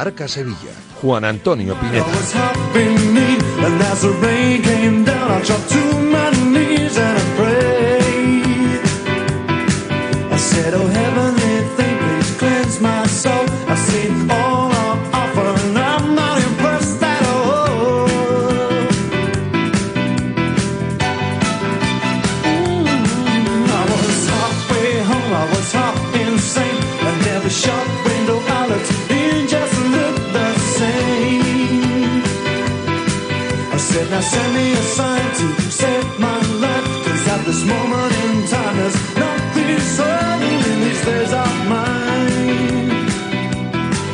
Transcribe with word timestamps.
Marca 0.00 0.26
Sevilla. 0.26 0.72
Juan 1.02 1.26
Antonio 1.26 1.74
Pineda. 1.78 2.06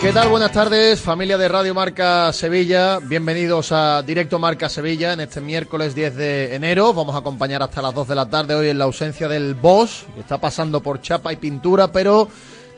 ¿Qué 0.06 0.12
tal? 0.12 0.28
Buenas 0.28 0.52
tardes, 0.52 1.00
familia 1.00 1.36
de 1.36 1.48
Radio 1.48 1.74
Marca 1.74 2.32
Sevilla. 2.32 3.00
Bienvenidos 3.00 3.72
a 3.72 4.02
Directo 4.02 4.38
Marca 4.38 4.68
Sevilla 4.68 5.12
en 5.12 5.18
este 5.18 5.40
miércoles 5.40 5.96
10 5.96 6.14
de 6.14 6.54
enero. 6.54 6.94
Vamos 6.94 7.16
a 7.16 7.18
acompañar 7.18 7.60
hasta 7.60 7.82
las 7.82 7.92
2 7.92 8.06
de 8.06 8.14
la 8.14 8.30
tarde 8.30 8.54
hoy 8.54 8.68
en 8.68 8.78
la 8.78 8.84
ausencia 8.84 9.26
del 9.26 9.56
Boss, 9.56 10.04
que 10.14 10.20
está 10.20 10.38
pasando 10.38 10.80
por 10.80 11.00
chapa 11.00 11.32
y 11.32 11.36
pintura, 11.36 11.90
pero 11.90 12.28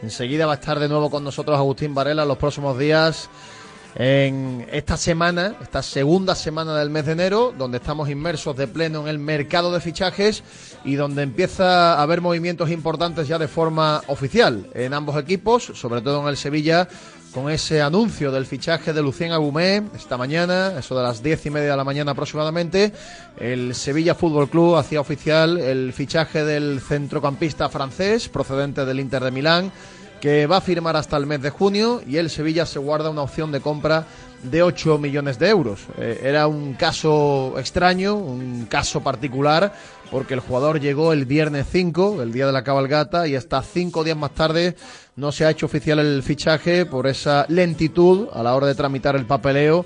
enseguida 0.01 0.47
va 0.47 0.53
a 0.53 0.55
estar 0.55 0.79
de 0.79 0.89
nuevo 0.89 1.11
con 1.11 1.23
nosotros 1.23 1.59
Agustín 1.59 1.95
Varela 1.95 2.25
los 2.25 2.39
próximos 2.39 2.79
días 2.79 3.29
en 3.99 4.65
esta 4.71 4.97
semana, 4.97 5.57
esta 5.61 5.83
segunda 5.83 6.37
semana 6.37 6.77
del 6.77 6.89
mes 6.89 7.05
de 7.07 7.13
enero, 7.13 7.53
donde 7.59 7.79
estamos 7.79 8.09
inmersos 8.09 8.57
de 8.57 8.69
pleno 8.69 9.01
en 9.03 9.09
el 9.09 9.19
mercado 9.19 9.73
de 9.73 9.81
fichajes 9.81 10.45
y 10.85 10.95
donde 10.95 11.25
empieza 11.25 11.95
a 11.95 12.03
haber 12.03 12.21
movimientos 12.21 12.71
importantes 12.71 13.27
ya 13.27 13.39
de 13.39 13.49
forma 13.49 14.01
oficial 14.07 14.69
en 14.75 14.95
ambos 14.95 15.21
equipos, 15.21 15.73
sobre 15.75 16.01
todo 16.01 16.23
en 16.23 16.29
el 16.29 16.37
Sevilla, 16.37 16.89
con 17.33 17.51
ese 17.51 17.83
anuncio 17.83 18.31
del 18.31 18.47
fichaje 18.47 18.93
de 18.93 19.03
Lucien 19.03 19.33
Agumé 19.33 19.83
esta 19.95 20.17
mañana, 20.17 20.75
eso 20.79 20.97
de 20.97 21.03
las 21.03 21.23
diez 21.23 21.45
y 21.47 21.51
media 21.51 21.73
de 21.73 21.77
la 21.77 21.85
mañana 21.85 22.13
aproximadamente, 22.13 22.93
el 23.39 23.75
Sevilla 23.75 24.15
Fútbol 24.15 24.49
Club 24.49 24.77
hacía 24.77 25.01
oficial 25.01 25.59
el 25.59 25.93
fichaje 25.93 26.45
del 26.45 26.81
centrocampista 26.81 27.69
francés 27.69 28.29
procedente 28.29 28.85
del 28.85 29.01
Inter 29.01 29.25
de 29.25 29.31
Milán 29.31 29.73
que 30.21 30.47
va 30.47 30.59
a 30.59 30.61
firmar 30.61 30.97
hasta 30.97 31.17
el 31.17 31.27
mes 31.27 31.41
de 31.43 31.51
junio 31.51 32.03
y 32.07 32.17
el 32.17 32.31
Sevilla 32.31 32.67
se 32.67 32.79
guarda 32.79 33.11
una 33.11 33.23
opción 33.23 33.53
de 33.53 33.61
compra 33.61 34.07
de 34.43 34.63
8 34.63 34.99
millones 34.99 35.39
de 35.39 35.49
euros. 35.49 35.81
Eh, 35.99 36.21
era 36.23 36.47
un 36.47 36.75
caso 36.75 37.55
extraño, 37.59 38.15
un 38.17 38.67
caso 38.67 39.03
particular, 39.03 39.73
porque 40.11 40.35
el 40.35 40.41
jugador 40.41 40.81
llegó 40.81 41.13
el 41.13 41.25
viernes 41.25 41.67
5, 41.71 42.23
el 42.23 42.33
día 42.33 42.47
de 42.47 42.53
la 42.53 42.65
cabalgata, 42.65 43.27
y 43.27 43.35
hasta 43.35 43.63
cinco 43.63 44.05
días 44.05 44.17
más 44.17 44.33
tarde 44.33 44.77
no 45.17 45.33
se 45.33 45.45
ha 45.45 45.51
hecho 45.51 45.67
oficial 45.67 45.99
el 45.99 46.23
fichaje 46.23 46.87
por 46.87 47.07
esa 47.07 47.47
lentitud 47.49 48.29
a 48.33 48.43
la 48.43 48.55
hora 48.55 48.69
de 48.69 48.75
tramitar 48.75 49.17
el 49.17 49.27
papeleo 49.27 49.85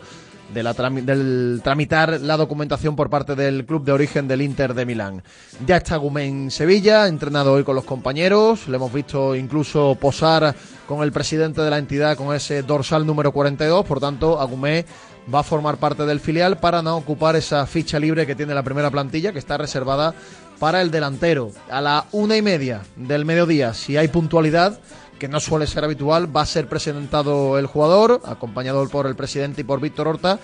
de 0.53 0.63
la 0.63 0.73
del 0.73 1.61
tramitar 1.63 2.21
la 2.21 2.37
documentación 2.37 2.97
por 2.97 3.11
parte 3.11 3.35
del 3.35 3.65
club 3.65 3.85
de 3.85 3.93
origen 3.93 4.29
del 4.29 4.43
Inter 4.43 4.75
de 4.75 4.87
Milán. 4.87 5.23
Ya 5.67 5.79
está 5.79 5.97
Gumé 5.97 6.27
en 6.27 6.51
Sevilla, 6.51 7.09
entrenado 7.09 7.53
hoy 7.53 7.65
con 7.65 7.75
los 7.75 7.85
compañeros, 7.85 8.69
le 8.69 8.77
hemos 8.77 8.93
visto 8.93 9.35
incluso 9.35 9.97
posar 10.01 10.55
con 10.87 11.03
el 11.03 11.13
presidente 11.13 11.63
de 11.63 11.71
la 11.71 11.79
entidad 11.79 12.17
con 12.17 12.35
ese 12.35 12.63
dorsal 12.63 13.07
número 13.07 13.33
42, 13.33 13.85
por 13.85 14.01
tanto 14.01 14.41
Agumé 14.41 14.85
va 15.33 15.41
a 15.41 15.45
formar 15.45 15.77
parte 15.77 16.05
del 16.05 16.21
filial 16.21 16.59
para 16.59 16.83
no 16.83 16.97
ocupar 16.97 17.37
esa 17.37 17.67
ficha 17.67 17.99
libre 17.99 18.27
que 18.27 18.35
tiene 18.35 18.55
la 18.55 18.63
primera 18.63 18.91
plantilla, 18.91 19.33
que 19.33 19.39
está 19.39 19.57
reservada 19.57 20.15
para 20.59 20.81
el 20.81 20.91
delantero. 20.91 21.51
A 21.71 21.81
la 21.81 22.07
una 22.13 22.37
y 22.37 22.43
media 22.43 22.83
del 22.97 23.25
mediodía, 23.25 23.75
si 23.75 23.97
hay 23.97 24.09
puntualidad, 24.09 24.79
que 25.23 25.29
no 25.29 25.39
suele 25.39 25.69
ser 25.69 25.85
habitual, 25.85 26.37
va 26.37 26.41
a 26.41 26.47
ser 26.47 26.67
presentado 26.67 27.57
el 27.57 27.67
jugador, 27.67 28.21
acompañado 28.25 28.89
por 28.89 29.07
el 29.07 29.15
presidente 29.15 29.61
y 29.61 29.65
por 29.65 29.81
Víctor 29.81 30.09
Horta, 30.09 30.41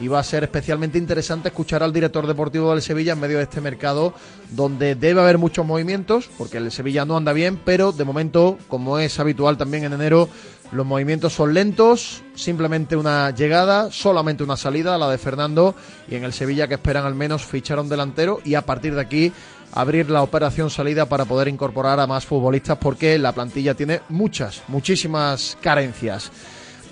y 0.00 0.08
va 0.08 0.20
a 0.20 0.24
ser 0.24 0.42
especialmente 0.42 0.96
interesante 0.96 1.48
escuchar 1.48 1.82
al 1.82 1.92
director 1.92 2.26
deportivo 2.26 2.70
del 2.70 2.80
Sevilla 2.80 3.12
en 3.12 3.20
medio 3.20 3.36
de 3.36 3.42
este 3.42 3.60
mercado, 3.60 4.14
donde 4.48 4.94
debe 4.94 5.20
haber 5.20 5.36
muchos 5.36 5.66
movimientos, 5.66 6.30
porque 6.38 6.56
el 6.56 6.72
Sevilla 6.72 7.04
no 7.04 7.18
anda 7.18 7.34
bien, 7.34 7.60
pero 7.62 7.92
de 7.92 8.06
momento, 8.06 8.56
como 8.68 8.98
es 8.98 9.20
habitual 9.20 9.58
también 9.58 9.84
en 9.84 9.92
enero, 9.92 10.30
los 10.72 10.86
movimientos 10.86 11.34
son 11.34 11.52
lentos, 11.52 12.22
simplemente 12.34 12.96
una 12.96 13.32
llegada, 13.32 13.92
solamente 13.92 14.42
una 14.42 14.56
salida, 14.56 14.96
la 14.96 15.10
de 15.10 15.18
Fernando, 15.18 15.74
y 16.08 16.14
en 16.14 16.24
el 16.24 16.32
Sevilla 16.32 16.68
que 16.68 16.74
esperan 16.76 17.04
al 17.04 17.14
menos 17.14 17.44
fichar 17.44 17.76
a 17.76 17.82
un 17.82 17.90
delantero 17.90 18.40
y 18.46 18.54
a 18.54 18.62
partir 18.62 18.94
de 18.94 19.02
aquí 19.02 19.32
abrir 19.72 20.10
la 20.10 20.22
operación 20.22 20.70
salida 20.70 21.06
para 21.06 21.24
poder 21.24 21.48
incorporar 21.48 21.98
a 21.98 22.06
más 22.06 22.26
futbolistas 22.26 22.78
porque 22.78 23.18
la 23.18 23.32
plantilla 23.32 23.74
tiene 23.74 24.00
muchas, 24.08 24.62
muchísimas 24.68 25.56
carencias. 25.60 26.30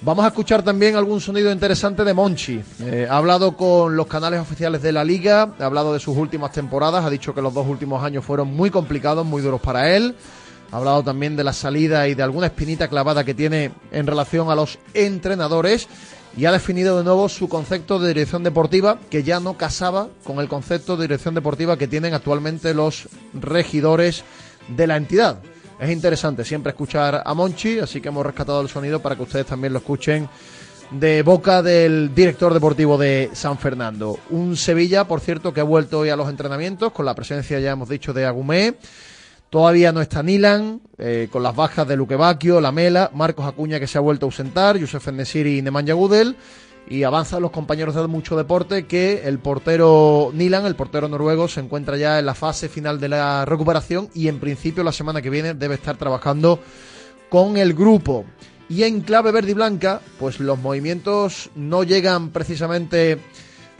Vamos 0.02 0.24
a 0.24 0.28
escuchar 0.28 0.62
también 0.62 0.96
algún 0.96 1.20
sonido 1.20 1.52
interesante 1.52 2.04
de 2.04 2.14
Monchi. 2.14 2.62
Eh, 2.80 3.06
ha 3.08 3.18
hablado 3.18 3.54
con 3.54 3.96
los 3.96 4.06
canales 4.06 4.40
oficiales 4.40 4.80
de 4.80 4.92
la 4.92 5.04
liga, 5.04 5.52
ha 5.58 5.64
hablado 5.66 5.92
de 5.92 6.00
sus 6.00 6.16
últimas 6.16 6.52
temporadas, 6.52 7.04
ha 7.04 7.10
dicho 7.10 7.34
que 7.34 7.42
los 7.42 7.52
dos 7.52 7.66
últimos 7.66 8.02
años 8.02 8.24
fueron 8.24 8.48
muy 8.48 8.70
complicados, 8.70 9.26
muy 9.26 9.42
duros 9.42 9.60
para 9.60 9.94
él. 9.94 10.16
Ha 10.72 10.76
hablado 10.78 11.02
también 11.02 11.36
de 11.36 11.44
la 11.44 11.52
salida 11.52 12.08
y 12.08 12.14
de 12.14 12.22
alguna 12.22 12.46
espinita 12.46 12.88
clavada 12.88 13.24
que 13.24 13.34
tiene 13.34 13.72
en 13.92 14.06
relación 14.06 14.50
a 14.50 14.54
los 14.54 14.78
entrenadores 14.94 15.86
y 16.36 16.44
ha 16.44 16.52
definido 16.52 16.98
de 16.98 17.04
nuevo 17.04 17.28
su 17.28 17.48
concepto 17.48 17.98
de 17.98 18.08
dirección 18.08 18.42
deportiva 18.42 18.98
que 19.10 19.22
ya 19.22 19.40
no 19.40 19.56
casaba 19.56 20.08
con 20.24 20.38
el 20.38 20.48
concepto 20.48 20.96
de 20.96 21.04
dirección 21.04 21.34
deportiva 21.34 21.76
que 21.76 21.88
tienen 21.88 22.14
actualmente 22.14 22.74
los 22.74 23.08
regidores 23.34 24.24
de 24.68 24.86
la 24.86 24.96
entidad. 24.96 25.40
Es 25.80 25.90
interesante 25.90 26.44
siempre 26.44 26.70
escuchar 26.70 27.22
a 27.24 27.34
Monchi, 27.34 27.78
así 27.78 28.00
que 28.00 28.08
hemos 28.08 28.24
rescatado 28.24 28.60
el 28.60 28.68
sonido 28.68 29.00
para 29.00 29.16
que 29.16 29.22
ustedes 29.22 29.46
también 29.46 29.72
lo 29.72 29.78
escuchen 29.78 30.28
de 30.90 31.22
boca 31.22 31.62
del 31.62 32.14
director 32.14 32.52
deportivo 32.52 32.98
de 32.98 33.30
San 33.32 33.58
Fernando. 33.58 34.18
Un 34.30 34.56
Sevilla, 34.56 35.04
por 35.04 35.20
cierto, 35.20 35.54
que 35.54 35.60
ha 35.60 35.64
vuelto 35.64 36.00
hoy 36.00 36.10
a 36.10 36.16
los 36.16 36.28
entrenamientos 36.28 36.92
con 36.92 37.06
la 37.06 37.14
presencia, 37.14 37.60
ya 37.60 37.70
hemos 37.70 37.88
dicho, 37.88 38.12
de 38.12 38.26
Agumé. 38.26 38.74
Todavía 39.50 39.90
no 39.90 40.00
está 40.00 40.22
Nilan, 40.22 40.80
eh, 40.96 41.28
con 41.30 41.42
las 41.42 41.56
bajas 41.56 41.86
de 41.88 41.96
Luque 41.96 42.16
Lamela, 42.60 43.10
Marcos 43.12 43.46
Acuña 43.46 43.80
que 43.80 43.88
se 43.88 43.98
ha 43.98 44.00
vuelto 44.00 44.26
a 44.26 44.28
ausentar, 44.28 44.78
Yusef 44.78 45.08
Enesiri 45.08 45.58
y 45.58 45.62
Nemanja 45.62 45.92
Gudel. 45.92 46.36
Y 46.88 47.02
avanzan 47.02 47.42
los 47.42 47.50
compañeros 47.50 47.94
de 47.96 48.06
mucho 48.06 48.36
deporte 48.36 48.86
que 48.86 49.22
el 49.24 49.40
portero 49.40 50.30
Nilan, 50.32 50.66
el 50.66 50.76
portero 50.76 51.08
noruego, 51.08 51.48
se 51.48 51.60
encuentra 51.60 51.96
ya 51.96 52.20
en 52.20 52.26
la 52.26 52.34
fase 52.34 52.68
final 52.68 53.00
de 53.00 53.08
la 53.08 53.44
recuperación 53.44 54.08
y 54.14 54.28
en 54.28 54.38
principio 54.38 54.84
la 54.84 54.92
semana 54.92 55.20
que 55.20 55.30
viene 55.30 55.54
debe 55.54 55.74
estar 55.74 55.96
trabajando 55.96 56.60
con 57.28 57.56
el 57.56 57.74
grupo. 57.74 58.24
Y 58.68 58.84
en 58.84 59.00
clave 59.00 59.32
verde 59.32 59.50
y 59.50 59.54
blanca, 59.54 60.00
pues 60.20 60.38
los 60.38 60.58
movimientos 60.58 61.50
no 61.56 61.82
llegan 61.82 62.30
precisamente 62.30 63.18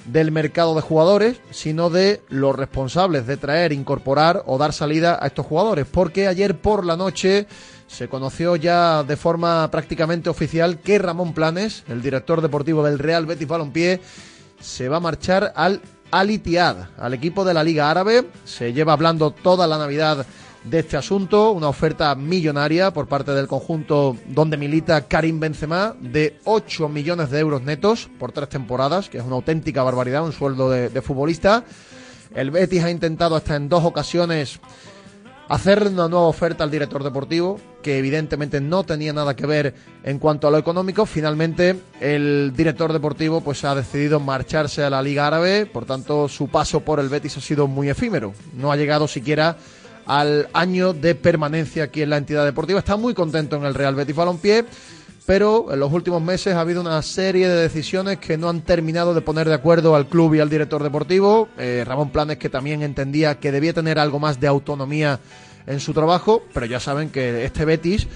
del 0.07 0.33
mercado 0.33 0.75
de 0.75 0.81
jugadores, 0.81 1.41
sino 1.51 1.91
de 1.91 2.23
los 2.29 2.57
responsables 2.57 3.27
de 3.27 3.37
traer, 3.37 3.73
incorporar 3.73 4.43
o 4.47 4.59
dar 4.59 4.73
salida 4.73 5.19
a 5.21 5.27
estos 5.27 5.47
jugadores. 5.47 5.87
Porque 5.91 6.27
ayer 6.27 6.59
por 6.59 6.85
la 6.85 6.97
noche 6.97 7.47
se 7.87 8.09
conoció 8.09 8.57
ya 8.57 9.03
de 9.03 9.17
forma 9.17 9.69
prácticamente 9.71 10.31
oficial 10.31 10.79
que 10.79 10.99
Ramón 10.99 11.33
Planes, 11.33 11.85
el 11.89 12.03
director 12.03 12.41
deportivo 12.41 12.85
del 12.85 12.99
Real 12.99 13.27
Betis 13.27 13.49
Balompié, 13.49 14.01
se 14.61 14.89
va 14.89 14.99
a 14.99 15.01
marchar 15.01 15.53
al 15.57 15.81
Al 16.11 16.31
Ittihad, 16.31 16.89
al 16.99 17.15
equipo 17.15 17.45
de 17.45 17.55
la 17.55 17.63
Liga 17.63 17.91
Árabe. 17.91 18.27
Se 18.45 18.73
lleva 18.73 18.93
hablando 18.93 19.31
toda 19.31 19.67
la 19.67 19.79
Navidad 19.79 20.27
de 20.65 20.81
este 20.81 20.97
asunto, 20.97 21.53
una 21.53 21.69
oferta 21.69 22.15
millonaria 22.15 22.93
por 22.93 23.07
parte 23.07 23.33
del 23.33 23.49
conjunto 23.49 24.17
donde 24.27 24.57
milita 24.57 25.07
Karim 25.09 25.41
Benzema 25.41 25.95
de 26.01 26.39
8 26.45 26.89
millones 26.89 27.31
de 27.31 27.41
euros 27.41 27.63
netos 27.63 28.11
por 28.19 28.33
tres 28.33 28.49
temporadas, 28.51 29.09
que 29.09 29.19
es 29.19 29.25
una 29.25 29.37
auténtica 29.37 29.83
barbaridad, 29.83 30.25
un 30.25 30.33
sueldo 30.33 30.69
de, 30.71 30.91
de 30.91 31.03
futbolista. 31.03 31.65
El 32.35 32.51
Betis 32.51 32.85
ha 32.85 32.91
intentado 32.91 33.37
hasta 33.37 33.57
en 33.57 33.69
dos 33.69 33.85
ocasiones 33.85 34.61
hacer 35.51 35.89
una 35.89 36.09
nueva 36.09 36.27
oferta 36.27 36.63
al 36.63 36.71
director 36.71 37.03
deportivo, 37.03 37.59
que 37.83 37.99
evidentemente 37.99 38.61
no 38.61 38.85
tenía 38.85 39.13
nada 39.13 39.35
que 39.35 39.47
ver 39.47 39.75
en 40.05 40.21
cuanto 40.21 40.47
a 40.47 40.51
lo 40.53 40.59
económico. 40.59 41.07
Finalmente, 41.07 41.75
el 42.01 42.53
director 42.55 42.93
deportivo 42.93 43.41
pues 43.41 43.65
ha 43.65 43.75
decidido 43.75 44.21
marcharse 44.21 44.85
a 44.85 44.91
la 44.91 45.03
Liga 45.03 45.27
Árabe, 45.27 45.67
por 45.67 45.87
tanto, 45.87 46.29
su 46.29 46.47
paso 46.47 46.81
por 46.81 47.01
el 47.01 47.09
Betis 47.09 47.37
ha 47.37 47.41
sido 47.41 47.67
muy 47.67 47.89
efímero. 47.89 48.33
No 48.55 48.71
ha 48.71 48.77
llegado 48.77 49.09
siquiera 49.09 49.57
al 50.11 50.49
año 50.55 50.93
de 50.93 51.15
permanencia 51.15 51.85
aquí 51.85 52.03
en 52.03 52.11
la 52.11 52.17
entidad 52.17 52.45
deportiva. 52.45 52.81
Está 52.81 52.97
muy 52.97 53.15
contento 53.15 53.55
en 53.55 53.65
el 53.65 53.75
Real 53.75 53.95
Betis 53.95 54.17
Balompié, 54.17 54.65
pero 55.25 55.73
en 55.73 55.79
los 55.79 55.93
últimos 55.93 56.21
meses 56.21 56.57
ha 56.57 56.63
habido 56.63 56.81
una 56.81 57.01
serie 57.03 57.49
de 57.49 57.55
decisiones 57.63 58.19
que 58.19 58.37
no 58.37 58.49
han 58.49 58.63
terminado 58.63 59.15
de 59.15 59.21
poner 59.21 59.49
de 59.49 59.55
acuerdo 59.55 59.95
al 59.95 60.09
club 60.09 60.35
y 60.35 60.41
al 60.41 60.51
director 60.51 60.83
deportivo. 60.83 61.49
Eh, 61.59 61.85
Ramón 61.87 62.11
Planes, 62.11 62.39
que 62.39 62.49
también 62.49 62.83
entendía 62.83 63.39
que 63.39 63.53
debía 63.53 63.73
tener 63.73 64.01
algo 64.01 64.19
más 64.19 64.41
de 64.41 64.49
autonomía 64.49 65.21
en 65.69 65.79
su 65.79 65.93
trabajo, 65.93 66.43
pero 66.53 66.67
ya 66.67 66.81
saben 66.81 67.11
que 67.11 67.45
este 67.45 67.65
Betis 67.65 68.09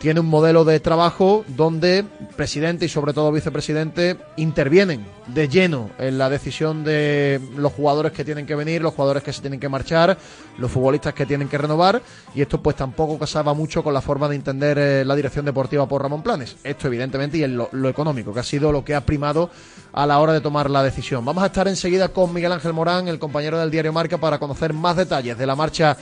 tiene 0.00 0.20
un 0.20 0.30
modelo 0.30 0.64
de 0.64 0.80
trabajo 0.80 1.44
donde 1.46 2.06
presidente 2.34 2.86
y 2.86 2.88
sobre 2.88 3.12
todo 3.12 3.30
vicepresidente 3.30 4.16
intervienen 4.38 5.04
de 5.26 5.46
lleno 5.46 5.90
en 5.98 6.16
la 6.16 6.30
decisión 6.30 6.84
de 6.84 7.38
los 7.54 7.70
jugadores 7.74 8.12
que 8.12 8.24
tienen 8.24 8.46
que 8.46 8.54
venir, 8.54 8.80
los 8.80 8.94
jugadores 8.94 9.22
que 9.22 9.30
se 9.30 9.42
tienen 9.42 9.60
que 9.60 9.68
marchar, 9.68 10.16
los 10.56 10.70
futbolistas 10.70 11.12
que 11.12 11.26
tienen 11.26 11.48
que 11.48 11.58
renovar 11.58 12.00
y 12.34 12.40
esto 12.40 12.62
pues 12.62 12.76
tampoco 12.76 13.18
casaba 13.18 13.52
mucho 13.52 13.84
con 13.84 13.92
la 13.92 14.00
forma 14.00 14.26
de 14.26 14.36
entender 14.36 14.78
eh, 14.78 15.04
la 15.04 15.14
dirección 15.14 15.44
deportiva 15.44 15.86
por 15.86 16.00
Ramón 16.00 16.22
Planes. 16.22 16.56
Esto 16.64 16.86
evidentemente 16.86 17.36
y 17.36 17.44
en 17.44 17.58
lo, 17.58 17.68
económico, 17.86 18.32
que 18.32 18.40
ha 18.40 18.44
sido 18.44 18.72
lo 18.72 18.82
que 18.82 18.94
ha 18.94 19.04
primado 19.04 19.50
a 19.92 20.06
la 20.06 20.18
hora 20.18 20.32
de 20.32 20.40
tomar 20.40 20.70
la 20.70 20.82
decisión. 20.82 21.26
Vamos 21.26 21.42
a 21.44 21.48
estar 21.48 21.68
enseguida 21.68 22.08
con 22.08 22.32
Miguel 22.32 22.52
Ángel 22.52 22.72
Morán, 22.72 23.06
el 23.08 23.18
compañero 23.18 23.58
del 23.58 23.70
diario 23.70 23.92
Marca, 23.92 24.16
para 24.16 24.38
conocer 24.38 24.72
más 24.72 24.96
detalles 24.96 25.36
de 25.36 25.46
la 25.46 25.56
marcha 25.56 25.94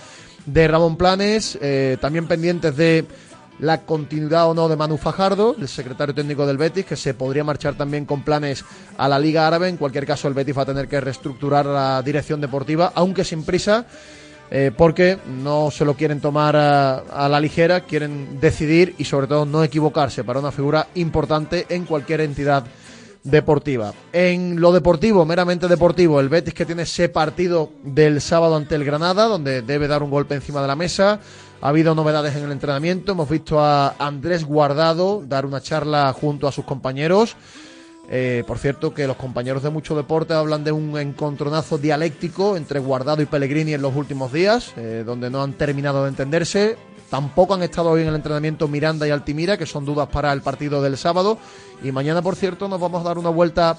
de 0.47 0.69
Ramón 0.69 0.97
Planes, 0.97 1.59
eh, 1.61 1.99
también 2.00 2.29
pendientes 2.29 2.77
de 2.77 3.05
la 3.58 3.82
continuidad 3.82 4.49
o 4.49 4.55
no 4.55 4.69
de 4.69 4.76
Manu 4.76 4.96
Fajardo, 4.96 5.56
el 5.58 5.69
secretario 5.69 6.14
técnico 6.14 6.46
del 6.46 6.56
Betis, 6.56 6.87
que 6.87 6.96
se 6.96 7.14
podría 7.14 7.44
marchar 7.44 7.75
también 7.75 8.05
con 8.05 8.22
planes 8.22 8.64
a 8.96 9.08
la 9.08 9.19
Liga 9.19 9.46
Árabe. 9.46 9.69
En 9.69 9.76
cualquier 9.76 10.06
caso, 10.06 10.28
el 10.28 10.34
Betis 10.34 10.56
va 10.56 10.62
a 10.62 10.66
tener 10.66 10.88
que 10.88 11.00
reestructurar 11.00 11.66
la 11.66 12.02
dirección 12.02 12.40
deportiva, 12.40 12.93
aunque 12.94 13.25
sin 13.25 13.44
prisa, 13.44 13.87
eh, 14.50 14.70
porque 14.76 15.19
no 15.26 15.70
se 15.70 15.84
lo 15.84 15.94
quieren 15.94 16.20
tomar 16.20 16.56
a, 16.56 16.99
a 16.99 17.28
la 17.28 17.40
ligera, 17.40 17.81
quieren 17.81 18.40
decidir 18.40 18.94
y 18.99 19.05
sobre 19.05 19.26
todo 19.26 19.44
no 19.44 19.62
equivocarse 19.62 20.25
para 20.25 20.40
una 20.40 20.52
figura 20.52 20.88
importante 20.94 21.66
en 21.69 21.84
cualquier 21.84 22.22
entidad 22.22 22.64
deportiva. 23.25 23.93
En 24.12 24.61
lo 24.61 24.72
deportivo, 24.72 25.25
meramente 25.25 25.69
deportivo, 25.69 26.20
el 26.20 26.28
Betis 26.28 26.54
que 26.54 26.64
tiene 26.64 26.82
ese 26.82 27.08
partido 27.08 27.70
del 27.82 28.20
sábado 28.20 28.56
ante 28.56 28.75
el 28.75 28.84
Granada, 28.84 29.25
donde 29.25 29.62
debe 29.62 29.88
dar 29.88 30.02
un 30.02 30.11
golpe 30.11 30.34
encima 30.34 30.62
de 30.62 30.69
la 30.69 30.76
mesa. 30.76 31.20
Ha 31.60 31.70
habido 31.70 31.94
novedades 31.94 32.37
en 32.37 32.44
el 32.44 32.52
entrenamiento. 32.52 33.12
Hemos 33.12 33.28
visto 33.28 33.58
a 33.58 33.96
Andrés 33.99 34.44
Guardado 34.44 35.25
dar 35.26 35.44
una 35.44 35.60
charla 35.60 36.12
junto 36.12 36.46
a 36.46 36.52
sus 36.52 36.64
compañeros. 36.64 37.34
Eh, 38.10 38.44
por 38.46 38.58
cierto, 38.58 38.94
que 38.94 39.08
los 39.08 39.16
compañeros 39.16 39.62
de 39.64 39.70
mucho 39.70 39.96
deporte 39.96 40.34
hablan 40.34 40.62
de 40.62 40.70
un 40.70 40.96
encontronazo 40.96 41.76
dialéctico 41.76 42.56
entre 42.56 42.78
Guardado 42.78 43.22
y 43.22 43.26
Pellegrini 43.26 43.75
en 43.75 43.82
los 43.82 43.96
últimos 43.96 44.32
días, 44.32 44.72
eh, 44.76 45.02
donde 45.05 45.31
no 45.31 45.43
han 45.43 45.55
terminado 45.55 46.05
de 46.05 46.10
entenderse. 46.10 46.76
Tampoco 47.10 47.55
han 47.55 47.62
estado 47.64 47.90
hoy 47.90 48.02
en 48.02 48.08
el 48.08 48.14
entrenamiento 48.14 48.69
Miranda 48.69 49.06
y 49.08 49.11
Altimira, 49.11 49.58
que 49.58 49.66
son 49.66 49.84
dudas 49.84 50.08
para 50.08 50.32
el 50.32 50.43
partido 50.43 50.81
del 50.81 50.96
sábado. 50.96 51.38
Y 51.82 51.90
mañana, 51.90 52.22
por 52.22 52.37
cierto, 52.37 52.69
nos 52.69 52.81
vamos 52.81 53.00
a 53.00 53.08
dar 53.08 53.19
una 53.19 53.31
vuelta 53.31 53.76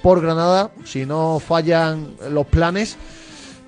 por 0.00 0.20
Granada, 0.20 0.70
si 0.84 1.04
no 1.04 1.40
fallan 1.40 2.14
los 2.30 2.46
planes. 2.46 2.96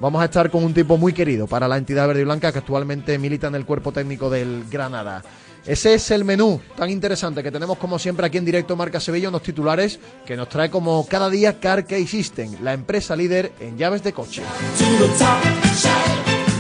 Vamos 0.01 0.23
a 0.23 0.27
estar 0.27 0.49
con 0.49 0.63
un 0.63 0.73
tipo 0.73 0.97
muy 0.97 1.13
querido 1.13 1.49
para 1.49 1.67
la 1.67 1.77
entidad 1.77 2.07
verde 2.07 2.21
y 2.21 2.25
blanca 2.25 2.53
que 2.53 2.59
actualmente 2.59 3.19
milita 3.19 3.49
en 3.49 3.57
el 3.57 3.67
cuerpo 3.67 3.91
técnico 3.91 4.31
del 4.31 4.65
Granada. 4.71 5.25
Ese 5.67 5.95
es 5.95 6.11
el 6.13 6.25
menú 6.25 6.61
tan 6.77 6.89
interesante 6.89 7.43
que 7.43 7.51
tenemos 7.51 7.79
como 7.79 7.99
siempre 7.99 8.25
aquí 8.25 8.39
en 8.39 8.45
directo 8.45 8.77
Marca 8.77 9.01
Sevilla, 9.01 9.29
unos 9.29 9.43
titulares 9.43 9.99
que 10.25 10.37
nos 10.37 10.49
trae 10.49 10.71
como 10.71 11.05
cada 11.07 11.29
día 11.29 11.59
Carkey 11.59 12.07
System, 12.07 12.63
la 12.63 12.75
empresa 12.75 13.17
líder 13.17 13.53
en 13.59 13.77
llaves 13.77 14.05
de 14.05 14.13
coche. 14.13 14.43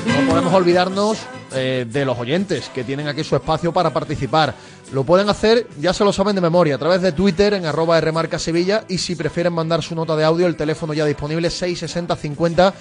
No 0.07 0.29
podemos 0.29 0.53
olvidarnos 0.53 1.19
eh, 1.53 1.87
de 1.89 2.05
los 2.05 2.19
oyentes 2.19 2.71
que 2.75 2.83
tienen 2.83 3.07
aquí 3.07 3.23
su 3.23 3.37
espacio 3.37 3.73
para 3.73 3.91
participar. 3.91 4.55
Lo 4.93 5.05
pueden 5.05 5.29
hacer, 5.29 5.67
ya 5.79 5.93
se 5.93 6.05
lo 6.05 6.13
saben 6.13 6.35
de 6.35 6.41
memoria, 6.41 6.75
a 6.75 6.79
través 6.79 7.03
de 7.03 7.13
Twitter 7.13 7.55
en 7.55 7.67
arroba 7.67 8.01
Rmarca 8.01 8.39
Sevilla 8.39 8.85
y 8.89 8.99
si 8.99 9.15
prefieren 9.15 9.53
mandar 9.53 9.83
su 9.83 9.95
nota 9.95 10.17
de 10.17 10.25
audio, 10.25 10.47
el 10.47 10.57
teléfono 10.57 10.93
ya 10.93 11.05
disponible 11.05 11.51
660 11.51 12.17
50 12.17 12.75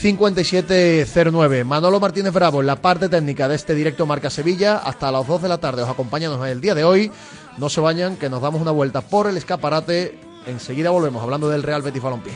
5709. 0.00 1.64
Manolo 1.64 2.00
Martínez 2.00 2.32
Bravo 2.32 2.62
en 2.62 2.66
la 2.66 2.76
parte 2.76 3.10
técnica 3.10 3.48
de 3.48 3.54
este 3.54 3.74
directo 3.74 4.06
Marca 4.06 4.30
Sevilla. 4.30 4.78
Hasta 4.78 5.12
las 5.12 5.26
2 5.26 5.42
de 5.42 5.48
la 5.50 5.58
tarde 5.58 5.82
os 5.82 5.90
acompañamos 5.90 6.48
el 6.48 6.62
día 6.62 6.74
de 6.74 6.84
hoy. 6.84 7.12
No 7.58 7.68
se 7.68 7.82
vayan, 7.82 8.16
que 8.16 8.30
nos 8.30 8.40
damos 8.40 8.62
una 8.62 8.70
vuelta 8.70 9.02
por 9.02 9.26
el 9.26 9.36
escaparate. 9.36 10.18
Enseguida 10.46 10.88
volvemos 10.88 11.22
hablando 11.22 11.50
del 11.50 11.62
Real 11.62 11.82
Betis 11.82 12.00
Balompié. 12.00 12.32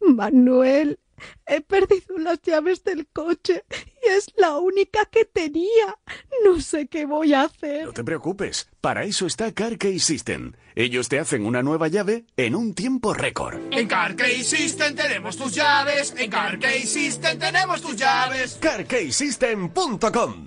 Manuel, 0.00 0.98
he 1.46 1.60
perdido 1.60 2.18
las 2.18 2.40
llaves 2.42 2.84
del 2.84 3.06
coche 3.08 3.64
y 3.70 4.08
es 4.08 4.32
la 4.36 4.58
única 4.58 5.04
que 5.06 5.24
tenía. 5.24 5.98
No 6.44 6.60
sé 6.60 6.88
qué 6.88 7.06
voy 7.06 7.34
a 7.34 7.42
hacer. 7.42 7.86
No 7.86 7.92
te 7.92 8.04
preocupes, 8.04 8.68
para 8.80 9.04
eso 9.04 9.26
está 9.26 9.52
CarKey 9.52 9.98
System. 9.98 10.52
Ellos 10.74 11.08
te 11.08 11.18
hacen 11.18 11.44
una 11.44 11.62
nueva 11.62 11.88
llave 11.88 12.24
en 12.36 12.54
un 12.54 12.74
tiempo 12.74 13.12
récord. 13.14 13.60
En 13.70 13.86
CarKey 13.86 14.42
System 14.42 14.94
tenemos 14.94 15.36
tus 15.36 15.54
llaves. 15.54 16.14
En 16.16 16.30
CarKey 16.30 16.82
System 16.82 17.38
tenemos 17.38 17.80
tus 17.82 17.96
llaves. 17.96 18.58
CarKeySystem.com 18.60 20.46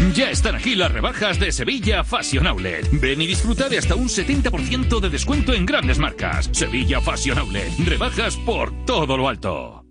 Ya 0.13 0.29
están 0.29 0.55
aquí 0.55 0.75
las 0.75 0.91
rebajas 0.91 1.39
de 1.39 1.53
Sevilla 1.53 2.03
Fashion 2.03 2.45
Outlet. 2.45 2.85
Ven 2.99 3.21
y 3.21 3.27
disfruta 3.27 3.69
de 3.69 3.77
hasta 3.77 3.95
un 3.95 4.09
70% 4.09 4.99
de 4.99 5.09
descuento 5.09 5.53
en 5.53 5.65
grandes 5.65 5.99
marcas. 5.99 6.49
Sevilla 6.51 6.99
Fashion 6.99 7.39
Outlet. 7.39 7.71
Rebajas 7.85 8.35
por 8.37 8.71
todo 8.85 9.15
lo 9.15 9.29
alto. 9.29 9.90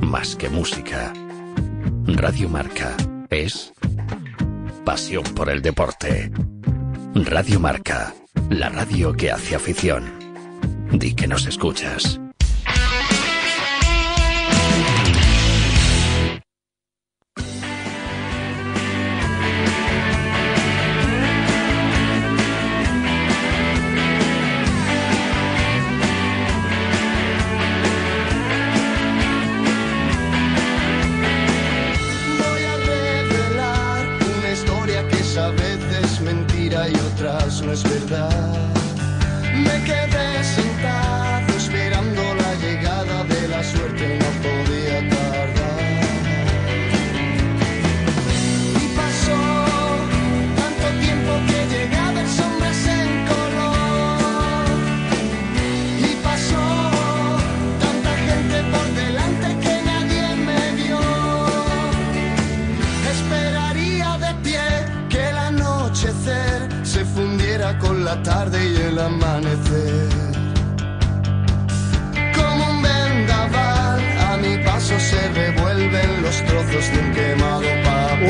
más 0.00 0.36
que 0.36 0.48
música. 0.48 1.12
Radio 2.06 2.48
Marca 2.48 2.96
es 3.30 3.72
pasión 4.84 5.24
por 5.34 5.50
el 5.50 5.62
deporte. 5.62 6.30
Radio 7.14 7.60
Marca, 7.60 8.14
la 8.50 8.68
radio 8.68 9.12
que 9.12 9.30
hace 9.30 9.56
afición. 9.56 10.04
Di 10.92 11.14
que 11.14 11.26
nos 11.26 11.46
escuchas. 11.46 12.20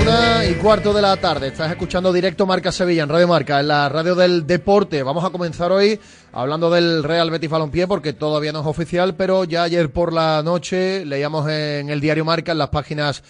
Una 0.00 0.44
y 0.44 0.54
cuarto 0.54 0.92
de 0.92 1.02
la 1.02 1.16
tarde, 1.16 1.48
estás 1.48 1.70
escuchando 1.70 2.12
directo 2.12 2.46
Marca 2.46 2.70
Sevilla 2.70 3.02
en 3.02 3.08
Radio 3.08 3.26
Marca, 3.26 3.58
en 3.58 3.68
la 3.68 3.88
radio 3.88 4.14
del 4.14 4.46
deporte. 4.46 5.02
Vamos 5.02 5.24
a 5.24 5.30
comenzar 5.30 5.72
hoy 5.72 5.98
hablando 6.32 6.70
del 6.70 7.02
Real 7.02 7.30
Betis 7.30 7.50
Balompié 7.50 7.88
porque 7.88 8.12
todavía 8.12 8.52
no 8.52 8.60
es 8.60 8.66
oficial, 8.66 9.16
pero 9.16 9.44
ya 9.44 9.64
ayer 9.64 9.90
por 9.90 10.12
la 10.12 10.42
noche 10.44 11.04
leíamos 11.04 11.48
en 11.50 11.88
el 11.88 12.00
diario 12.00 12.24
Marca, 12.24 12.52
en 12.52 12.58
las 12.58 12.68
páginas 12.68 13.24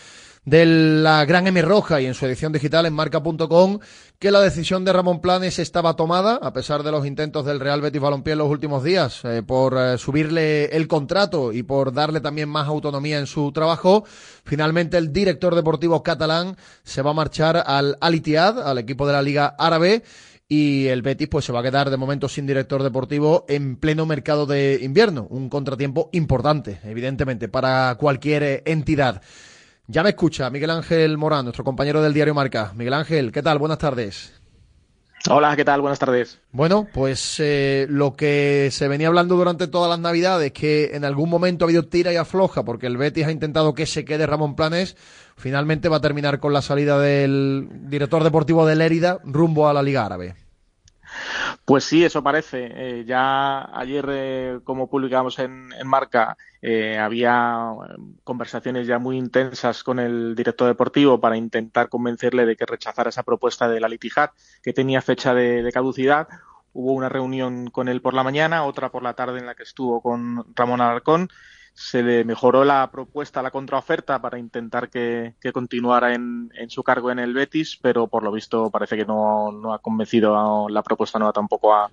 de 0.47 0.65
la 0.65 1.25
Gran 1.25 1.49
M 1.49 1.61
Roja 1.61 2.01
y 2.01 2.07
en 2.07 2.15
su 2.15 2.25
edición 2.25 2.53
digital 2.53 2.87
en 2.87 2.95
marca.com 2.95 3.81
que 4.21 4.31
la 4.31 4.41
decisión 4.41 4.85
de 4.85 4.93
Ramón 4.93 5.21
Planes 5.21 5.59
estaba 5.59 5.97
tomada, 5.97 6.37
a 6.37 6.53
pesar 6.53 6.85
de 6.85 6.93
los 6.93 7.05
intentos 7.05 7.45
del 7.45 7.59
Real 7.61 7.81
Betis 7.81 8.01
Balompié 8.01 8.33
en 8.33 8.39
los 8.39 8.49
últimos 8.49 8.85
días, 8.85 9.23
eh, 9.25 9.43
por 9.43 9.77
eh, 9.77 9.99
subirle 9.99 10.67
el 10.67 10.87
contrato 10.87 11.53
y 11.53 11.65
por 11.65 11.93
darle 11.93 12.21
también 12.21 12.49
más 12.49 12.69
autonomía 12.69 13.19
en 13.19 13.27
su 13.27 13.51
trabajo. 13.51 14.05
Finalmente 14.45 14.97
el 14.97 15.13
director 15.13 15.55
deportivo 15.57 16.03
catalán 16.05 16.57
se 16.85 17.03
va 17.03 17.11
a 17.11 17.15
marchar 17.15 17.63
al 17.67 17.99
Al 18.01 18.15
Ittihad, 18.15 18.67
al 18.67 18.79
equipo 18.79 19.07
de 19.07 19.13
la 19.13 19.23
Liga 19.23 19.57
Árabe, 19.59 20.05
y 20.49 20.87
el 20.87 21.03
Betis 21.03 21.27
pues 21.27 21.45
se 21.45 21.53
va 21.53 21.59
a 21.59 21.65
quedar 21.65 21.91
de 21.91 21.97
momento 21.97 22.29
sin 22.29 22.47
director 22.47 22.85
deportivo 22.85 23.45
en 23.49 23.75
pleno 23.75 24.07
mercado 24.07 24.47
de 24.47 24.79
invierno, 24.81 25.27
un 25.29 25.49
contratiempo 25.49 26.09
importante, 26.13 26.79
evidentemente, 26.85 27.49
para 27.49 27.97
cualquier 27.99 28.63
entidad. 28.65 29.23
Ya 29.89 30.03
me 30.03 30.09
escucha 30.11 30.51
Miguel 30.51 30.71
Ángel 30.71 31.17
Morán, 31.17 31.45
nuestro 31.45 31.63
compañero 31.63 32.03
del 32.03 32.13
diario 32.13 32.35
Marca. 32.35 32.73
Miguel 32.75 32.95
Ángel, 32.95 33.31
¿qué 33.31 33.41
tal? 33.41 33.59
Buenas 33.59 33.79
tardes. 33.79 34.33
Hola, 35.31 35.55
¿qué 35.55 35.65
tal? 35.65 35.81
Buenas 35.81 36.01
tardes. 36.01 36.41
Bueno, 36.51 36.89
pues 36.93 37.37
eh, 37.39 37.87
lo 37.89 38.15
que 38.15 38.69
se 38.73 38.89
venía 38.89 39.07
hablando 39.07 39.37
durante 39.37 39.69
todas 39.69 39.89
las 39.89 40.01
Navidades, 40.01 40.53
que 40.53 40.91
en 40.95 41.05
algún 41.05 41.31
momento 41.31 41.65
ha 41.65 41.67
habido 41.67 41.85
tira 41.85 42.13
y 42.13 42.17
afloja, 42.17 42.65
porque 42.65 42.87
el 42.87 42.97
Betis 42.97 43.27
ha 43.27 43.33
intentado 43.33 43.75
que 43.75 43.87
se 43.87 44.05
quede 44.05 44.27
Ramón 44.27 44.57
Planes, 44.57 44.97
finalmente 45.37 45.89
va 45.89 45.99
a 45.99 46.01
terminar 46.01 46.41
con 46.41 46.53
la 46.53 46.63
salida 46.63 46.99
del 46.99 47.69
director 47.89 48.25
deportivo 48.25 48.67
de 48.67 48.77
Lérida 48.77 49.19
rumbo 49.25 49.69
a 49.69 49.73
la 49.73 49.83
Liga 49.83 50.05
Árabe. 50.05 50.35
Pues 51.65 51.85
sí, 51.85 52.05
eso 52.05 52.23
parece. 52.23 52.71
Eh, 52.73 53.05
ya 53.05 53.77
ayer, 53.79 54.07
eh, 54.11 54.61
como 54.65 54.89
publicamos 54.89 55.39
en, 55.39 55.69
Marca, 55.85 56.37
eh, 56.63 56.99
había 56.99 57.73
conversaciones 58.25 58.87
ya 58.87 58.99
muy 58.99 59.17
intensas 59.17 59.83
con 59.83 59.99
el 59.99 60.35
director 60.35 60.69
deportivo 60.69 61.21
para 61.21 61.37
intentar 61.37 61.89
convencerle 61.89 62.47
de 62.47 62.57
que 62.57 62.67
rechazara 62.67 63.11
esa 63.11 63.23
propuesta 63.23 63.69
de 63.69 63.81
la 63.81 63.89
Litijat, 63.89 64.33
que 64.63 64.73
tenía 64.73 65.03
fecha 65.03 65.35
de, 65.35 65.63
de 65.63 65.73
caducidad. 65.73 66.29
Hubo 66.73 66.93
una 66.93 67.09
reunión 67.09 67.69
con 67.71 67.89
él 67.89 68.03
por 68.03 68.15
la 68.15 68.23
mañana, 68.23 68.65
otra 68.65 68.91
por 68.91 69.03
la 69.03 69.15
tarde 69.15 69.39
en 69.39 69.47
la 69.47 69.55
que 69.55 69.63
estuvo 69.63 70.01
con 70.03 70.45
Ramón 70.55 70.81
Alarcón 70.81 71.29
se 71.77 72.03
le 72.03 72.25
mejoró 72.25 72.65
la 72.65 72.91
propuesta, 72.91 73.43
la 73.43 73.51
contraoferta 73.51 74.19
para 74.19 74.39
intentar 74.39 74.89
que, 74.89 75.35
que 75.39 75.53
continuara 75.53 76.15
en, 76.15 76.51
en, 76.55 76.71
su 76.71 76.83
cargo 76.83 77.11
en 77.11 77.19
el 77.19 77.35
Betis, 77.35 77.79
pero 77.83 78.07
por 78.07 78.23
lo 78.23 78.33
visto 78.33 78.71
parece 78.71 78.97
que 78.97 79.05
no, 79.05 79.53
no 79.53 79.75
ha 79.75 79.79
convencido 79.81 80.37
a, 80.39 80.71
la 80.71 80.83
propuesta 80.83 81.19
nueva 81.19 81.35
tampoco 81.35 81.75
a, 81.75 81.91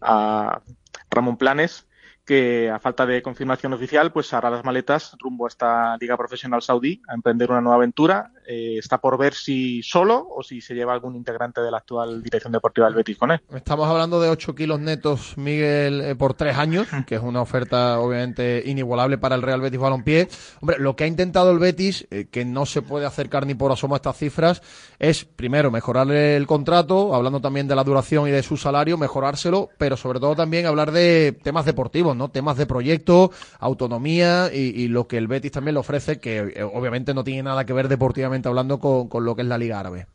a 0.00 0.60
Ramón 1.08 1.36
Planes 1.36 1.86
que 2.24 2.68
a 2.68 2.80
falta 2.80 3.06
de 3.06 3.22
confirmación 3.22 3.72
oficial, 3.72 4.12
pues 4.12 4.32
hará 4.32 4.50
las 4.50 4.64
maletas 4.64 5.16
rumbo 5.20 5.44
a 5.44 5.48
esta 5.48 5.96
liga 5.98 6.16
profesional 6.16 6.62
saudí 6.62 7.00
a 7.08 7.14
emprender 7.14 7.50
una 7.50 7.60
nueva 7.60 7.76
aventura. 7.76 8.32
Eh, 8.46 8.76
está 8.78 8.98
por 8.98 9.16
ver 9.16 9.34
si 9.34 9.82
solo 9.82 10.26
o 10.28 10.42
si 10.42 10.60
se 10.60 10.74
lleva 10.74 10.92
algún 10.92 11.14
integrante 11.14 11.60
de 11.60 11.70
la 11.70 11.78
actual 11.78 12.22
dirección 12.22 12.52
deportiva 12.52 12.86
del 12.86 12.96
Betis 12.96 13.16
con 13.16 13.30
él. 13.30 13.40
Estamos 13.54 13.88
hablando 13.88 14.20
de 14.20 14.30
8 14.30 14.54
kilos 14.54 14.80
netos, 14.80 15.38
Miguel, 15.38 16.00
eh, 16.00 16.14
por 16.16 16.34
tres 16.34 16.56
años, 16.56 16.88
que 17.06 17.14
es 17.14 17.22
una 17.22 17.40
oferta 17.40 18.00
obviamente 18.00 18.62
inigualable 18.66 19.18
para 19.18 19.36
el 19.36 19.42
Real 19.42 19.60
Betis 19.60 19.78
Balompié. 19.78 20.28
Hombre, 20.60 20.78
lo 20.80 20.96
que 20.96 21.04
ha 21.04 21.06
intentado 21.06 21.52
el 21.52 21.60
Betis, 21.60 22.06
eh, 22.10 22.26
que 22.30 22.44
no 22.44 22.66
se 22.66 22.82
puede 22.82 23.06
acercar 23.06 23.46
ni 23.46 23.54
por 23.54 23.70
asomo 23.70 23.94
a 23.94 23.98
estas 23.98 24.16
cifras, 24.16 24.62
es 24.98 25.24
primero 25.24 25.70
mejorarle 25.70 26.36
el 26.36 26.46
contrato, 26.46 27.14
hablando 27.14 27.40
también 27.40 27.68
de 27.68 27.76
la 27.76 27.84
duración 27.84 28.26
y 28.28 28.32
de 28.32 28.42
su 28.42 28.56
salario, 28.56 28.98
mejorárselo, 28.98 29.68
pero 29.78 29.96
sobre 29.96 30.18
todo 30.18 30.34
también 30.34 30.66
hablar 30.66 30.90
de 30.90 31.38
temas 31.42 31.64
deportivos 31.64 32.16
¿no? 32.16 32.28
Temas 32.30 32.56
de 32.56 32.66
proyecto, 32.66 33.30
autonomía 33.58 34.50
y, 34.52 34.82
y, 34.82 34.88
lo 34.88 35.06
que 35.06 35.18
el 35.18 35.28
Betis 35.28 35.52
también 35.52 35.74
le 35.74 35.80
ofrece, 35.80 36.18
que 36.18 36.62
obviamente 36.72 37.14
no 37.14 37.22
tiene 37.22 37.44
nada 37.44 37.64
que 37.64 37.72
ver 37.72 37.88
deportivamente 37.88 38.31
hablando 38.48 38.78
con, 38.78 39.08
con, 39.08 39.24
lo 39.24 39.34
que 39.34 39.42
es 39.42 39.48
la 39.48 39.58
Liga 39.58 39.80
Árabe. 39.80 40.06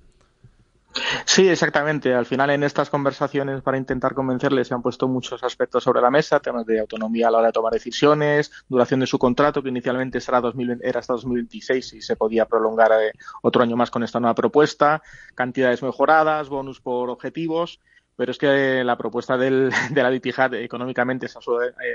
Sí, 1.25 1.47
exactamente. 1.47 2.13
Al 2.13 2.25
final 2.25 2.49
en 2.49 2.63
estas 2.63 2.89
conversaciones 2.89 3.61
para 3.61 3.77
intentar 3.77 4.13
convencerles 4.13 4.67
se 4.67 4.73
han 4.73 4.81
puesto 4.81 5.07
muchos 5.07 5.43
aspectos 5.43 5.83
sobre 5.83 6.01
la 6.01 6.09
mesa, 6.09 6.39
temas 6.39 6.65
de 6.65 6.79
autonomía 6.79 7.27
a 7.27 7.31
la 7.31 7.37
hora 7.39 7.47
de 7.47 7.53
tomar 7.53 7.73
decisiones, 7.73 8.51
duración 8.67 8.99
de 8.99 9.07
su 9.07 9.19
contrato, 9.19 9.61
que 9.61 9.69
inicialmente 9.69 10.19
será 10.19 10.41
2020, 10.41 10.87
era 10.87 10.99
hasta 10.99 11.13
2026 11.13 11.93
y 11.93 12.01
se 12.01 12.15
podía 12.15 12.45
prolongar 12.45 12.91
eh, 12.93 13.11
otro 13.41 13.61
año 13.61 13.75
más 13.75 13.91
con 13.91 14.03
esta 14.03 14.19
nueva 14.19 14.35
propuesta, 14.35 15.01
cantidades 15.35 15.83
mejoradas, 15.83 16.49
bonus 16.49 16.81
por 16.81 17.09
objetivos 17.09 17.79
pero 18.17 18.31
es 18.31 18.37
que 18.37 18.83
la 18.83 18.97
propuesta 18.97 19.37
del, 19.37 19.71
de 19.91 20.03
la 20.03 20.09
Litijat 20.09 20.53
económicamente 20.55 21.27
es, 21.27 21.37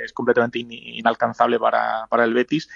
es 0.05 0.12
completamente 0.14 0.61
in, 0.61 0.73
inalcanzable 0.73 1.59
para, 1.59 2.07
para, 2.09 2.25
el 2.25 2.33
Betis. 2.33 2.71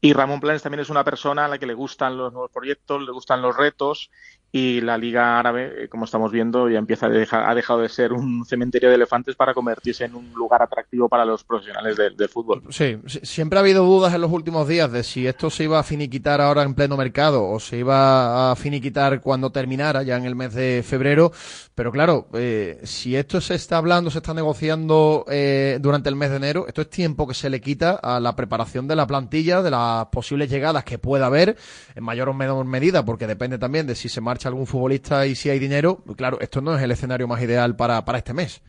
Y 0.00 0.12
Ramón 0.12 0.40
Planes 0.40 0.62
también 0.62 0.80
es 0.80 0.90
una 0.90 1.04
persona 1.04 1.46
a 1.46 1.48
la 1.48 1.58
que 1.58 1.66
le 1.66 1.74
gustan 1.74 2.16
los 2.16 2.32
nuevos 2.32 2.50
proyectos, 2.50 3.02
le 3.02 3.12
gustan 3.12 3.42
los 3.42 3.56
retos 3.56 4.10
y 4.52 4.80
la 4.80 4.96
Liga 4.96 5.38
Árabe, 5.38 5.84
eh, 5.84 5.88
como 5.88 6.04
estamos 6.04 6.32
viendo, 6.32 6.70
ya 6.70 6.78
empieza 6.78 7.06
a 7.06 7.08
dejar, 7.08 7.48
ha 7.48 7.54
dejado 7.54 7.80
de 7.80 7.88
ser 7.88 8.12
un 8.12 8.44
cementerio 8.46 8.88
de 8.88 8.94
elefantes 8.94 9.36
para 9.36 9.52
convertirse 9.52 10.04
en 10.04 10.14
un 10.14 10.32
lugar 10.32 10.62
atractivo 10.62 11.08
para 11.08 11.24
los 11.24 11.44
profesionales 11.44 11.96
del 11.96 12.16
de 12.16 12.28
fútbol. 12.28 12.62
Sí, 12.70 12.98
siempre 13.22 13.58
ha 13.58 13.60
habido 13.60 13.84
dudas 13.84 14.14
en 14.14 14.20
los 14.20 14.30
últimos 14.30 14.66
días 14.68 14.90
de 14.90 15.02
si 15.02 15.26
esto 15.26 15.50
se 15.50 15.64
iba 15.64 15.78
a 15.78 15.82
finiquitar 15.82 16.40
ahora 16.40 16.62
en 16.62 16.74
pleno 16.74 16.96
mercado 16.96 17.46
o 17.46 17.60
se 17.60 17.78
iba 17.78 18.52
a 18.52 18.56
finiquitar 18.56 19.20
cuando 19.20 19.50
terminara, 19.50 20.02
ya 20.02 20.16
en 20.16 20.24
el 20.24 20.36
mes 20.36 20.54
de 20.54 20.82
febrero. 20.86 21.32
Pero 21.74 21.92
claro, 21.92 22.28
eh, 22.32 22.80
si 22.84 23.14
esto 23.14 23.40
se 23.40 23.54
está 23.54 23.76
hablando, 23.76 24.10
se 24.10 24.18
está 24.18 24.32
negociando 24.32 25.26
eh, 25.28 25.78
durante 25.82 26.08
el 26.08 26.16
mes 26.16 26.30
de 26.30 26.36
enero, 26.36 26.66
esto 26.66 26.80
es 26.80 26.88
tiempo 26.88 27.26
que 27.26 27.34
se 27.34 27.50
le 27.50 27.60
quita 27.60 27.96
a 28.02 28.20
la 28.20 28.34
preparación 28.34 28.88
de 28.88 28.96
la 28.96 29.06
plantilla, 29.06 29.60
de 29.60 29.70
las 29.70 30.06
posibles 30.06 30.48
llegadas 30.48 30.84
que 30.84 30.98
pueda 30.98 31.26
haber, 31.26 31.56
en 31.94 32.04
mayor 32.04 32.30
o 32.30 32.34
menor 32.34 32.64
medida, 32.64 33.04
porque 33.04 33.26
depende 33.26 33.58
también 33.58 33.86
de 33.86 33.94
si 33.94 34.08
se 34.08 34.22
marcha 34.22 34.45
algún 34.46 34.66
futbolista 34.66 35.26
y 35.26 35.34
si 35.34 35.50
hay 35.50 35.58
dinero, 35.58 36.02
claro, 36.16 36.38
esto 36.40 36.60
no 36.60 36.76
es 36.76 36.82
el 36.82 36.90
escenario 36.90 37.28
más 37.28 37.42
ideal 37.42 37.76
para, 37.76 38.04
para 38.04 38.18
este 38.18 38.32
mes. 38.32 38.62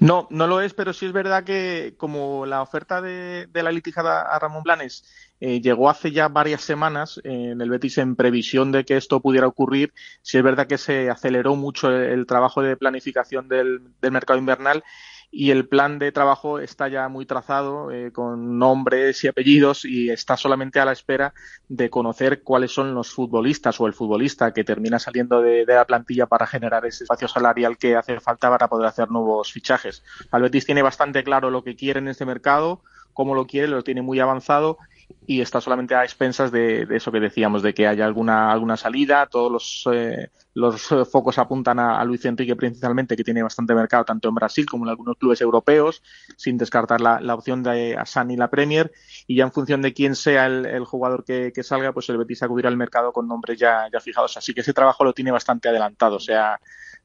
No, 0.00 0.28
no 0.30 0.46
lo 0.46 0.60
es, 0.60 0.74
pero 0.74 0.92
sí 0.92 1.06
es 1.06 1.12
verdad 1.12 1.44
que 1.44 1.94
como 1.96 2.46
la 2.46 2.62
oferta 2.62 3.00
de, 3.00 3.48
la 3.52 3.72
litigada 3.72 4.22
a 4.22 4.38
Ramón 4.38 4.62
Blanes 4.62 5.04
eh, 5.40 5.60
llegó 5.60 5.88
hace 5.88 6.12
ya 6.12 6.28
varias 6.28 6.62
semanas 6.62 7.20
eh, 7.24 7.50
en 7.52 7.60
el 7.60 7.70
Betis 7.70 7.98
en 7.98 8.14
previsión 8.14 8.72
de 8.72 8.84
que 8.84 8.96
esto 8.96 9.20
pudiera 9.20 9.46
ocurrir, 9.46 9.92
sí 10.22 10.36
es 10.36 10.44
verdad 10.44 10.66
que 10.66 10.78
se 10.78 11.10
aceleró 11.10 11.56
mucho 11.56 11.88
el, 11.88 12.10
el 12.10 12.26
trabajo 12.26 12.62
de 12.62 12.76
planificación 12.76 13.48
del, 13.48 13.80
del 14.00 14.12
mercado 14.12 14.38
invernal 14.38 14.84
y 15.30 15.50
el 15.50 15.68
plan 15.68 15.98
de 15.98 16.10
trabajo 16.10 16.58
está 16.58 16.88
ya 16.88 17.08
muy 17.08 17.26
trazado 17.26 17.90
eh, 17.90 18.12
con 18.12 18.58
nombres 18.58 19.22
y 19.24 19.28
apellidos 19.28 19.84
y 19.84 20.10
está 20.10 20.36
solamente 20.36 20.80
a 20.80 20.84
la 20.84 20.92
espera 20.92 21.34
de 21.68 21.90
conocer 21.90 22.42
cuáles 22.42 22.72
son 22.72 22.94
los 22.94 23.12
futbolistas 23.12 23.78
o 23.80 23.86
el 23.86 23.92
futbolista 23.92 24.52
que 24.52 24.64
termina 24.64 24.98
saliendo 24.98 25.42
de, 25.42 25.66
de, 25.66 25.74
la 25.74 25.84
plantilla 25.84 26.26
para 26.26 26.46
generar 26.46 26.86
ese 26.86 27.04
espacio 27.04 27.28
salarial 27.28 27.76
que 27.76 27.96
hace 27.96 28.20
falta 28.20 28.48
para 28.48 28.68
poder 28.68 28.86
hacer 28.86 29.10
nuevos 29.10 29.52
fichajes. 29.52 30.02
El 30.32 30.42
Betis 30.42 30.64
tiene 30.64 30.82
bastante 30.82 31.22
claro 31.22 31.50
lo 31.50 31.62
que 31.62 31.76
quiere 31.76 31.98
en 31.98 32.08
este 32.08 32.24
mercado, 32.24 32.82
cómo 33.12 33.34
lo 33.34 33.46
quiere, 33.46 33.68
lo 33.68 33.84
tiene 33.84 34.00
muy 34.00 34.20
avanzado 34.20 34.78
y 35.26 35.42
está 35.42 35.60
solamente 35.60 35.94
a 35.94 36.04
expensas 36.04 36.50
de, 36.50 36.86
de, 36.86 36.96
eso 36.96 37.12
que 37.12 37.20
decíamos, 37.20 37.62
de 37.62 37.74
que 37.74 37.86
haya 37.86 38.06
alguna, 38.06 38.50
alguna 38.50 38.78
salida. 38.78 39.26
Todos 39.26 39.52
los, 39.52 39.88
eh, 39.92 40.30
los 40.54 40.88
focos 41.10 41.38
apuntan 41.38 41.78
a, 41.78 42.02
Luis 42.04 42.24
Enrique 42.24 42.56
principalmente, 42.56 43.14
que 43.14 43.24
tiene 43.24 43.42
bastante 43.42 43.74
mercado 43.74 44.06
tanto 44.06 44.28
en 44.28 44.34
Brasil 44.34 44.64
como 44.64 44.86
en 44.86 44.90
algunos 44.90 45.18
clubes 45.18 45.40
europeos, 45.40 46.02
sin 46.36 46.56
descartar 46.56 47.00
la, 47.00 47.20
la 47.20 47.34
opción 47.34 47.62
de 47.62 47.96
Asan 47.96 48.30
y 48.30 48.36
la 48.36 48.48
Premier. 48.48 48.90
Y 49.26 49.36
ya 49.36 49.44
en 49.44 49.52
función 49.52 49.82
de 49.82 49.92
quién 49.92 50.14
sea 50.14 50.46
el, 50.46 50.64
el 50.64 50.84
jugador 50.84 51.24
que, 51.24 51.52
que, 51.54 51.62
salga, 51.62 51.92
pues 51.92 52.08
el 52.08 52.16
Betis 52.16 52.42
acudirá 52.42 52.68
al 52.68 52.76
mercado 52.76 53.12
con 53.12 53.28
nombres 53.28 53.58
ya, 53.58 53.86
ya 53.92 54.00
fijados. 54.00 54.36
Así 54.38 54.54
que 54.54 54.62
ese 54.62 54.72
trabajo 54.72 55.04
lo 55.04 55.12
tiene 55.12 55.30
bastante 55.30 55.68
adelantado. 55.68 56.16
O 56.16 56.20
sea, 56.20 56.58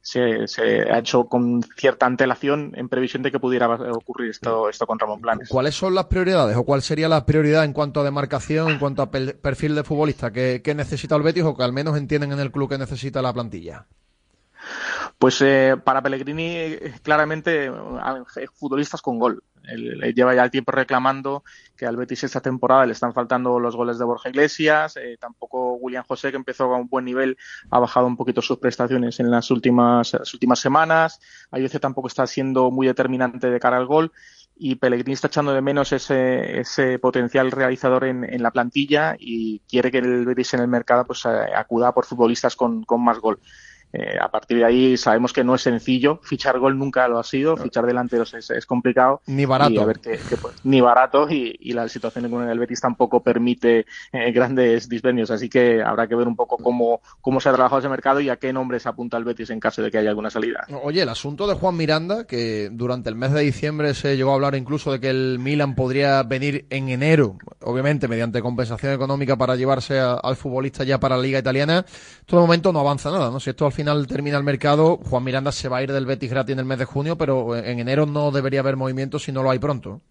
se, 0.03 0.49
se, 0.49 0.91
ha 0.91 0.99
hecho 0.99 1.25
con 1.25 1.63
cierta 1.77 2.05
antelación 2.05 2.73
en 2.75 2.89
previsión 2.89 3.23
de 3.23 3.31
que 3.31 3.39
pudiera 3.39 3.67
ocurrir 3.69 4.31
esto, 4.31 4.69
esto 4.69 4.85
con 4.85 4.99
Ramón 4.99 5.21
Planes. 5.21 5.47
¿Cuáles 5.47 5.75
son 5.75 5.95
las 5.95 6.05
prioridades 6.05 6.57
o 6.57 6.65
cuál 6.65 6.81
sería 6.81 7.07
la 7.07 7.25
prioridad 7.25 7.63
en 7.63 7.71
cuanto 7.71 8.01
a 8.01 8.03
demarcación, 8.03 8.69
en 8.69 8.79
cuanto 8.79 9.01
a 9.01 9.09
perfil 9.09 9.75
de 9.75 9.83
futbolista 9.85 10.31
que, 10.31 10.61
que 10.61 10.75
necesita 10.75 11.15
el 11.15 11.23
Betis 11.23 11.43
o 11.43 11.55
que 11.55 11.63
al 11.63 11.71
menos 11.71 11.97
entienden 11.97 12.33
en 12.33 12.39
el 12.39 12.51
club 12.51 12.69
que 12.69 12.77
necesita 12.77 13.21
la 13.21 13.31
plantilla? 13.31 13.87
Pues 15.23 15.41
eh, 15.41 15.77
para 15.81 16.01
Pellegrini, 16.01 16.47
eh, 16.53 16.95
claramente, 17.01 17.67
eh, 17.67 18.47
futbolistas 18.53 19.01
con 19.01 19.19
gol. 19.19 19.41
Lleva 20.13 20.35
ya 20.35 20.43
el 20.43 20.51
tiempo 20.51 20.73
reclamando 20.73 21.45
que 21.77 21.85
al 21.85 21.95
Betis 21.95 22.25
esta 22.25 22.41
temporada 22.41 22.85
le 22.85 22.91
están 22.91 23.13
faltando 23.13 23.57
los 23.57 23.73
goles 23.73 23.97
de 23.97 24.03
Borja 24.03 24.27
Iglesias. 24.27 24.97
eh, 24.97 25.15
tampoco 25.17 25.75
William 25.75 26.03
José, 26.05 26.29
que 26.31 26.35
empezó 26.35 26.65
a 26.65 26.75
un 26.77 26.89
buen 26.89 27.05
nivel, 27.05 27.37
ha 27.71 27.79
bajado 27.79 28.05
un 28.05 28.17
poquito 28.17 28.41
sus 28.41 28.57
prestaciones 28.57 29.17
en 29.21 29.31
las 29.31 29.49
últimas, 29.49 30.11
las 30.11 30.33
últimas 30.33 30.59
semanas. 30.59 31.21
Ayuce 31.51 31.79
tampoco 31.79 32.09
está 32.09 32.27
siendo 32.27 32.69
muy 32.69 32.87
determinante 32.87 33.49
de 33.49 33.61
cara 33.61 33.77
al 33.77 33.85
gol 33.85 34.11
y 34.57 34.75
Pellegrini 34.75 35.13
está 35.13 35.27
echando 35.27 35.53
de 35.53 35.61
menos 35.61 35.93
ese, 35.93 36.59
ese 36.59 36.99
potencial 36.99 37.49
realizador 37.49 38.03
en, 38.03 38.25
en 38.25 38.43
la 38.43 38.51
plantilla 38.51 39.15
y 39.17 39.61
quiere 39.69 39.89
que 39.89 39.99
el 39.99 40.25
Betis 40.25 40.53
en 40.55 40.59
el 40.59 40.67
mercado 40.67 41.05
pues 41.05 41.23
eh, 41.23 41.29
acuda 41.55 41.93
por 41.93 42.03
futbolistas 42.03 42.57
con 42.57 42.83
más 42.99 43.19
gol. 43.19 43.39
Eh, 43.93 44.17
a 44.19 44.27
partir 44.29 44.57
de 44.57 44.65
ahí 44.65 44.97
sabemos 44.97 45.31
que 45.33 45.43
no 45.43 45.53
es 45.53 45.61
sencillo, 45.61 46.19
fichar 46.23 46.57
gol 46.57 46.79
nunca 46.79 47.07
lo 47.07 47.19
ha 47.19 47.23
sido, 47.23 47.55
fichar 47.55 47.85
delanteros 47.85 48.33
es, 48.33 48.49
es 48.49 48.65
complicado. 48.65 49.21
Ni 49.27 49.45
barato. 49.45 49.71
Y 49.71 49.77
a 49.77 49.85
ver 49.85 49.99
qué, 49.99 50.19
qué 50.27 50.35
pues, 50.35 50.55
ni 50.63 50.81
barato 50.81 51.29
y, 51.29 51.55
y, 51.59 51.73
la 51.73 51.87
situación 51.87 52.25
en 52.25 52.49
el 52.49 52.57
Betis 52.57 52.81
tampoco 52.81 53.21
permite 53.21 53.85
eh, 54.11 54.31
grandes 54.31 54.89
dispendios, 54.89 55.29
así 55.29 55.47
que 55.47 55.83
habrá 55.83 56.07
que 56.07 56.15
ver 56.15 56.27
un 56.27 56.35
poco 56.35 56.57
cómo, 56.57 57.01
cómo 57.21 57.39
se 57.39 57.49
ha 57.49 57.53
trabajado 57.53 57.79
ese 57.79 57.89
mercado 57.89 58.19
y 58.19 58.29
a 58.29 58.37
qué 58.37 58.51
nombres 58.51 58.87
apunta 58.87 59.17
el 59.17 59.25
Betis 59.25 59.51
en 59.51 59.59
caso 59.59 59.83
de 59.83 59.91
que 59.91 59.99
haya 59.99 60.09
alguna 60.09 60.31
salida. 60.31 60.65
Oye, 60.81 61.03
el 61.03 61.09
asunto 61.09 61.45
de 61.45 61.53
Juan 61.53 61.77
Miranda, 61.77 62.25
que 62.25 62.69
durante 62.71 63.09
el 63.09 63.15
mes 63.15 63.31
de 63.31 63.41
diciembre 63.41 63.93
se 63.93 64.17
llegó 64.17 64.31
a 64.31 64.35
hablar 64.35 64.55
incluso 64.55 64.91
de 64.91 64.99
que 64.99 65.11
el 65.11 65.37
Milan 65.37 65.75
podría 65.75 66.23
venir 66.23 66.65
en 66.71 66.89
enero, 66.89 67.37
obviamente 67.61 68.07
mediante 68.07 68.41
compensación 68.41 68.93
económica 68.93 69.37
para 69.37 69.55
llevarse 69.55 69.99
a, 69.99 70.13
al 70.13 70.35
futbolista 70.35 70.83
ya 70.83 70.99
para 70.99 71.15
la 71.15 71.21
liga 71.21 71.37
italiana, 71.37 71.85
todo 72.25 72.39
el 72.39 72.47
momento 72.47 72.73
no 72.73 72.79
avanza 72.79 73.11
nada, 73.11 73.29
¿no? 73.29 73.39
Si 73.39 73.51
esto 73.51 73.67
al 73.67 73.71
final 73.71 73.82
termina 74.07 74.37
el 74.37 74.43
mercado, 74.43 74.97
Juan 74.97 75.23
Miranda 75.23 75.51
se 75.51 75.69
va 75.69 75.77
a 75.77 75.83
ir 75.83 75.91
del 75.91 76.05
Betis 76.05 76.29
gratis 76.29 76.53
en 76.53 76.59
el 76.59 76.65
mes 76.65 76.79
de 76.79 76.85
junio, 76.85 77.17
pero 77.17 77.55
en 77.55 77.79
enero 77.79 78.05
no 78.05 78.31
debería 78.31 78.59
haber 78.59 78.75
movimiento 78.75 79.19
si 79.19 79.31
no 79.31 79.43
lo 79.43 79.49
hay 79.49 79.59
pronto. 79.59 80.01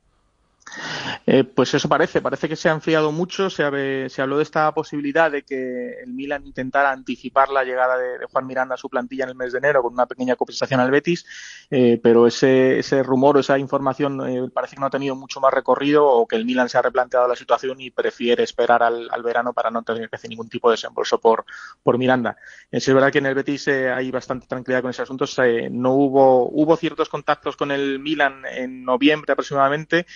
Eh, 1.27 1.45
pues 1.45 1.75
eso 1.75 1.89
parece, 1.89 2.21
parece 2.21 2.49
que 2.49 2.57
se 2.57 2.69
ha 2.69 2.73
enfriado 2.73 3.13
mucho, 3.13 3.51
se, 3.51 3.63
habló 3.65 4.37
de 4.37 4.43
esta 4.43 4.73
posibilidad 4.73 5.31
de 5.31 5.43
que 5.43 6.01
el 6.03 6.13
Milan 6.13 6.47
intentara 6.47 6.91
anticipar 6.91 7.51
la 7.51 7.65
llegada 7.65 7.97
de, 7.97 8.27
Juan 8.31 8.47
Miranda 8.47 8.75
a 8.75 8.79
su 8.79 8.89
plantilla 8.89 9.25
en 9.25 9.31
el 9.31 9.37
mes 9.37 9.53
de 9.53 9.59
enero 9.59 9.83
con 9.83 9.93
una 9.93 10.07
pequeña 10.07 10.37
compensación 10.37 10.81
al 10.81 10.91
Betis, 10.91 11.25
eh, 11.71 12.01
pero 12.03 12.27
ese, 12.27 12.79
ese 12.79 13.03
rumor 13.03 13.39
esa 13.39 13.59
información 13.59 14.29
eh, 14.29 14.51
parece 14.53 14.77
que 14.77 14.81
no 14.81 14.87
ha 14.87 14.91
tenido 14.91 15.15
mucho 15.15 15.41
más 15.41 15.53
recorrido 15.53 16.07
o 16.07 16.27
que 16.27 16.37
el 16.37 16.45
Milan 16.45 16.69
se 16.69 16.79
ha 16.79 16.83
replanteado 16.83 17.29
la 17.29 17.37
situación 17.37 17.81
y 17.81 17.91
prefiere 17.91 18.43
esperar 18.43 18.83
al, 18.83 19.09
verano 19.23 19.53
para 19.53 19.71
no 19.71 19.83
tener 19.83 20.11
que 20.11 20.17
hacer 20.17 20.31
ningún 20.31 20.49
tipo 20.49 20.69
de 20.69 20.75
desembolso 20.75 21.21
por, 21.21 21.45
por 21.83 21.97
Miranda. 21.97 22.37
Es 22.71 22.87
verdad 22.93 23.13
que 23.13 23.19
en 23.19 23.27
el 23.27 23.35
Betis 23.35 23.69
hay 23.69 24.11
bastante 24.11 24.47
tranquilidad 24.49 24.83
con 24.83 24.91
ese 24.91 25.03
asunto, 25.03 25.27
no 25.71 25.93
hubo, 25.93 26.49
hubo 26.49 26.77
ciertos 26.77 27.09
contactos 27.09 27.57
con 27.57 27.71
el 27.71 28.01
Milan 28.01 28.43
en 28.51 28.85
noviembre 28.85 29.33
aproximadamente, 29.33 30.07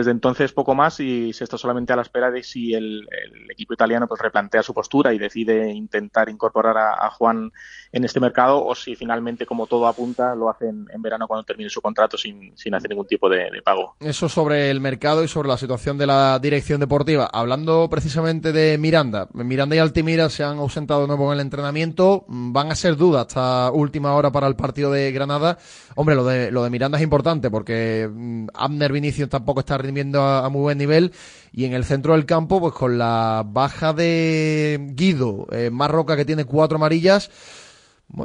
desde 0.00 0.12
entonces 0.12 0.52
poco 0.52 0.74
más 0.74 0.98
y 0.98 1.34
se 1.34 1.44
está 1.44 1.58
solamente 1.58 1.92
a 1.92 1.96
la 1.96 2.02
espera 2.02 2.30
de 2.30 2.42
si 2.42 2.72
el, 2.72 3.06
equipo 3.50 3.74
italiano 3.74 4.08
pues 4.08 4.20
replantea 4.20 4.62
su 4.62 4.72
postura 4.72 5.12
y 5.12 5.18
decide 5.18 5.70
intentar 5.70 6.30
incorporar 6.30 6.78
a, 6.78 7.10
Juan 7.10 7.52
en 7.92 8.04
este 8.04 8.20
mercado 8.20 8.64
o 8.64 8.74
si 8.74 8.94
finalmente, 8.96 9.44
como 9.44 9.66
todo 9.66 9.86
apunta, 9.86 10.34
lo 10.34 10.48
hacen 10.48 10.86
en 10.90 11.02
verano 11.02 11.26
cuando 11.26 11.44
termine 11.44 11.68
su 11.68 11.82
contrato 11.82 12.16
sin, 12.16 12.56
sin 12.56 12.74
hacer 12.74 12.88
ningún 12.88 13.06
tipo 13.06 13.28
de, 13.28 13.50
de, 13.50 13.60
pago. 13.62 13.96
Eso 14.00 14.28
sobre 14.28 14.70
el 14.70 14.80
mercado 14.80 15.22
y 15.22 15.28
sobre 15.28 15.48
la 15.48 15.58
situación 15.58 15.98
de 15.98 16.06
la 16.06 16.38
dirección 16.38 16.80
deportiva. 16.80 17.28
Hablando 17.30 17.88
precisamente 17.90 18.52
de 18.52 18.78
Miranda, 18.78 19.28
Miranda 19.34 19.76
y 19.76 19.80
Altimira 19.80 20.30
se 20.30 20.44
han 20.44 20.58
ausentado 20.58 21.02
de 21.02 21.08
nuevo 21.08 21.30
en 21.30 21.40
el 21.40 21.44
entrenamiento, 21.44 22.24
van 22.28 22.70
a 22.70 22.74
ser 22.74 22.96
dudas 22.96 23.26
hasta 23.26 23.70
última 23.70 24.14
hora 24.14 24.30
para 24.32 24.46
el 24.46 24.56
partido 24.56 24.90
de 24.92 25.12
Granada. 25.12 25.58
Hombre, 25.96 26.14
lo 26.14 26.24
de, 26.24 26.50
lo 26.50 26.64
de 26.64 26.70
Miranda 26.70 26.96
es 26.96 27.04
importante 27.04 27.50
porque 27.50 28.08
mm, 28.10 28.46
Abner 28.54 28.92
Vinicius 28.92 29.28
tampoco 29.28 29.60
está 29.60 29.76
rindiendo 29.76 29.89
a, 30.14 30.44
a 30.44 30.48
muy 30.48 30.62
buen 30.62 30.78
nivel 30.78 31.12
y 31.52 31.64
en 31.64 31.72
el 31.72 31.84
centro 31.84 32.14
del 32.14 32.26
campo, 32.26 32.60
pues 32.60 32.74
con 32.74 32.98
la 32.98 33.44
baja 33.46 33.92
de 33.92 34.78
Guido, 34.92 35.46
eh, 35.50 35.70
Marroca 35.70 36.16
que 36.16 36.24
tiene 36.24 36.44
cuatro 36.44 36.76
amarillas, 36.76 37.30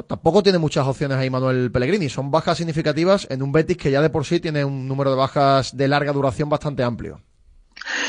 tampoco 0.06 0.42
tiene 0.42 0.58
muchas 0.58 0.86
opciones 0.86 1.18
ahí 1.18 1.30
Manuel 1.30 1.70
Pellegrini. 1.70 2.08
Son 2.08 2.30
bajas 2.30 2.58
significativas 2.58 3.26
en 3.30 3.42
un 3.42 3.52
Betis 3.52 3.76
que 3.76 3.90
ya 3.90 4.00
de 4.00 4.10
por 4.10 4.24
sí 4.24 4.40
tiene 4.40 4.64
un 4.64 4.86
número 4.86 5.10
de 5.10 5.16
bajas 5.16 5.76
de 5.76 5.88
larga 5.88 6.12
duración 6.12 6.48
bastante 6.48 6.82
amplio. 6.82 7.20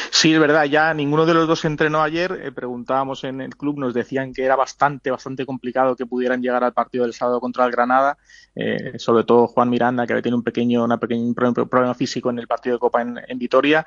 Sí, 0.10 0.34
es 0.34 0.40
verdad, 0.40 0.66
ya 0.66 0.94
ninguno 0.94 1.26
de 1.26 1.34
los 1.34 1.48
dos 1.48 1.64
entrenó 1.66 2.02
ayer, 2.02 2.40
eh, 2.44 2.52
preguntábamos 2.52 3.24
en 3.24 3.42
el 3.42 3.56
club, 3.56 3.78
nos 3.78 3.94
decían 3.94 4.34
que 4.34 4.44
era 4.44 4.56
bastante, 4.56 5.12
bastante 5.12 5.46
complicado 5.46 5.96
que 5.96 6.06
pudieran 6.06 6.42
llegar 6.42 6.64
al 6.64 6.74
partido 6.74 7.04
del 7.04 7.14
sábado 7.14 7.40
contra 7.40 7.66
el 7.66 7.72
Granada, 7.72 8.18
eh, 8.56 8.94
sobre 8.98 9.24
todo 9.24 9.48
Juan 9.48 9.70
Miranda, 9.70 10.08
que 10.08 10.22
tiene 10.22 10.38
un 10.38 10.44
pequeño, 10.44 10.84
una 10.84 10.98
pequeño 10.98 11.34
problema 11.34 11.94
físico 11.94 12.30
en 12.30 12.40
el 12.40 12.48
partido 12.48 12.76
de 12.76 12.80
Copa 12.80 13.02
en, 13.02 13.20
en 13.28 13.38
Vitoria, 13.38 13.86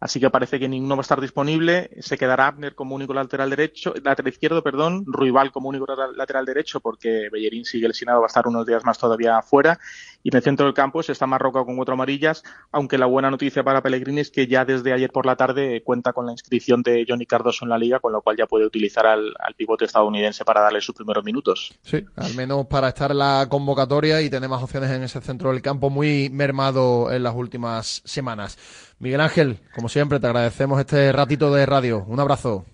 Así 0.00 0.18
que 0.18 0.30
parece 0.30 0.58
que 0.58 0.66
ninguno 0.66 0.96
va 0.96 1.00
a 1.00 1.02
estar 1.02 1.20
disponible. 1.20 1.90
Se 2.00 2.16
quedará 2.16 2.46
Abner 2.46 2.74
como 2.74 2.94
único 2.94 3.12
lateral 3.12 3.50
derecho, 3.50 3.92
lateral 4.02 4.32
izquierdo, 4.32 4.62
perdón, 4.62 5.04
Ruibal 5.06 5.52
como 5.52 5.68
único 5.68 5.84
lateral 6.16 6.46
derecho, 6.46 6.80
porque 6.80 7.28
Bellerín 7.30 7.66
sigue 7.66 7.86
lesionado, 7.86 8.20
va 8.20 8.26
a 8.26 8.28
estar 8.28 8.48
unos 8.48 8.64
días 8.64 8.82
más 8.82 8.96
todavía 8.96 9.42
fuera. 9.42 9.78
Y 10.22 10.28
en 10.30 10.36
el 10.36 10.42
centro 10.42 10.66
del 10.66 10.74
campo 10.74 11.02
se 11.02 11.12
está 11.12 11.26
Marroca 11.26 11.64
con 11.64 11.76
cuatro 11.76 11.94
amarillas, 11.94 12.42
aunque 12.72 12.98
la 12.98 13.06
buena 13.06 13.30
noticia 13.30 13.62
para 13.64 13.82
Pellegrini 13.82 14.20
es 14.20 14.30
que 14.30 14.46
ya 14.46 14.64
desde 14.64 14.92
ayer 14.92 15.10
por 15.10 15.26
la 15.26 15.36
tarde 15.36 15.82
cuenta 15.82 16.12
con 16.12 16.26
la 16.26 16.32
inscripción 16.32 16.82
de 16.82 17.06
Johnny 17.08 17.26
Cardoso 17.26 17.64
en 17.64 17.70
la 17.70 17.78
liga, 17.78 18.00
con 18.00 18.12
lo 18.12 18.20
cual 18.22 18.36
ya 18.36 18.46
puede 18.46 18.66
utilizar 18.66 19.06
al, 19.06 19.34
al 19.38 19.54
pivote 19.54 19.86
estadounidense 19.86 20.44
para 20.44 20.60
darle 20.60 20.80
sus 20.80 20.94
primeros 20.94 21.24
minutos. 21.24 21.72
Sí, 21.82 22.04
al 22.16 22.34
menos 22.34 22.66
para 22.66 22.88
estar 22.88 23.10
en 23.12 23.18
la 23.18 23.46
convocatoria 23.48 24.20
y 24.20 24.30
tener 24.30 24.48
más 24.48 24.62
opciones 24.62 24.90
en 24.90 25.02
ese 25.02 25.20
centro 25.20 25.50
del 25.52 25.62
campo 25.62 25.90
muy 25.90 26.28
mermado 26.30 27.10
en 27.10 27.22
las 27.22 27.34
últimas 27.34 28.02
semanas. 28.04 28.58
Miguel 28.98 29.20
Ángel, 29.20 29.58
como 29.74 29.88
siempre, 29.88 30.20
te 30.20 30.26
agradecemos 30.26 30.78
este 30.80 31.10
ratito 31.12 31.52
de 31.54 31.64
radio. 31.64 32.04
Un 32.06 32.20
abrazo. 32.20 32.64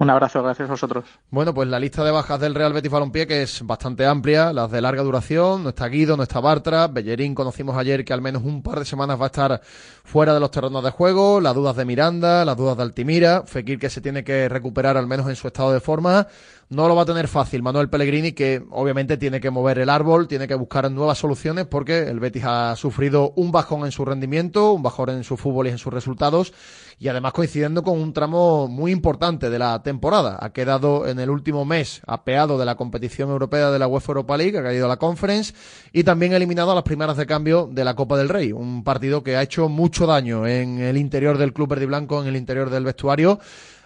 Un 0.00 0.10
abrazo, 0.10 0.44
gracias 0.44 0.68
a 0.68 0.72
vosotros. 0.72 1.06
Bueno, 1.28 1.52
pues 1.52 1.68
la 1.68 1.80
lista 1.80 2.04
de 2.04 2.12
bajas 2.12 2.38
del 2.38 2.54
Real 2.54 2.72
Betis 2.72 2.88
Balompié, 2.88 3.26
que 3.26 3.42
es 3.42 3.66
bastante 3.66 4.06
amplia, 4.06 4.52
las 4.52 4.70
de 4.70 4.80
larga 4.80 5.02
duración, 5.02 5.64
no 5.64 5.70
está 5.70 5.88
Guido, 5.88 6.16
no 6.16 6.22
está 6.22 6.38
Bartra, 6.38 6.86
Bellerín 6.86 7.34
conocimos 7.34 7.76
ayer 7.76 8.04
que 8.04 8.12
al 8.12 8.22
menos 8.22 8.44
un 8.44 8.62
par 8.62 8.78
de 8.78 8.84
semanas 8.84 9.20
va 9.20 9.24
a 9.24 9.26
estar 9.26 9.60
fuera 10.04 10.32
de 10.34 10.38
los 10.38 10.52
terrenos 10.52 10.84
de 10.84 10.90
juego, 10.90 11.40
las 11.40 11.52
dudas 11.52 11.74
de 11.74 11.84
Miranda, 11.84 12.44
las 12.44 12.56
dudas 12.56 12.76
de 12.76 12.84
Altimira, 12.84 13.42
Fekir 13.44 13.80
que 13.80 13.90
se 13.90 14.00
tiene 14.00 14.22
que 14.22 14.48
recuperar 14.48 14.96
al 14.96 15.08
menos 15.08 15.28
en 15.28 15.34
su 15.34 15.48
estado 15.48 15.72
de 15.72 15.80
forma, 15.80 16.28
no 16.70 16.86
lo 16.86 16.94
va 16.94 17.02
a 17.02 17.06
tener 17.06 17.28
fácil 17.28 17.62
Manuel 17.62 17.88
Pellegrini, 17.88 18.32
que 18.32 18.62
obviamente 18.70 19.16
tiene 19.16 19.40
que 19.40 19.50
mover 19.50 19.78
el 19.78 19.88
árbol, 19.88 20.28
tiene 20.28 20.46
que 20.46 20.54
buscar 20.54 20.90
nuevas 20.90 21.18
soluciones 21.18 21.66
porque 21.66 22.08
el 22.08 22.20
Betis 22.20 22.44
ha 22.44 22.76
sufrido 22.76 23.32
un 23.36 23.50
bajón 23.52 23.86
en 23.86 23.92
su 23.92 24.04
rendimiento, 24.04 24.72
un 24.72 24.82
bajón 24.82 25.10
en 25.10 25.24
su 25.24 25.36
fútbol 25.36 25.68
y 25.68 25.70
en 25.70 25.78
sus 25.78 25.92
resultados 25.92 26.52
y 27.00 27.08
además 27.08 27.32
coincidiendo 27.32 27.82
con 27.82 27.98
un 27.98 28.12
tramo 28.12 28.68
muy 28.68 28.92
importante 28.92 29.50
de 29.50 29.58
la 29.58 29.82
temporada. 29.82 30.38
Ha 30.40 30.50
quedado 30.50 31.06
en 31.06 31.20
el 31.20 31.30
último 31.30 31.64
mes 31.64 32.02
apeado 32.06 32.58
de 32.58 32.66
la 32.66 32.74
competición 32.74 33.30
europea 33.30 33.70
de 33.70 33.78
la 33.78 33.86
UEFA 33.86 34.12
Europa 34.12 34.36
League, 34.36 34.58
ha 34.58 34.62
caído 34.62 34.86
a 34.86 34.88
la 34.88 34.96
Conference 34.96 35.54
y 35.92 36.04
también 36.04 36.32
eliminado 36.32 36.72
a 36.72 36.74
las 36.74 36.84
primeras 36.84 37.16
de 37.16 37.26
cambio 37.26 37.68
de 37.72 37.84
la 37.84 37.94
Copa 37.94 38.18
del 38.18 38.28
Rey, 38.28 38.52
un 38.52 38.84
partido 38.84 39.22
que 39.22 39.36
ha 39.36 39.42
hecho 39.42 39.68
mucho 39.68 40.06
daño 40.06 40.46
en 40.46 40.80
el 40.80 40.96
interior 40.98 41.38
del 41.38 41.52
club 41.52 41.68
verde 41.68 41.84
y 41.84 41.86
blanco, 41.86 42.20
en 42.20 42.28
el 42.28 42.36
interior 42.36 42.68
del 42.68 42.84
vestuario 42.84 43.38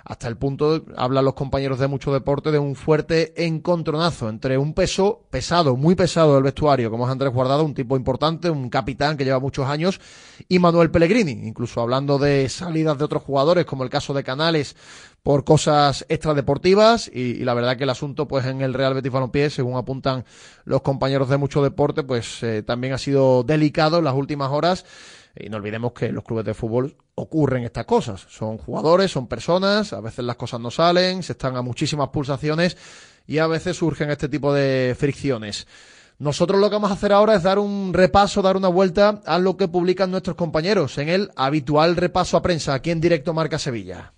hasta 0.05 0.29
el 0.29 0.37
punto, 0.37 0.85
hablan 0.97 1.25
los 1.25 1.35
compañeros 1.35 1.79
de 1.79 1.87
mucho 1.87 2.13
deporte, 2.13 2.51
de 2.51 2.59
un 2.59 2.75
fuerte 2.75 3.33
encontronazo 3.47 4.29
entre 4.29 4.59
un 4.59 4.75
peso 4.75 5.27
pesado, 5.31 5.77
muy 5.77 5.95
pesado 5.95 6.35
del 6.35 6.43
vestuario, 6.43 6.91
como 6.91 7.07
es 7.07 7.13
Andrés 7.13 7.33
Guardado, 7.33 7.65
un 7.65 7.75
tipo 7.75 7.97
importante, 7.97 8.51
un 8.51 8.69
capitán 8.69 9.17
que 9.17 9.25
lleva 9.25 9.39
muchos 9.39 9.67
años, 9.67 10.01
y 10.49 10.59
Manuel 10.59 10.91
Pellegrini, 10.91 11.33
incluso 11.47 11.81
hablando 11.81 12.19
de 12.19 12.49
salidas 12.49 12.99
de 12.99 13.05
otros 13.05 13.23
jugadores, 13.23 13.65
como 13.65 13.85
el 13.85 13.91
caso 13.91 14.13
de 14.13 14.25
Canales, 14.25 14.77
por 15.23 15.45
cosas 15.45 16.05
extradeportivas, 16.09 17.09
y, 17.13 17.21
y 17.21 17.45
la 17.45 17.55
verdad 17.55 17.77
que 17.77 17.85
el 17.85 17.91
asunto, 17.91 18.27
pues 18.27 18.45
en 18.47 18.61
el 18.61 18.75
Real 18.75 18.95
Betis 18.95 19.13
Balompié, 19.13 19.51
según 19.51 19.77
apuntan 19.77 20.25
los 20.65 20.83
compañeros 20.83 21.29
de 21.29 21.37
mucho 21.37 21.63
deporte, 21.63 22.03
pues 22.03 22.43
eh, 22.43 22.63
también 22.63 22.93
ha 22.93 22.99
sido 22.99 23.45
delicado 23.45 23.99
en 23.99 24.05
las 24.05 24.15
últimas 24.15 24.51
horas, 24.51 24.85
y 25.35 25.49
no 25.49 25.57
olvidemos 25.57 25.93
que 25.93 26.07
en 26.07 26.15
los 26.15 26.25
clubes 26.25 26.45
de 26.45 26.55
fútbol 26.55 26.97
ocurren 27.15 27.65
estas 27.65 27.87
cosas. 27.87 28.27
Son 28.29 28.59
jugadores, 28.59 29.11
son 29.11 29.27
personas, 29.27 29.93
a 29.93 30.01
veces 30.01 30.25
las 30.25 30.37
cosas 30.37 30.61
no 30.61 30.71
salen, 30.71 31.23
se 31.23 31.33
están 31.33 31.57
a 31.57 31.63
muchísimas 31.63 32.09
pulsaciones 32.09 32.77
y 33.27 33.39
a 33.39 33.47
veces 33.47 33.77
surgen 33.77 34.11
este 34.11 34.29
tipo 34.29 34.53
de 34.53 34.95
fricciones. 34.99 35.67
Nosotros 36.19 36.61
lo 36.61 36.69
que 36.69 36.77
vamos 36.77 36.91
a 36.91 36.95
hacer 36.95 37.13
ahora 37.13 37.35
es 37.35 37.43
dar 37.43 37.59
un 37.59 37.93
repaso, 37.93 38.43
dar 38.43 38.57
una 38.57 38.69
vuelta 38.69 39.23
a 39.27 39.39
lo 39.39 39.57
que 39.57 39.69
publican 39.69 40.11
nuestros 40.11 40.37
compañeros 40.37 40.99
en 40.99 41.09
el 41.09 41.31
habitual 41.37 41.97
repaso 41.97 42.37
a 42.37 42.43
prensa 42.43 42.75
aquí 42.75 42.91
en 42.91 43.01
directo 43.01 43.35
Marca 43.35 43.59
Sevilla. 43.59 44.13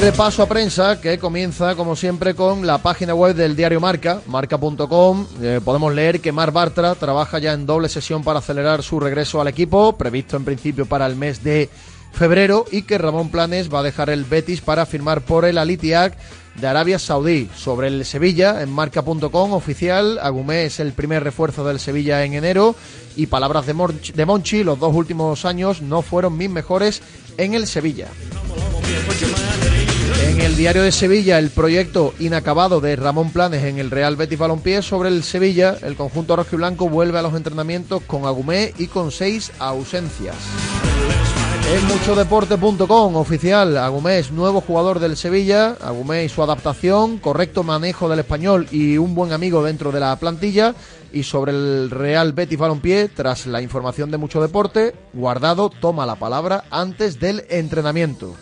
Repaso 0.00 0.42
a 0.42 0.48
prensa 0.48 0.98
que 0.98 1.18
comienza, 1.18 1.74
como 1.74 1.94
siempre, 1.94 2.34
con 2.34 2.66
la 2.66 2.78
página 2.78 3.14
web 3.14 3.34
del 3.34 3.54
diario 3.54 3.80
Marca, 3.80 4.22
marca.com. 4.26 5.26
Eh, 5.42 5.60
podemos 5.62 5.94
leer 5.94 6.20
que 6.20 6.32
Mar 6.32 6.52
Bartra 6.52 6.94
trabaja 6.94 7.38
ya 7.38 7.52
en 7.52 7.66
doble 7.66 7.90
sesión 7.90 8.24
para 8.24 8.38
acelerar 8.38 8.82
su 8.82 8.98
regreso 8.98 9.40
al 9.40 9.48
equipo, 9.48 9.98
previsto 9.98 10.38
en 10.38 10.44
principio 10.44 10.86
para 10.86 11.06
el 11.06 11.16
mes 11.16 11.44
de 11.44 11.68
febrero, 12.12 12.64
y 12.70 12.82
que 12.82 12.96
Ramón 12.96 13.30
Planes 13.30 13.72
va 13.72 13.80
a 13.80 13.82
dejar 13.82 14.08
el 14.08 14.24
Betis 14.24 14.62
para 14.62 14.86
firmar 14.86 15.20
por 15.20 15.44
el 15.44 15.58
Alitiac 15.58 16.16
de 16.54 16.66
Arabia 16.66 16.98
Saudí. 16.98 17.50
Sobre 17.54 17.88
el 17.88 18.06
Sevilla, 18.06 18.62
en 18.62 18.70
marca.com 18.70 19.52
oficial, 19.52 20.18
Agumé 20.22 20.64
es 20.64 20.80
el 20.80 20.92
primer 20.92 21.24
refuerzo 21.24 21.62
del 21.64 21.78
Sevilla 21.78 22.24
en 22.24 22.34
enero 22.34 22.74
y 23.16 23.26
palabras 23.26 23.66
de, 23.66 23.74
Monchi, 23.74 24.12
de 24.12 24.24
Monchi, 24.24 24.64
los 24.64 24.78
dos 24.78 24.94
últimos 24.94 25.44
años 25.44 25.82
no 25.82 26.00
fueron 26.00 26.38
mis 26.38 26.48
mejores 26.48 27.02
en 27.36 27.54
el 27.54 27.66
Sevilla. 27.66 28.08
En 30.30 30.40
el 30.40 30.56
diario 30.56 30.82
de 30.82 30.92
Sevilla, 30.92 31.40
el 31.40 31.50
proyecto 31.50 32.14
inacabado 32.20 32.80
de 32.80 32.94
Ramón 32.94 33.32
Planes 33.32 33.64
en 33.64 33.80
el 33.80 33.90
Real 33.90 34.14
Betis 34.14 34.38
Balompié 34.38 34.80
sobre 34.80 35.08
el 35.08 35.24
Sevilla, 35.24 35.76
el 35.82 35.96
conjunto 35.96 36.36
rojo 36.36 36.50
y 36.52 36.56
blanco 36.56 36.88
vuelve 36.88 37.18
a 37.18 37.22
los 37.22 37.34
entrenamientos 37.34 38.04
con 38.04 38.24
Agumé 38.26 38.72
y 38.78 38.86
con 38.86 39.10
seis 39.10 39.50
ausencias. 39.58 40.36
En 41.74 41.84
muchodeporte.com, 41.88 43.16
oficial, 43.16 43.76
Agumé 43.76 44.20
es 44.20 44.30
nuevo 44.30 44.60
jugador 44.60 45.00
del 45.00 45.16
Sevilla, 45.16 45.76
Agumé 45.80 46.24
y 46.24 46.28
su 46.28 46.44
adaptación, 46.44 47.18
correcto 47.18 47.64
manejo 47.64 48.08
del 48.08 48.20
español 48.20 48.68
y 48.70 48.98
un 48.98 49.16
buen 49.16 49.32
amigo 49.32 49.64
dentro 49.64 49.90
de 49.90 49.98
la 49.98 50.14
plantilla. 50.14 50.76
Y 51.12 51.24
sobre 51.24 51.50
el 51.50 51.90
Real 51.90 52.34
Betis 52.34 52.56
Balompié, 52.56 53.08
tras 53.08 53.48
la 53.48 53.62
información 53.62 54.12
de 54.12 54.18
Mucho 54.18 54.40
Deporte, 54.40 54.94
Guardado 55.12 55.70
toma 55.70 56.06
la 56.06 56.14
palabra 56.14 56.66
antes 56.70 57.18
del 57.18 57.44
entrenamiento. 57.50 58.36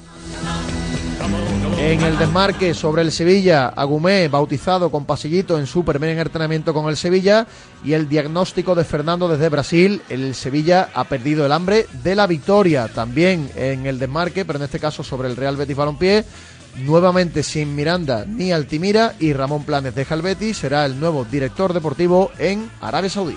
En 1.78 2.02
el 2.02 2.18
desmarque 2.18 2.74
sobre 2.74 3.02
el 3.02 3.12
Sevilla, 3.12 3.68
Agumé 3.68 4.26
bautizado 4.28 4.90
con 4.90 5.06
pasillito 5.06 5.58
en 5.58 5.66
su 5.66 5.84
primer 5.84 6.18
entrenamiento 6.18 6.74
con 6.74 6.88
el 6.88 6.96
Sevilla 6.96 7.46
y 7.84 7.92
el 7.92 8.08
diagnóstico 8.08 8.74
de 8.74 8.84
Fernando 8.84 9.28
desde 9.28 9.48
Brasil, 9.48 10.02
el 10.08 10.34
Sevilla 10.34 10.90
ha 10.92 11.04
perdido 11.04 11.46
el 11.46 11.52
hambre 11.52 11.86
de 12.02 12.16
la 12.16 12.26
victoria. 12.26 12.88
También 12.88 13.48
en 13.54 13.86
el 13.86 14.00
desmarque, 14.00 14.44
pero 14.44 14.58
en 14.58 14.64
este 14.64 14.80
caso 14.80 15.04
sobre 15.04 15.28
el 15.28 15.36
Real 15.36 15.56
Betis 15.56 15.76
Balompié, 15.76 16.24
nuevamente 16.78 17.44
sin 17.44 17.74
Miranda 17.74 18.24
ni 18.26 18.52
Altimira 18.52 19.14
y 19.20 19.32
Ramón 19.32 19.62
Planes 19.62 19.94
deja 19.94 20.16
el 20.16 20.22
Betis, 20.22 20.58
será 20.58 20.84
el 20.84 20.98
nuevo 20.98 21.24
director 21.24 21.72
deportivo 21.72 22.32
en 22.38 22.68
Arabia 22.80 23.08
Saudí. 23.08 23.36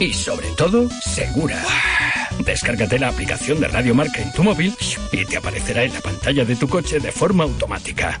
y 0.00 0.12
sobre 0.12 0.48
todo 0.56 0.88
segura. 0.90 1.62
Descárgate 2.44 2.98
la 2.98 3.08
aplicación 3.08 3.60
de 3.60 3.68
Radio 3.68 3.94
Marca 3.94 4.20
en 4.20 4.32
tu 4.32 4.42
móvil 4.42 4.74
y 5.12 5.24
te 5.24 5.36
aparecerá 5.36 5.84
en 5.84 5.94
la 5.94 6.00
pantalla 6.00 6.44
de 6.44 6.56
tu 6.56 6.68
coche 6.68 6.98
de 6.98 7.12
forma 7.12 7.44
automática. 7.44 8.20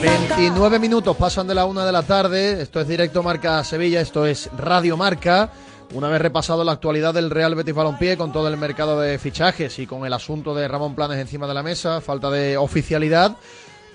29 0.00 0.78
minutos 0.78 1.16
pasan 1.16 1.48
de 1.48 1.54
la 1.56 1.64
una 1.64 1.84
de 1.84 1.90
la 1.90 2.02
tarde. 2.04 2.62
Esto 2.62 2.80
es 2.80 2.86
directo 2.86 3.24
Marca 3.24 3.64
Sevilla, 3.64 4.00
esto 4.00 4.26
es 4.26 4.48
Radio 4.56 4.96
Marca. 4.96 5.50
Una 5.92 6.08
vez 6.08 6.22
repasado 6.22 6.62
la 6.62 6.72
actualidad 6.72 7.14
del 7.14 7.30
Real 7.30 7.56
Betis 7.56 7.74
Balompié 7.74 8.16
con 8.16 8.30
todo 8.30 8.46
el 8.46 8.56
mercado 8.58 9.00
de 9.00 9.18
fichajes 9.18 9.78
y 9.80 9.86
con 9.88 10.06
el 10.06 10.12
asunto 10.12 10.54
de 10.54 10.68
Ramón 10.68 10.94
Planes 10.94 11.18
encima 11.18 11.48
de 11.48 11.54
la 11.54 11.64
mesa, 11.64 12.00
falta 12.00 12.30
de 12.30 12.56
oficialidad, 12.56 13.36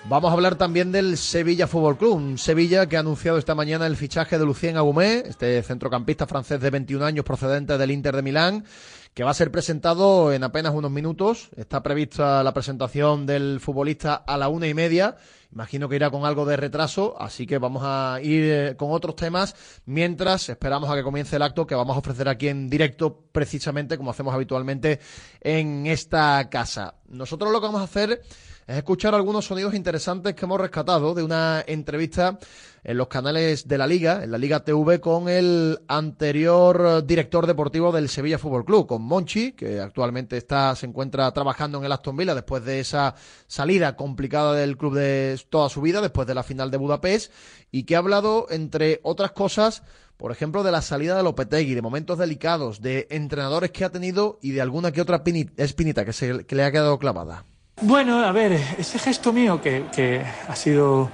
vamos 0.10 0.30
a 0.30 0.34
hablar 0.34 0.56
también 0.56 0.92
del 0.92 1.18
Sevilla 1.18 1.68
Fútbol 1.68 1.98
Club. 1.98 2.18
Un 2.18 2.38
Sevilla 2.38 2.88
que 2.88 2.98
ha 2.98 3.02
anunciado 3.02 3.38
esta 3.38 3.56
mañana 3.56 3.88
el 3.88 3.96
fichaje 3.96 4.38
de 4.38 4.46
Lucien 4.46 4.76
Agumé, 4.76 5.24
este 5.26 5.64
centrocampista 5.64 6.28
francés 6.28 6.60
de 6.60 6.70
21 6.70 7.06
años 7.06 7.24
procedente 7.24 7.78
del 7.78 7.92
Inter 7.92 8.18
de 8.18 8.22
Milán 8.24 8.66
que 9.14 9.24
va 9.24 9.32
a 9.32 9.36
ser 9.36 9.52
presentado 9.52 10.34
en 10.34 10.44
apenas 10.44 10.74
unos 10.74 10.92
minutos. 10.92 11.50
Está 11.56 11.84
prevista 11.84 12.44
la 12.44 12.54
presentación 12.54 13.26
del 13.26 13.60
futbolista 13.60 14.16
a 14.16 14.38
la 14.38 14.50
una 14.50 14.68
y 14.68 14.74
media. 14.74 15.18
Imagino 15.52 15.88
que 15.88 15.98
irá 15.98 16.10
con 16.10 16.26
algo 16.26 16.46
de 16.46 16.58
retraso, 16.58 17.16
así 17.22 17.46
que 17.46 17.60
vamos 17.60 17.84
a 17.86 18.18
ir 18.24 18.44
eh, 18.44 18.76
con 18.76 18.92
otros 18.92 19.16
temas 19.16 19.56
mientras 19.86 20.50
esperamos 20.50 20.90
a 20.90 20.96
que 20.96 21.04
comience 21.04 21.36
el 21.36 21.44
acto 21.44 21.68
que 21.68 21.76
vamos 21.76 21.96
a 21.96 22.00
ofrecer 22.00 22.28
aquí 22.28 22.48
en 22.48 22.72
directo, 22.72 23.26
precisamente 23.32 23.96
como 23.96 24.10
hacemos 24.10 24.34
habitualmente 24.34 25.00
en 25.42 25.86
esta 25.86 26.50
casa. 26.50 26.96
Nosotros 27.08 27.52
lo 27.52 27.60
que 27.60 27.68
vamos 27.68 27.82
a 27.82 27.84
hacer 27.84 28.24
es 28.66 28.78
escuchar 28.78 29.14
algunos 29.14 29.46
sonidos 29.46 29.76
interesantes 29.76 30.34
que 30.34 30.46
hemos 30.46 30.60
rescatado 30.60 31.14
de 31.14 31.22
una 31.22 31.64
entrevista 31.68 32.40
en 32.84 32.98
los 32.98 33.08
canales 33.08 33.68
de 33.68 33.78
la 33.78 33.88
Liga, 33.88 34.24
en 34.24 34.32
la 34.32 34.38
Liga 34.38 34.64
TV, 34.64 35.00
con 35.00 35.30
el 35.30 35.80
anterior 35.88 37.06
director 37.06 37.48
deportivo 37.48 37.92
del 37.92 38.10
Sevilla 38.10 38.38
Fútbol 38.38 38.66
Club, 38.66 38.88
con 38.88 39.02
Monchi, 39.02 39.54
que 39.54 39.80
actualmente 39.80 40.38
está, 40.38 40.76
se 40.76 40.86
encuentra 40.86 41.32
trabajando 41.32 41.78
en 41.78 41.86
el 41.86 41.92
Aston 41.92 42.18
Villa 42.18 42.36
después 42.36 42.66
de 42.66 42.80
esa 42.80 43.16
salida 43.48 43.96
complicada 43.96 44.54
del 44.54 44.78
club 44.78 44.96
de 44.96 45.40
toda 45.50 45.70
su 45.70 45.82
vida, 45.82 46.02
después 46.02 46.28
de 46.28 46.36
la 46.36 46.44
final 46.44 46.72
de 46.72 46.78
Budapest, 46.78 47.32
y 47.72 47.84
que 47.84 47.96
ha 47.96 48.00
hablado, 48.00 48.48
entre 48.50 49.00
otras 49.04 49.32
cosas, 49.32 49.84
por 50.18 50.32
ejemplo, 50.32 50.64
de 50.64 50.72
la 50.72 50.82
salida 50.82 51.16
de 51.16 51.24
Lopetegui, 51.24 51.74
de 51.74 51.82
momentos 51.82 52.18
delicados, 52.18 52.82
de 52.82 53.08
entrenadores 53.10 53.72
que 53.72 53.86
ha 53.86 53.90
tenido 53.90 54.40
y 54.42 54.52
de 54.52 54.62
alguna 54.62 54.92
que 54.92 55.02
otra 55.02 55.24
espinita 55.58 56.06
que, 56.06 56.14
se, 56.14 56.46
que 56.46 56.56
le 56.56 56.64
ha 56.64 56.72
quedado 56.72 57.00
clavada. 57.00 57.46
Bueno, 57.82 58.24
a 58.24 58.32
ver, 58.32 58.54
ese 58.78 59.00
gesto 59.00 59.34
mío 59.34 59.62
que, 59.62 59.86
que 59.94 60.22
ha 60.48 60.56
sido 60.56 61.10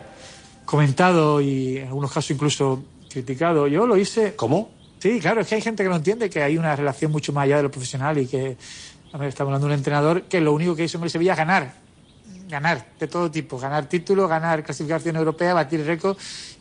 comentado 0.69 1.41
y 1.41 1.77
en 1.77 1.88
algunos 1.88 2.12
casos 2.12 2.29
incluso 2.29 2.84
criticado, 3.10 3.65
yo 3.67 3.88
lo 3.88 3.97
hice. 3.97 4.36
¿Cómo? 4.36 4.69
Sí, 4.99 5.19
claro, 5.19 5.41
es 5.41 5.47
que 5.47 5.55
hay 5.55 5.62
gente 5.62 5.82
que 5.82 5.89
no 5.89 5.95
entiende 5.95 6.29
que 6.29 6.43
hay 6.43 6.60
una 6.60 6.75
relación 6.75 7.12
mucho 7.12 7.34
más 7.34 7.45
allá 7.45 7.58
de 7.58 7.63
lo 7.63 7.71
profesional 7.71 8.19
y 8.19 8.27
que, 8.27 8.55
estamos 9.12 9.39
hablando 9.39 9.65
de 9.65 9.73
un 9.73 9.79
entrenador 9.79 10.23
que 10.23 10.39
lo 10.39 10.53
único 10.53 10.75
que 10.75 10.84
hizo 10.84 10.99
en 10.99 11.05
el 11.05 11.10
Sevilla 11.10 11.32
es 11.32 11.39
ganar, 11.39 11.73
ganar, 12.47 12.86
de 12.99 13.08
todo 13.08 13.32
tipo, 13.32 13.58
ganar 13.58 13.88
títulos, 13.88 14.29
ganar 14.29 14.63
clasificación 14.63 15.15
europea, 15.15 15.55
batir 15.55 15.84
récord 15.84 16.15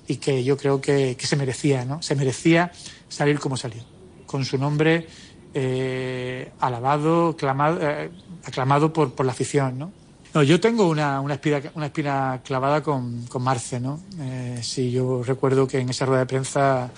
y 0.07 0.17
que 0.17 0.43
yo 0.43 0.57
creo 0.57 0.81
que, 0.81 1.15
que, 1.19 1.27
se 1.27 1.37
merecía, 1.37 1.85
¿no? 1.85 2.01
Se 2.01 2.15
merecía 2.15 2.73
salir 3.11 3.39
como 3.39 3.59
salió, 3.59 3.83
con 4.25 4.47
su 4.47 4.57
nombre 4.57 5.07
eh, 5.53 6.51
alabado, 6.61 7.37
clamado, 7.37 7.79
eh, 7.83 8.11
aclamado 8.47 8.91
por, 8.91 9.13
por, 9.13 9.27
la 9.27 9.33
afición, 9.33 9.79
¿no? 9.79 9.93
No 10.35 10.43
yo 10.43 10.61
tengo 10.61 10.89
una, 10.89 11.21
una, 11.21 11.35
espina, 11.35 12.41
clavada 12.45 12.83
con, 12.83 13.27
con 13.27 13.43
Marce, 13.43 13.81
¿no? 13.81 14.01
Eh, 14.21 14.61
yo 14.93 15.23
recuerdo 15.23 15.67
que 15.67 15.79
en 15.79 15.89
esa 15.89 16.07
rueda 16.07 16.21
de 16.21 16.27
prensa, 16.27 16.91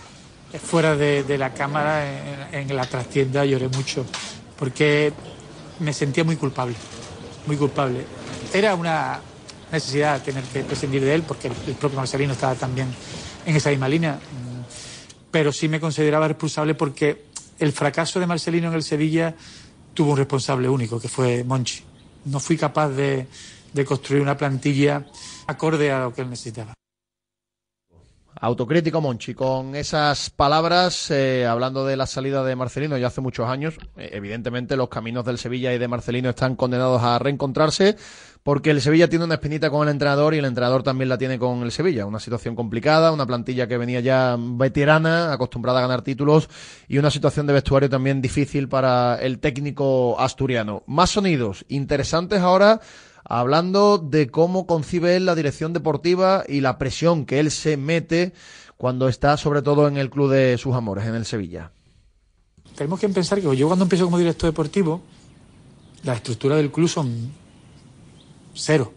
fuera 0.62 0.96
de, 0.96 1.38
la 1.38 1.54
cámara, 1.54 2.48
en, 2.52 2.70
en 2.70 2.76
la 2.76 2.86
trastienda, 2.86 3.44
lloré 3.44 3.68
mucho, 3.68 4.04
porque 4.58 5.12
me 5.78 5.92
sentía 5.92 6.24
muy 6.24 6.36
culpable, 6.36 6.74
muy 7.46 7.56
culpable. 7.56 8.04
Era 8.52 8.74
una 8.74 9.20
necesidad 9.70 10.22
tener 10.22 10.42
que 10.44 10.64
prescindir 10.64 11.04
de 11.04 11.14
él, 11.14 11.22
porque 11.22 11.48
el, 11.48 11.54
el 11.68 11.74
propio 11.74 11.98
Marcelino 11.98 12.32
estaba 12.32 12.54
también 12.54 12.88
en 13.46 13.56
esa 13.56 13.70
misma 13.70 13.88
línea, 13.88 14.18
pero 15.30 15.52
sí 15.52 15.68
me 15.68 15.80
consideraba 15.80 16.28
responsable 16.28 16.74
porque 16.74 17.26
el 17.58 17.72
fracaso 17.72 18.20
de 18.20 18.26
Marcelino 18.26 18.68
en 18.68 18.74
el 18.74 18.82
Sevilla 18.82 19.34
tuvo 19.94 20.12
un 20.12 20.16
responsable 20.18 20.68
único, 20.68 21.00
que 21.00 21.08
fue 21.08 21.44
Monchi. 21.44 21.89
No 22.24 22.40
fui 22.40 22.56
capaz 22.56 22.88
de, 22.90 23.26
de 23.72 23.85
construir 23.85 24.22
una 24.22 24.37
plantilla 24.37 25.06
acorde 25.46 25.90
a 25.90 26.00
lo 26.00 26.14
que 26.14 26.22
él 26.22 26.30
necesitaba. 26.30 26.74
Autocrítico 28.42 29.03
Monchi, 29.03 29.35
con 29.35 29.74
esas 29.76 30.31
palabras, 30.31 31.11
eh, 31.11 31.44
hablando 31.44 31.85
de 31.85 31.94
la 31.94 32.07
salida 32.07 32.42
de 32.42 32.57
Marcelino 32.57 32.96
ya 32.96 33.09
hace 33.09 33.20
muchos 33.20 33.46
años, 33.46 33.74
eh, 33.98 34.09
evidentemente 34.14 34.79
los 34.79 34.88
caminos 34.88 35.26
del 35.26 35.37
Sevilla 35.37 35.74
y 35.74 35.79
de 35.79 35.87
Marcelino 35.88 36.31
están 36.31 36.57
condenados 36.57 37.03
a 37.03 37.18
reencontrarse, 37.18 37.96
porque 38.42 38.70
el 38.70 38.81
Sevilla 38.81 39.11
tiene 39.11 39.26
una 39.26 39.35
espinita 39.35 39.68
con 39.68 39.87
el 39.87 39.92
entrenador 39.92 40.33
y 40.35 40.38
el 40.38 40.46
entrenador 40.46 40.83
también 40.83 41.11
la 41.11 41.18
tiene 41.18 41.38
con 41.38 41.62
el 41.64 41.70
Sevilla. 41.70 42.07
Una 42.07 42.18
situación 42.18 42.57
complicada, 42.57 43.12
una 43.12 43.26
plantilla 43.26 43.66
que 43.66 43.76
venía 43.76 44.00
ya 44.00 44.38
veterana, 44.38 45.35
acostumbrada 45.35 45.81
a 45.81 45.83
ganar 45.83 46.00
títulos 46.00 46.48
y 46.88 46.96
una 46.96 47.11
situación 47.11 47.46
de 47.46 47.53
vestuario 47.53 47.90
también 47.90 48.22
difícil 48.22 48.70
para 48.70 49.20
el 49.20 49.38
técnico 49.38 50.18
asturiano. 50.18 50.83
Más 50.87 51.11
sonidos 51.11 51.66
interesantes 51.68 52.40
ahora 52.40 52.81
hablando 53.30 53.98
de 53.98 54.28
cómo 54.28 54.66
concibe 54.66 55.14
él 55.14 55.24
la 55.24 55.36
dirección 55.36 55.72
deportiva 55.72 56.42
y 56.48 56.62
la 56.62 56.78
presión 56.78 57.24
que 57.26 57.38
él 57.38 57.52
se 57.52 57.76
mete 57.76 58.32
cuando 58.76 59.08
está 59.08 59.36
sobre 59.36 59.62
todo 59.62 59.86
en 59.86 59.96
el 59.96 60.10
club 60.10 60.32
de 60.32 60.58
sus 60.58 60.74
amores, 60.74 61.06
en 61.06 61.14
el 61.14 61.24
Sevilla. 61.24 61.70
Tenemos 62.74 62.98
que 62.98 63.08
pensar 63.08 63.40
que 63.40 63.56
yo 63.56 63.68
cuando 63.68 63.84
empiezo 63.84 64.04
como 64.06 64.18
director 64.18 64.50
deportivo, 64.50 65.00
la 66.02 66.14
estructura 66.14 66.56
del 66.56 66.72
club 66.72 66.88
son 66.88 67.30
cero. 68.52 68.92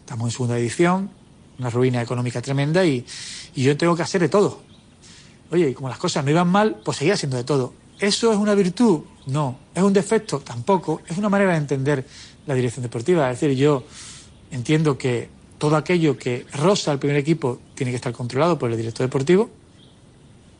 Estamos 0.00 0.26
en 0.26 0.30
segunda 0.32 0.58
edición, 0.58 1.10
una 1.58 1.70
ruina 1.70 2.02
económica 2.02 2.42
tremenda 2.42 2.84
y, 2.84 3.06
y 3.54 3.62
yo 3.62 3.74
tengo 3.78 3.96
que 3.96 4.02
hacer 4.02 4.20
de 4.20 4.28
todo. 4.28 4.60
Oye, 5.50 5.70
y 5.70 5.74
como 5.74 5.88
las 5.88 5.98
cosas 5.98 6.22
no 6.26 6.30
iban 6.30 6.48
mal, 6.48 6.82
pues 6.84 6.98
seguía 6.98 7.14
haciendo 7.14 7.38
de 7.38 7.44
todo. 7.44 7.72
¿Eso 7.98 8.30
es 8.32 8.38
una 8.38 8.54
virtud? 8.54 9.00
No. 9.26 9.58
¿Es 9.74 9.82
un 9.82 9.94
defecto? 9.94 10.40
Tampoco. 10.40 11.00
Es 11.08 11.16
una 11.16 11.30
manera 11.30 11.52
de 11.52 11.58
entender 11.58 12.06
la 12.48 12.54
dirección 12.54 12.82
deportiva. 12.82 13.30
Es 13.30 13.40
decir, 13.40 13.56
yo 13.56 13.84
entiendo 14.50 14.96
que 14.96 15.28
todo 15.58 15.76
aquello 15.76 16.16
que 16.16 16.46
roza 16.54 16.90
al 16.90 16.98
primer 16.98 17.16
equipo 17.16 17.60
tiene 17.74 17.92
que 17.92 17.96
estar 17.96 18.12
controlado 18.12 18.58
por 18.58 18.70
el 18.70 18.76
director 18.76 19.06
deportivo 19.06 19.50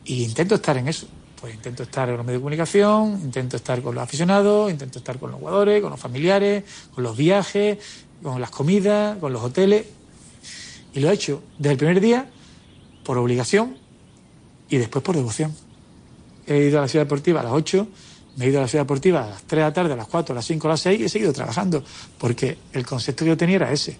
y 0.05 0.23
intento 0.23 0.55
estar 0.55 0.77
en 0.77 0.87
eso. 0.87 1.09
Pues 1.41 1.55
intento 1.55 1.85
estar 1.85 2.09
en 2.09 2.17
los 2.17 2.27
medios 2.27 2.41
de 2.41 2.43
comunicación, 2.43 3.21
intento 3.23 3.57
estar 3.57 3.81
con 3.81 3.95
los 3.95 4.05
aficionados, 4.05 4.71
intento 4.71 4.99
estar 4.99 5.19
con 5.19 5.31
los 5.31 5.41
jugadores, 5.41 5.81
con 5.81 5.91
los 5.91 6.01
familiares, 6.01 6.65
con 6.95 7.05
los 7.05 7.17
viajes, 7.17 7.79
con 8.23 8.41
las 8.41 8.51
comidas, 8.51 9.17
con 9.19 9.33
los 9.33 9.43
hoteles. 9.43 9.87
Y 10.93 11.01
lo 11.01 11.11
he 11.11 11.15
hecho 11.15 11.43
desde 11.59 11.73
el 11.73 11.79
primer 11.79 12.01
día 12.01 12.29
por 13.03 13.17
obligación 13.17 13.79
y 14.69 14.77
después 14.77 15.03
por 15.03 15.17
devoción. 15.17 15.55
He 16.47 16.65
ido 16.65 16.79
a 16.79 16.83
la 16.83 16.89
ciudad 16.89 17.07
deportiva 17.07 17.41
a 17.41 17.45
las 17.45 17.53
8, 17.53 17.89
me 18.39 18.47
he 18.47 18.49
ido 18.49 18.59
a 18.59 18.63
la 18.63 18.69
ciudad 18.69 18.85
deportiva 18.85 19.25
a 19.25 19.31
las 19.31 19.43
3 19.43 19.59
de 19.59 19.69
la 19.69 19.73
tarde, 19.73 19.93
a 19.93 19.97
las 19.97 20.07
4, 20.07 20.33
a 20.33 20.37
las 20.37 20.47
5, 20.47 20.69
a 20.69 20.71
las 20.71 20.81
6 20.81 21.01
y 21.01 21.05
he 21.05 21.09
seguido 21.09 21.33
trabajando 21.33 21.83
porque 22.19 22.57
el 22.73 22.87
concepto 22.87 23.25
que 23.25 23.31
yo 23.31 23.37
tenía 23.37 23.57
era 23.57 23.73
ese. 23.73 23.99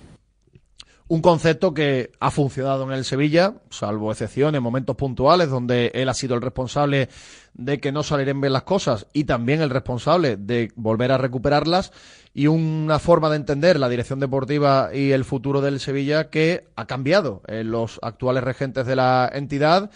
Un 1.09 1.23
concepto 1.23 1.73
que 1.73 2.13
ha 2.21 2.31
funcionado 2.31 2.85
en 2.85 2.93
el 2.93 3.05
Sevilla, 3.05 3.55
salvo 3.71 4.13
excepciones, 4.13 4.61
momentos 4.61 4.95
puntuales 4.95 5.49
donde 5.49 5.91
él 5.95 6.09
ha 6.09 6.15
sido 6.15 6.35
el 6.35 6.43
responsable 6.43 7.09
de 7.55 7.81
que 7.81 7.93
no 7.93 8.03
salieran 8.03 8.43
bien 8.43 8.53
las 8.53 8.65
cosas 8.65 9.07
y 9.15 9.25
también 9.25 9.63
el 9.63 9.71
responsable 9.71 10.37
de 10.37 10.71
volver 10.77 11.11
a 11.11 11.19
recuperarlas 11.19 11.93
y 12.35 12.47
una 12.47 12.99
forma 12.99 13.31
de 13.31 13.37
entender 13.37 13.81
la 13.81 13.89
dirección 13.89 14.21
deportiva 14.21 14.91
y 14.93 15.13
el 15.13 15.25
futuro 15.25 15.63
del 15.63 15.81
Sevilla 15.81 16.29
que 16.29 16.67
ha 16.77 16.87
cambiado 16.87 17.43
en 17.49 17.71
los 17.71 17.99
actuales 18.03 18.45
regentes 18.45 18.87
de 18.87 18.95
la 18.95 19.31
entidad 19.33 19.91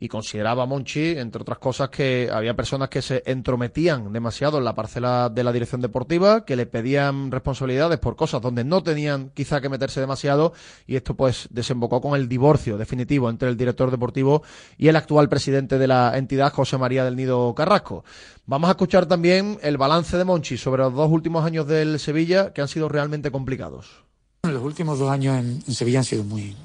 y 0.00 0.08
consideraba 0.08 0.66
Monchi, 0.66 1.18
entre 1.18 1.42
otras 1.42 1.58
cosas, 1.58 1.88
que 1.88 2.30
había 2.32 2.54
personas 2.54 2.88
que 2.88 3.02
se 3.02 3.22
entrometían 3.26 4.12
demasiado 4.12 4.58
en 4.58 4.64
la 4.64 4.74
parcela 4.74 5.28
de 5.28 5.42
la 5.42 5.52
dirección 5.52 5.80
deportiva, 5.80 6.44
que 6.44 6.56
le 6.56 6.66
pedían 6.66 7.30
responsabilidades 7.30 7.98
por 7.98 8.14
cosas 8.14 8.40
donde 8.40 8.64
no 8.64 8.82
tenían 8.82 9.30
quizá 9.34 9.60
que 9.60 9.68
meterse 9.68 10.00
demasiado, 10.00 10.52
y 10.86 10.96
esto 10.96 11.14
pues 11.14 11.48
desembocó 11.50 12.00
con 12.00 12.18
el 12.18 12.28
divorcio 12.28 12.78
definitivo 12.78 13.28
entre 13.28 13.48
el 13.48 13.56
director 13.56 13.90
deportivo 13.90 14.42
y 14.76 14.88
el 14.88 14.96
actual 14.96 15.28
presidente 15.28 15.78
de 15.78 15.86
la 15.88 16.16
entidad, 16.16 16.52
José 16.52 16.78
María 16.78 17.04
del 17.04 17.16
Nido 17.16 17.54
Carrasco. 17.54 18.04
Vamos 18.46 18.68
a 18.68 18.72
escuchar 18.72 19.06
también 19.06 19.58
el 19.62 19.76
balance 19.76 20.16
de 20.16 20.24
Monchi 20.24 20.56
sobre 20.56 20.82
los 20.82 20.94
dos 20.94 21.10
últimos 21.10 21.44
años 21.44 21.66
del 21.66 21.98
Sevilla, 21.98 22.52
que 22.52 22.62
han 22.62 22.68
sido 22.68 22.88
realmente 22.88 23.30
complicados. 23.30 24.04
Los 24.44 24.62
últimos 24.62 24.98
dos 24.98 25.10
años 25.10 25.36
en, 25.36 25.62
Sevilla 25.74 25.98
han 25.98 26.04
sido 26.04 26.24
muy, 26.24 26.56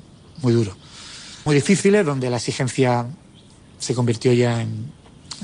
muy 0.42 0.54
duros, 0.54 0.76
muy 1.46 1.56
difíciles, 1.56 2.06
donde 2.06 2.30
la 2.30 2.38
exigencia 2.38 3.08
se 3.84 3.94
convirtió 3.94 4.32
ya 4.32 4.62
en, 4.62 4.92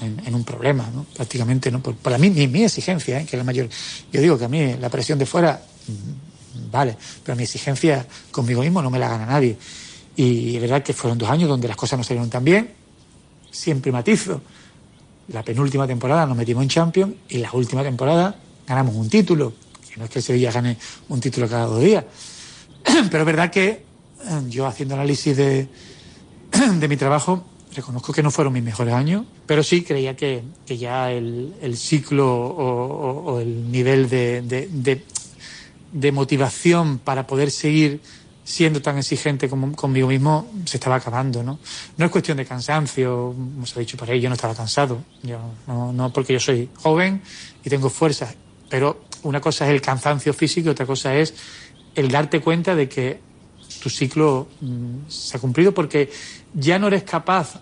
en, 0.01 0.21
en 0.25 0.35
un 0.35 0.45
problema, 0.45 0.89
¿no? 0.93 1.05
prácticamente, 1.13 1.69
¿no? 1.69 1.81
Por, 1.81 1.95
para 1.95 2.17
mí, 2.17 2.29
mi, 2.29 2.47
mi 2.47 2.63
exigencia, 2.63 3.19
¿eh? 3.19 3.25
que 3.25 3.35
es 3.35 3.37
la 3.37 3.43
mayor. 3.43 3.67
Yo 4.11 4.21
digo 4.21 4.37
que 4.37 4.45
a 4.45 4.47
mí 4.47 4.75
la 4.79 4.89
presión 4.89 5.19
de 5.19 5.25
fuera, 5.25 5.61
mm, 5.87 6.71
vale, 6.71 6.95
pero 7.23 7.35
mi 7.35 7.43
exigencia 7.43 8.07
conmigo 8.31 8.61
mismo 8.61 8.81
no 8.81 8.89
me 8.89 8.97
la 8.97 9.09
gana 9.09 9.25
nadie. 9.25 9.57
Y 10.15 10.55
es 10.55 10.61
verdad 10.61 10.81
que 10.81 10.93
fueron 10.93 11.17
dos 11.17 11.29
años 11.29 11.49
donde 11.49 11.67
las 11.67 11.75
cosas 11.75 11.97
no 11.99 12.03
salieron 12.03 12.29
tan 12.29 12.43
bien. 12.45 12.71
Siempre 13.51 13.91
matizo. 13.91 14.41
La 15.29 15.43
penúltima 15.43 15.85
temporada 15.85 16.25
nos 16.25 16.37
metimos 16.37 16.63
en 16.63 16.69
Champions 16.69 17.13
y 17.27 17.37
la 17.39 17.51
última 17.51 17.83
temporada 17.83 18.35
ganamos 18.67 18.95
un 18.95 19.09
título. 19.09 19.53
Que 19.89 19.97
no 19.97 20.05
es 20.05 20.09
que 20.09 20.19
el 20.19 20.23
Sevilla 20.23 20.51
gane 20.51 20.77
un 21.09 21.19
título 21.19 21.47
cada 21.47 21.65
dos 21.65 21.81
días. 21.81 22.05
Pero 22.83 23.19
es 23.19 23.25
verdad 23.25 23.51
que 23.51 23.83
yo 24.47 24.65
haciendo 24.65 24.95
análisis 24.95 25.35
de, 25.35 25.67
de 26.79 26.87
mi 26.87 26.97
trabajo 26.97 27.45
reconozco 27.73 28.13
que 28.13 28.23
no 28.23 28.31
fueron 28.31 28.53
mis 28.53 28.63
mejores 28.63 28.93
años, 28.93 29.25
pero 29.45 29.63
sí 29.63 29.83
creía 29.83 30.15
que, 30.15 30.43
que 30.65 30.77
ya 30.77 31.11
el, 31.11 31.53
el 31.61 31.77
ciclo 31.77 32.27
o, 32.27 33.39
el 33.39 33.71
nivel 33.71 34.09
de, 34.09 34.41
de, 35.91 36.11
motivación 36.11 36.99
para 36.99 37.27
poder 37.27 37.51
seguir 37.51 38.01
siendo 38.43 38.81
tan 38.81 38.97
exigente 38.97 39.47
como, 39.47 39.75
conmigo 39.75 40.07
mismo 40.07 40.51
se 40.65 40.77
estaba 40.77 40.95
acabando, 40.95 41.43
¿no? 41.43 41.59
No 41.97 42.05
es 42.05 42.11
cuestión 42.11 42.37
de 42.37 42.45
cansancio, 42.45 43.33
como 43.35 43.65
se 43.65 43.77
ha 43.77 43.79
dicho 43.79 43.97
por 43.97 44.09
ahí, 44.09 44.19
yo 44.19 44.29
no 44.29 44.35
estaba 44.35 44.55
cansado, 44.55 45.03
yo, 45.21 45.39
no, 45.67 45.93
no 45.93 46.11
porque 46.11 46.33
yo 46.33 46.39
soy 46.39 46.69
joven 46.81 47.21
y 47.63 47.69
tengo 47.69 47.89
fuerza, 47.89 48.33
pero 48.69 49.01
una 49.23 49.39
cosa 49.39 49.67
es 49.67 49.71
el 49.71 49.81
cansancio 49.81 50.33
físico 50.33 50.69
y 50.69 50.71
otra 50.71 50.87
cosa 50.87 51.15
es 51.15 51.35
el 51.95 52.09
darte 52.09 52.41
cuenta 52.41 52.75
de 52.75 52.89
que 52.89 53.28
tu 53.81 53.89
ciclo 53.89 54.47
mmm, 54.61 55.07
se 55.07 55.37
ha 55.37 55.39
cumplido 55.39 55.73
porque 55.73 56.09
ya 56.53 56.77
no 56.79 56.87
eres 56.87 57.03
capaz 57.03 57.61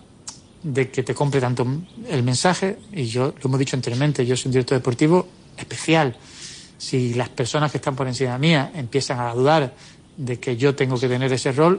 de 0.62 0.90
que 0.90 1.02
te 1.02 1.14
compre 1.14 1.40
tanto 1.40 1.66
el 2.08 2.22
mensaje, 2.22 2.78
y 2.92 3.04
yo 3.04 3.34
lo 3.40 3.44
hemos 3.44 3.58
dicho 3.58 3.76
anteriormente, 3.76 4.26
yo 4.26 4.36
soy 4.36 4.48
un 4.48 4.52
director 4.52 4.78
deportivo 4.78 5.28
especial. 5.56 6.16
Si 6.76 7.14
las 7.14 7.28
personas 7.28 7.70
que 7.70 7.78
están 7.78 7.94
por 7.94 8.06
encima 8.06 8.38
mía 8.38 8.72
empiezan 8.74 9.20
a 9.20 9.32
dudar 9.34 9.74
de 10.16 10.38
que 10.38 10.56
yo 10.56 10.74
tengo 10.74 10.98
que 10.98 11.08
tener 11.08 11.32
ese 11.32 11.52
rol, 11.52 11.78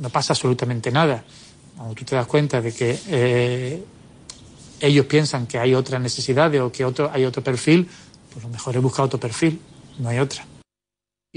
no 0.00 0.10
pasa 0.10 0.32
absolutamente 0.32 0.90
nada. 0.90 1.24
Cuando 1.76 1.94
tú 1.94 2.04
te 2.04 2.16
das 2.16 2.26
cuenta 2.26 2.60
de 2.60 2.72
que 2.72 2.98
eh, 3.08 3.84
ellos 4.80 5.06
piensan 5.06 5.46
que 5.46 5.58
hay 5.58 5.74
otras 5.74 6.00
necesidades 6.00 6.60
o 6.60 6.72
que 6.72 6.84
otro, 6.84 7.10
hay 7.12 7.24
otro 7.24 7.42
perfil, 7.42 7.88
pues 8.32 8.44
lo 8.44 8.50
mejor 8.50 8.76
es 8.76 8.82
buscar 8.82 9.04
otro 9.04 9.20
perfil, 9.20 9.60
no 9.98 10.08
hay 10.08 10.18
otra. 10.18 10.44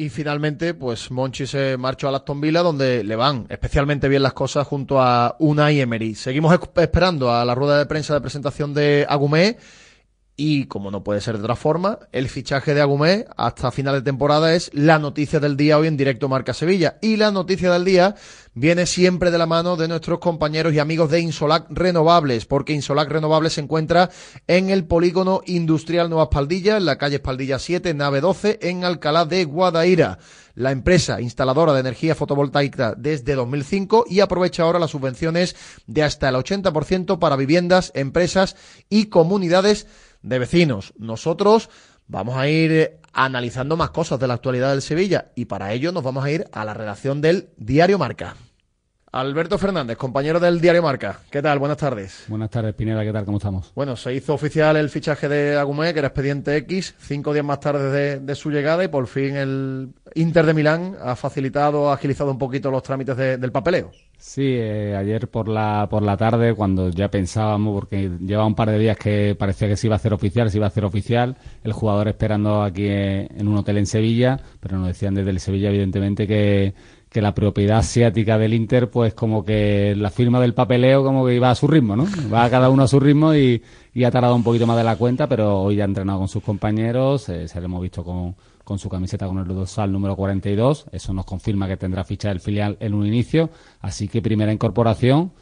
Y 0.02 0.10
finalmente, 0.10 0.74
pues 0.74 1.12
Monchi 1.12 1.46
se 1.46 1.78
marchó 1.78 2.10
a 2.10 2.18
Aston 2.18 2.42
Villa, 2.42 2.64
donde 2.64 3.04
le 3.04 3.16
van 3.16 3.46
especialmente 3.50 4.10
bien 4.10 4.24
las 4.24 4.34
cosas 4.34 4.66
junto 4.66 5.00
a 5.00 5.36
Unai 5.38 5.80
Emery. 5.80 6.16
Seguimos 6.16 6.58
esperando 6.78 7.32
a 7.32 7.46
la 7.46 7.54
rueda 7.54 7.78
de 7.78 7.86
prensa 7.86 8.16
de 8.16 8.22
presentación 8.22 8.74
de 8.74 9.06
Agumé. 9.08 9.58
Y 10.44 10.66
como 10.66 10.90
no 10.90 11.04
puede 11.04 11.22
ser 11.22 11.38
de 11.38 11.44
otra 11.44 11.56
forma, 11.56 12.00
el 12.12 12.28
fichaje 12.28 12.74
de 12.74 12.82
Agumé 12.82 13.28
hasta 13.38 13.70
final 13.70 13.94
de 13.94 14.02
temporada 14.02 14.56
es 14.56 14.72
la 14.74 14.98
noticia 14.98 15.40
del 15.40 15.56
día 15.56 15.78
hoy 15.78 15.86
en 15.86 15.98
directo 15.98 16.30
Marca 16.30 16.56
Sevilla. 16.56 16.98
Y 17.00 17.18
la 17.18 17.30
noticia 17.30 17.72
del 17.72 17.86
día 17.86 18.16
viene 18.56 18.88
siempre 18.88 19.30
de 19.30 19.38
la 19.38 19.46
mano 19.46 19.76
de 19.76 19.88
nuestros 19.88 20.18
compañeros 20.18 20.74
y 20.74 20.80
amigos 20.80 21.12
de 21.12 21.20
Insolac 21.20 21.68
Renovables, 21.70 22.48
porque 22.48 22.74
Insolac 22.74 23.08
Renovables 23.08 23.54
se 23.54 23.62
encuentra 23.62 24.10
en 24.48 24.72
el 24.72 24.86
polígono 24.86 25.42
industrial 25.46 26.10
Nueva 26.10 26.24
Espaldilla, 26.24 26.78
en 26.78 26.86
la 26.86 26.98
calle 26.98 27.18
Espaldilla 27.18 27.60
7, 27.60 27.94
nave 27.94 28.20
12, 28.20 28.58
en 28.64 28.84
Alcalá 28.84 29.26
de 29.26 29.46
Guadaira 29.46 30.18
la 30.56 30.72
empresa 30.72 31.22
instaladora 31.22 31.74
de 31.74 31.80
energía 31.80 32.14
fotovoltaica 32.14 32.94
desde 32.98 33.36
2005 33.36 34.06
y 34.10 34.20
aprovecha 34.20 34.64
ahora 34.64 34.80
las 34.80 34.92
subvenciones 34.92 35.56
de 35.88 36.04
hasta 36.04 36.28
el 36.28 36.36
80% 36.36 37.20
para 37.20 37.38
viviendas, 37.38 37.92
empresas 37.96 38.56
y 38.90 39.06
comunidades 39.06 39.88
de 40.22 40.40
vecinos. 40.40 40.94
Nosotros 40.98 41.70
vamos 42.08 42.38
a 42.38 42.48
ir 42.48 42.72
eh, 42.72 43.00
analizando 43.14 43.78
más 43.78 43.92
cosas 43.92 44.20
de 44.20 44.28
la 44.28 44.36
actualidad 44.36 44.72
del 44.72 44.82
Sevilla 44.82 45.32
y 45.36 45.46
para 45.46 45.74
ello 45.74 45.92
nos 45.92 46.04
vamos 46.04 46.24
a 46.24 46.32
ir 46.32 46.46
a 46.52 46.66
la 46.66 46.74
redacción 46.74 47.22
del 47.22 47.50
Diario 47.58 47.98
Marca. 47.98 48.36
Alberto 49.14 49.58
Fernández, 49.58 49.98
compañero 49.98 50.40
del 50.40 50.62
Diario 50.62 50.82
Marca. 50.82 51.20
¿Qué 51.30 51.42
tal? 51.42 51.60
Buenas 51.60 51.78
tardes. 51.78 52.24
Buenas 52.30 52.50
tardes, 52.50 52.74
Pineda. 52.74 53.04
¿Qué 53.04 53.12
tal? 53.12 53.26
¿Cómo 53.26 53.40
estamos? 53.40 53.74
Bueno, 53.76 53.98
se 53.98 54.14
hizo 54.14 54.34
oficial 54.34 54.78
el 54.78 54.90
fichaje 54.90 55.28
de 55.28 55.58
Agumé, 55.58 55.92
que 55.92 56.00
era 56.00 56.08
expediente 56.08 56.56
X, 56.56 56.96
cinco 56.98 57.34
días 57.34 57.44
más 57.44 57.60
tarde 57.60 58.22
de, 58.22 58.36
su 58.36 58.52
llegada 58.52 58.86
y 58.86 58.88
por 58.88 59.08
fin 59.08 59.36
el 59.36 59.90
Inter 60.16 60.46
de 60.46 60.54
Milán 60.54 60.96
ha 61.02 61.18
facilitado, 61.18 61.92
ha 61.92 61.96
agilizado 61.96 62.32
un 62.32 62.38
poquito 62.38 62.72
los 62.72 62.84
trámites 62.84 63.18
del 63.18 63.52
papeleo. 63.52 63.92
Sí, 64.24 64.44
eh, 64.46 64.96
ayer 64.96 65.28
por 65.30 65.48
la, 65.48 65.88
por 65.90 66.04
la 66.04 66.16
tarde, 66.16 66.54
cuando 66.54 66.90
ya 66.90 67.10
pensábamos, 67.10 67.74
porque 67.74 68.08
llevaba 68.20 68.46
un 68.46 68.54
par 68.54 68.70
de 68.70 68.78
días 68.78 68.96
que 68.96 69.36
parecía 69.38 69.68
que 69.68 69.76
se 69.76 69.88
iba 69.88 69.96
a 69.96 69.98
hacer 69.98 70.14
oficial, 70.14 70.52
se 70.52 70.58
iba 70.58 70.68
a 70.68 70.70
hacer 70.70 70.86
oficial, 70.86 71.38
el 71.64 71.74
jugador 71.74 72.08
esperando 72.08 72.62
aquí 72.62 72.84
eh, 72.86 73.28
en 73.36 73.48
un 73.48 73.58
hotel 73.58 73.78
en 73.80 73.88
Sevilla, 73.88 74.40
pero 74.60 74.78
nos 74.78 74.90
decían 74.90 75.16
desde 75.16 75.32
el 75.32 75.40
Sevilla, 75.40 75.70
evidentemente, 75.70 76.28
que 76.28 76.76
que 77.12 77.22
la 77.22 77.36
propiedad 77.36 77.80
asiática 77.80 78.38
del 78.38 78.54
Inter, 78.54 78.90
pues 78.90 79.14
como 79.14 79.44
que 79.44 79.94
la 79.98 80.10
firma 80.10 80.40
del 80.40 80.54
papeleo 80.54 81.04
como 81.04 81.26
que 81.26 81.36
iba 81.36 81.52
a 81.52 81.56
su 81.56 81.68
ritmo, 81.68 81.98
¿no? 81.98 82.06
Va 82.34 82.50
cada 82.50 82.70
uno 82.70 82.84
a 82.84 82.88
su 82.88 83.02
ritmo 83.02 83.36
y, 83.36 83.62
ha 84.06 84.12
tardado 84.12 84.34
un 84.34 84.44
poquito 84.44 84.66
más 84.66 84.78
de 84.78 84.86
la 84.86 84.96
cuenta, 84.96 85.28
pero 85.28 85.60
hoy 85.60 85.76
ya 85.76 85.84
ha 85.84 85.88
entrenado 85.88 86.20
con 86.20 86.30
sus 86.30 86.42
compañeros, 86.42 87.28
eh, 87.28 87.50
se 87.50 87.60
lo 87.60 87.66
hemos 87.66 87.82
visto 87.82 88.06
con, 88.06 88.34
con 88.72 88.80
su 88.80 88.88
camiseta 88.88 89.28
con 89.28 89.38
el 89.38 89.46
dorsal 89.46 89.92
número 89.92 90.16
42, 90.16 90.86
eso 90.94 91.14
nos 91.14 91.26
confirma 91.26 91.68
que 91.68 91.76
tendrá 91.76 92.06
ficha 92.06 92.30
del 92.30 92.40
filial 92.40 92.78
en 92.80 92.94
un 92.94 93.06
inicio, 93.06 93.50
así 93.82 94.08
que 94.08 94.22
primera 94.22 94.54
incorporación 94.54 95.34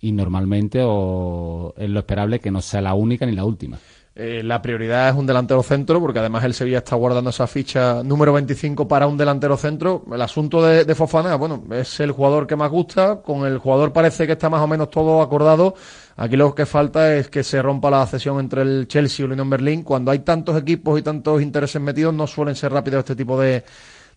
y 0.00 0.12
normalmente 0.12 0.82
o 0.84 1.74
es 1.76 1.90
lo 1.90 1.98
esperable 1.98 2.38
que 2.38 2.52
no 2.52 2.62
sea 2.62 2.80
la 2.82 2.94
única 2.94 3.26
ni 3.26 3.32
la 3.32 3.44
última. 3.44 3.80
Eh, 4.18 4.42
la 4.42 4.62
prioridad 4.62 5.10
es 5.10 5.14
un 5.14 5.26
delantero 5.26 5.62
centro, 5.62 6.00
porque 6.00 6.20
además 6.20 6.42
el 6.44 6.54
Sevilla 6.54 6.78
está 6.78 6.96
guardando 6.96 7.28
esa 7.28 7.46
ficha 7.46 8.02
número 8.02 8.32
25 8.32 8.88
para 8.88 9.06
un 9.06 9.18
delantero 9.18 9.58
centro. 9.58 10.06
El 10.10 10.22
asunto 10.22 10.62
de, 10.64 10.94
Fofana, 10.94 11.36
bueno, 11.36 11.62
es 11.72 12.00
el 12.00 12.12
jugador 12.12 12.46
que 12.46 12.56
más 12.56 12.70
gusta. 12.70 13.20
Con 13.20 13.46
el 13.46 13.58
jugador 13.58 13.92
parece 13.92 14.26
que 14.26 14.32
está 14.32 14.48
más 14.48 14.62
o 14.62 14.66
menos 14.66 14.88
todo 14.88 15.20
acordado. 15.20 15.74
Aquí 16.16 16.34
lo 16.34 16.54
que 16.54 16.64
falta 16.64 17.14
es 17.14 17.28
que 17.28 17.44
se 17.44 17.60
rompa 17.60 17.90
la 17.90 18.06
cesión 18.06 18.40
entre 18.40 18.62
el 18.62 18.88
Chelsea 18.88 19.22
y 19.22 19.26
el 19.26 19.32
Unión 19.32 19.50
Berlín. 19.50 19.82
Cuando 19.82 20.10
hay 20.10 20.20
tantos 20.20 20.56
equipos 20.56 20.98
y 20.98 21.02
tantos 21.02 21.42
intereses 21.42 21.82
metidos, 21.82 22.14
no 22.14 22.26
suelen 22.26 22.56
ser 22.56 22.72
rápidos 22.72 23.00
este 23.00 23.16
tipo 23.16 23.38
de, 23.38 23.64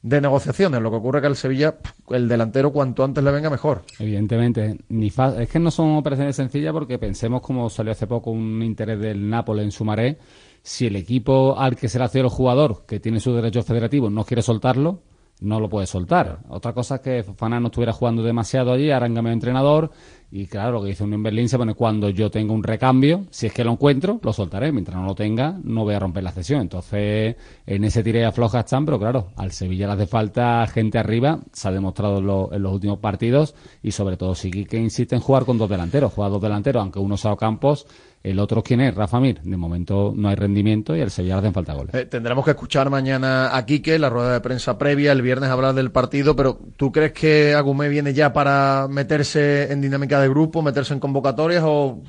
de 0.01 0.21
negociaciones. 0.21 0.81
Lo 0.81 0.89
que 0.89 0.97
ocurre 0.97 1.19
es 1.19 1.21
que 1.21 1.27
al 1.27 1.35
Sevilla, 1.35 1.77
el 2.09 2.27
delantero, 2.27 2.71
cuanto 2.71 3.03
antes 3.03 3.23
le 3.23 3.31
venga, 3.31 3.49
mejor. 3.49 3.83
Evidentemente. 3.99 4.77
Ni 4.89 5.07
es 5.07 5.49
que 5.49 5.59
no 5.59 5.71
son 5.71 5.95
operaciones 5.97 6.35
sencillas 6.35 6.73
porque 6.73 6.97
pensemos, 6.97 7.41
como 7.41 7.69
salió 7.69 7.91
hace 7.91 8.07
poco 8.07 8.31
un 8.31 8.61
interés 8.63 8.99
del 8.99 9.29
Nápoles 9.29 9.65
en 9.65 9.71
Sumaré, 9.71 10.17
si 10.61 10.87
el 10.87 10.95
equipo 10.95 11.57
al 11.57 11.75
que 11.75 11.89
se 11.89 11.99
le 11.99 12.05
hace 12.05 12.19
el 12.19 12.29
jugador, 12.29 12.85
que 12.85 12.99
tiene 12.99 13.19
sus 13.19 13.35
derechos 13.35 13.65
federativos, 13.65 14.11
no 14.11 14.23
quiere 14.23 14.41
soltarlo, 14.41 15.01
no 15.41 15.59
lo 15.59 15.69
puede 15.69 15.87
soltar. 15.87 16.39
Otra 16.49 16.73
cosa 16.73 16.95
es 16.95 17.01
que 17.01 17.23
Fofana 17.23 17.59
no 17.59 17.67
estuviera 17.67 17.93
jugando 17.93 18.23
demasiado 18.23 18.73
allí, 18.73 18.91
en 18.91 19.27
entrenador, 19.27 19.91
y 20.31 20.45
claro, 20.45 20.73
lo 20.73 20.81
que 20.83 20.89
dice 20.89 21.03
Unión 21.03 21.23
Berlín 21.23 21.49
se 21.49 21.57
pone 21.57 21.73
cuando 21.73 22.09
yo 22.09 22.29
tenga 22.29 22.53
un 22.53 22.61
recambio, 22.61 23.25
si 23.31 23.47
es 23.47 23.53
que 23.53 23.63
lo 23.63 23.71
encuentro, 23.71 24.19
lo 24.21 24.31
soltaré. 24.31 24.71
Mientras 24.71 24.95
no 24.95 25.05
lo 25.05 25.15
tenga, 25.15 25.59
no 25.63 25.83
voy 25.83 25.95
a 25.95 25.99
romper 25.99 26.23
la 26.23 26.31
cesión. 26.31 26.61
Entonces, 26.61 27.35
en 27.65 27.83
ese 27.83 28.03
tire 28.03 28.25
afloja 28.25 28.59
están, 28.59 28.85
pero 28.85 28.99
claro, 28.99 29.29
al 29.37 29.51
Sevilla 29.51 29.87
le 29.87 29.93
hace 29.93 30.05
falta 30.05 30.67
gente 30.67 30.99
arriba, 30.99 31.39
se 31.51 31.67
ha 31.67 31.71
demostrado 31.71 32.19
en, 32.53 32.61
los 32.61 32.73
últimos 32.73 32.99
partidos, 32.99 33.55
y 33.81 33.91
sobre 33.91 34.17
todo 34.17 34.35
si 34.35 34.51
que 34.51 34.77
insiste 34.77 35.15
en 35.15 35.21
jugar 35.21 35.45
con 35.45 35.57
dos 35.57 35.69
delanteros, 35.69 36.13
juega 36.13 36.29
dos 36.29 36.41
delanteros, 36.41 36.81
aunque 36.81 36.99
uno 36.99 37.17
sea 37.17 37.35
Campos, 37.35 37.87
el 38.21 38.39
otro, 38.39 38.61
¿quién 38.61 38.81
es? 38.81 38.93
Rafa 38.93 39.19
Mir. 39.19 39.41
De 39.41 39.57
momento 39.57 40.13
no 40.15 40.27
hay 40.29 40.35
rendimiento 40.35 40.95
y 40.95 41.01
al 41.01 41.11
Sevilla 41.11 41.35
le 41.35 41.39
hacen 41.39 41.53
falta 41.53 41.73
goles. 41.73 41.95
Eh, 41.95 42.05
tendremos 42.05 42.43
que 42.43 42.51
escuchar 42.51 42.89
mañana 42.89 43.55
a 43.55 43.65
Quique, 43.65 43.97
la 43.97 44.09
rueda 44.09 44.33
de 44.33 44.41
prensa 44.41 44.77
previa, 44.77 45.11
el 45.11 45.21
viernes 45.21 45.49
hablar 45.49 45.73
del 45.73 45.91
partido, 45.91 46.35
pero 46.35 46.59
¿tú 46.75 46.91
crees 46.91 47.13
que 47.13 47.53
Agumé 47.53 47.87
viene 47.87 48.13
ya 48.13 48.33
para 48.33 48.87
meterse 48.89 49.71
en 49.71 49.81
dinámica 49.81 50.19
de 50.19 50.27
grupo, 50.27 50.61
meterse 50.61 50.93
en 50.93 50.99
convocatorias 50.99 51.63
o 51.65 52.01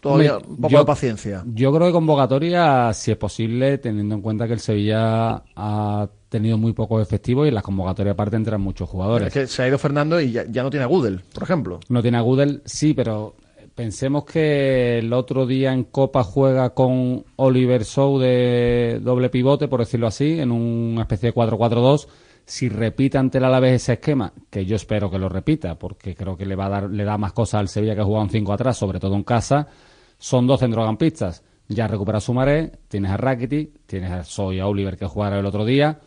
todavía 0.00 0.38
un 0.38 0.60
poco 0.60 0.78
de 0.78 0.84
paciencia? 0.84 1.44
Yo 1.46 1.72
creo 1.72 1.86
que 1.86 1.92
convocatoria, 1.92 2.92
si 2.92 3.12
es 3.12 3.16
posible, 3.16 3.78
teniendo 3.78 4.16
en 4.16 4.22
cuenta 4.22 4.48
que 4.48 4.54
el 4.54 4.60
Sevilla 4.60 5.44
ha 5.54 6.08
tenido 6.28 6.58
muy 6.58 6.72
poco 6.72 7.00
efectivo 7.00 7.44
y 7.44 7.48
en 7.48 7.54
las 7.54 7.62
convocatorias 7.62 8.14
aparte 8.14 8.34
entran 8.34 8.60
muchos 8.60 8.88
jugadores. 8.88 9.28
Es 9.28 9.32
que 9.32 9.46
se 9.46 9.62
ha 9.62 9.68
ido 9.68 9.78
Fernando 9.78 10.20
y 10.20 10.32
ya, 10.32 10.44
ya 10.48 10.64
no 10.64 10.70
tiene 10.70 10.84
a 10.84 10.88
Gudel, 10.88 11.22
por 11.32 11.44
ejemplo. 11.44 11.78
No 11.88 12.02
tiene 12.02 12.18
a 12.18 12.22
Gudel, 12.22 12.62
sí, 12.64 12.94
pero 12.94 13.36
Pensemos 13.76 14.24
que 14.24 15.00
el 15.00 15.12
otro 15.12 15.44
día 15.44 15.70
en 15.74 15.84
Copa 15.84 16.24
juega 16.24 16.70
con 16.70 17.26
Oliver 17.36 17.84
Show 17.84 18.18
de 18.18 19.00
doble 19.02 19.28
pivote, 19.28 19.68
por 19.68 19.80
decirlo 19.80 20.06
así, 20.06 20.40
en 20.40 20.50
una 20.50 21.02
especie 21.02 21.30
de 21.30 21.34
4-4-2. 21.34 22.08
Si 22.46 22.70
repita 22.70 23.18
ante 23.18 23.36
el 23.36 23.44
Alavés 23.44 23.82
ese 23.82 23.92
esquema, 23.92 24.32
que 24.48 24.64
yo 24.64 24.76
espero 24.76 25.10
que 25.10 25.18
lo 25.18 25.28
repita, 25.28 25.78
porque 25.78 26.14
creo 26.14 26.38
que 26.38 26.46
le 26.46 26.56
va 26.56 26.66
a 26.66 26.68
dar, 26.70 26.90
le 26.90 27.04
da 27.04 27.18
más 27.18 27.34
cosas 27.34 27.60
al 27.60 27.68
Sevilla 27.68 27.94
que 27.94 28.00
ha 28.00 28.04
jugado 28.04 28.24
un 28.24 28.30
5 28.30 28.50
atrás, 28.50 28.78
sobre 28.78 28.98
todo 28.98 29.14
en 29.14 29.24
casa, 29.24 29.68
son 30.16 30.46
dos 30.46 30.60
centrocampistas. 30.60 31.44
Ya 31.68 31.86
recupera 31.86 32.18
Sumaré, 32.18 32.72
tienes 32.88 33.10
a 33.10 33.18
Rakitic, 33.18 33.84
tienes 33.84 34.10
a 34.10 34.24
Soy 34.24 34.58
a 34.58 34.68
Oliver 34.68 34.96
que 34.96 35.04
jugaron 35.04 35.40
el 35.40 35.44
otro 35.44 35.66
día 35.66 36.00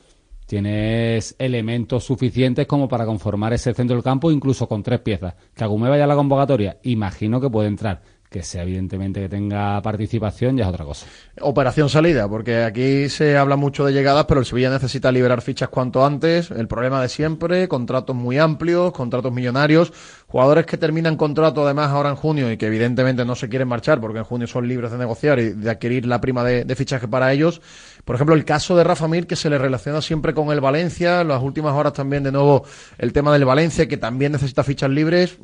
tienes 0.50 1.36
elementos 1.38 2.04
suficientes 2.04 2.66
como 2.66 2.90
para 2.90 3.06
conformar 3.06 3.54
ese 3.54 3.72
centro 3.72 3.96
del 3.96 4.04
campo, 4.04 4.32
incluso 4.32 4.68
con 4.68 4.82
tres 4.82 5.00
piezas. 5.00 5.36
Que 5.54 5.64
Agumé 5.64 5.90
vaya 5.90 6.06
a 6.06 6.08
la 6.08 6.16
convocatoria, 6.16 6.80
imagino 6.82 7.40
que 7.40 7.52
puede 7.52 7.68
entrar 7.68 8.02
que 8.30 8.44
sea 8.44 8.62
evidentemente 8.62 9.22
que 9.22 9.30
tenga 9.30 9.82
participación 9.82 10.56
ya 10.56 10.66
es 10.66 10.70
otra 10.70 10.86
cosa. 10.86 11.08
Operación 11.42 11.90
salida, 11.90 12.30
porque 12.30 12.64
aquí 12.64 13.10
se 13.10 13.36
habla 13.36 13.56
mucho 13.56 13.86
de 13.86 13.92
llegadas, 13.92 14.26
pero 14.28 14.40
el 14.40 14.46
Sevilla 14.46 14.70
necesita 14.70 15.12
liberar 15.12 15.42
fichas 15.42 15.70
cuanto 15.70 16.06
antes. 16.06 16.52
El 16.52 16.68
problema 16.68 17.02
de 17.02 17.10
siempre, 17.10 17.68
contratos 17.68 18.16
muy 18.16 18.38
amplios, 18.38 18.92
contratos 18.92 19.34
millonarios, 19.34 19.92
jugadores 20.28 20.68
que 20.68 20.78
terminan 20.78 21.18
contrato 21.18 21.66
además 21.66 21.90
ahora 21.90 22.10
en 22.10 22.16
junio 22.16 22.52
y 22.52 22.58
que 22.58 22.68
evidentemente 22.68 23.26
no 23.26 23.34
se 23.36 23.50
quieren 23.50 23.68
marchar 23.68 24.00
porque 24.00 24.20
en 24.20 24.26
junio 24.26 24.46
son 24.46 24.68
libres 24.68 24.92
de 24.92 25.00
negociar 25.00 25.40
y 25.40 25.54
de 25.54 25.70
adquirir 25.72 26.06
la 26.06 26.22
prima 26.22 26.44
de, 26.44 26.76
fichaje 26.76 27.08
para 27.08 27.34
ellos. 27.34 27.62
Por 28.06 28.16
ejemplo, 28.16 28.36
el 28.36 28.46
caso 28.46 28.78
de 28.78 28.84
Rafa 28.84 29.08
Mir, 29.08 29.26
que 29.26 29.36
se 29.36 29.50
le 29.50 29.58
relaciona 29.58 30.02
siempre 30.02 30.36
con 30.36 30.52
el 30.52 30.62
Valencia, 30.62 31.24
las 31.24 31.42
últimas 31.42 31.74
horas 31.74 31.94
también 31.94 32.24
de 32.24 32.32
nuevo 32.32 32.64
el 33.00 33.12
tema 33.12 33.34
del 33.34 33.46
Valencia, 33.46 33.88
que 33.88 33.98
también 33.98 34.34
necesita 34.34 34.64
fichas 34.64 34.92
libres 34.92 35.40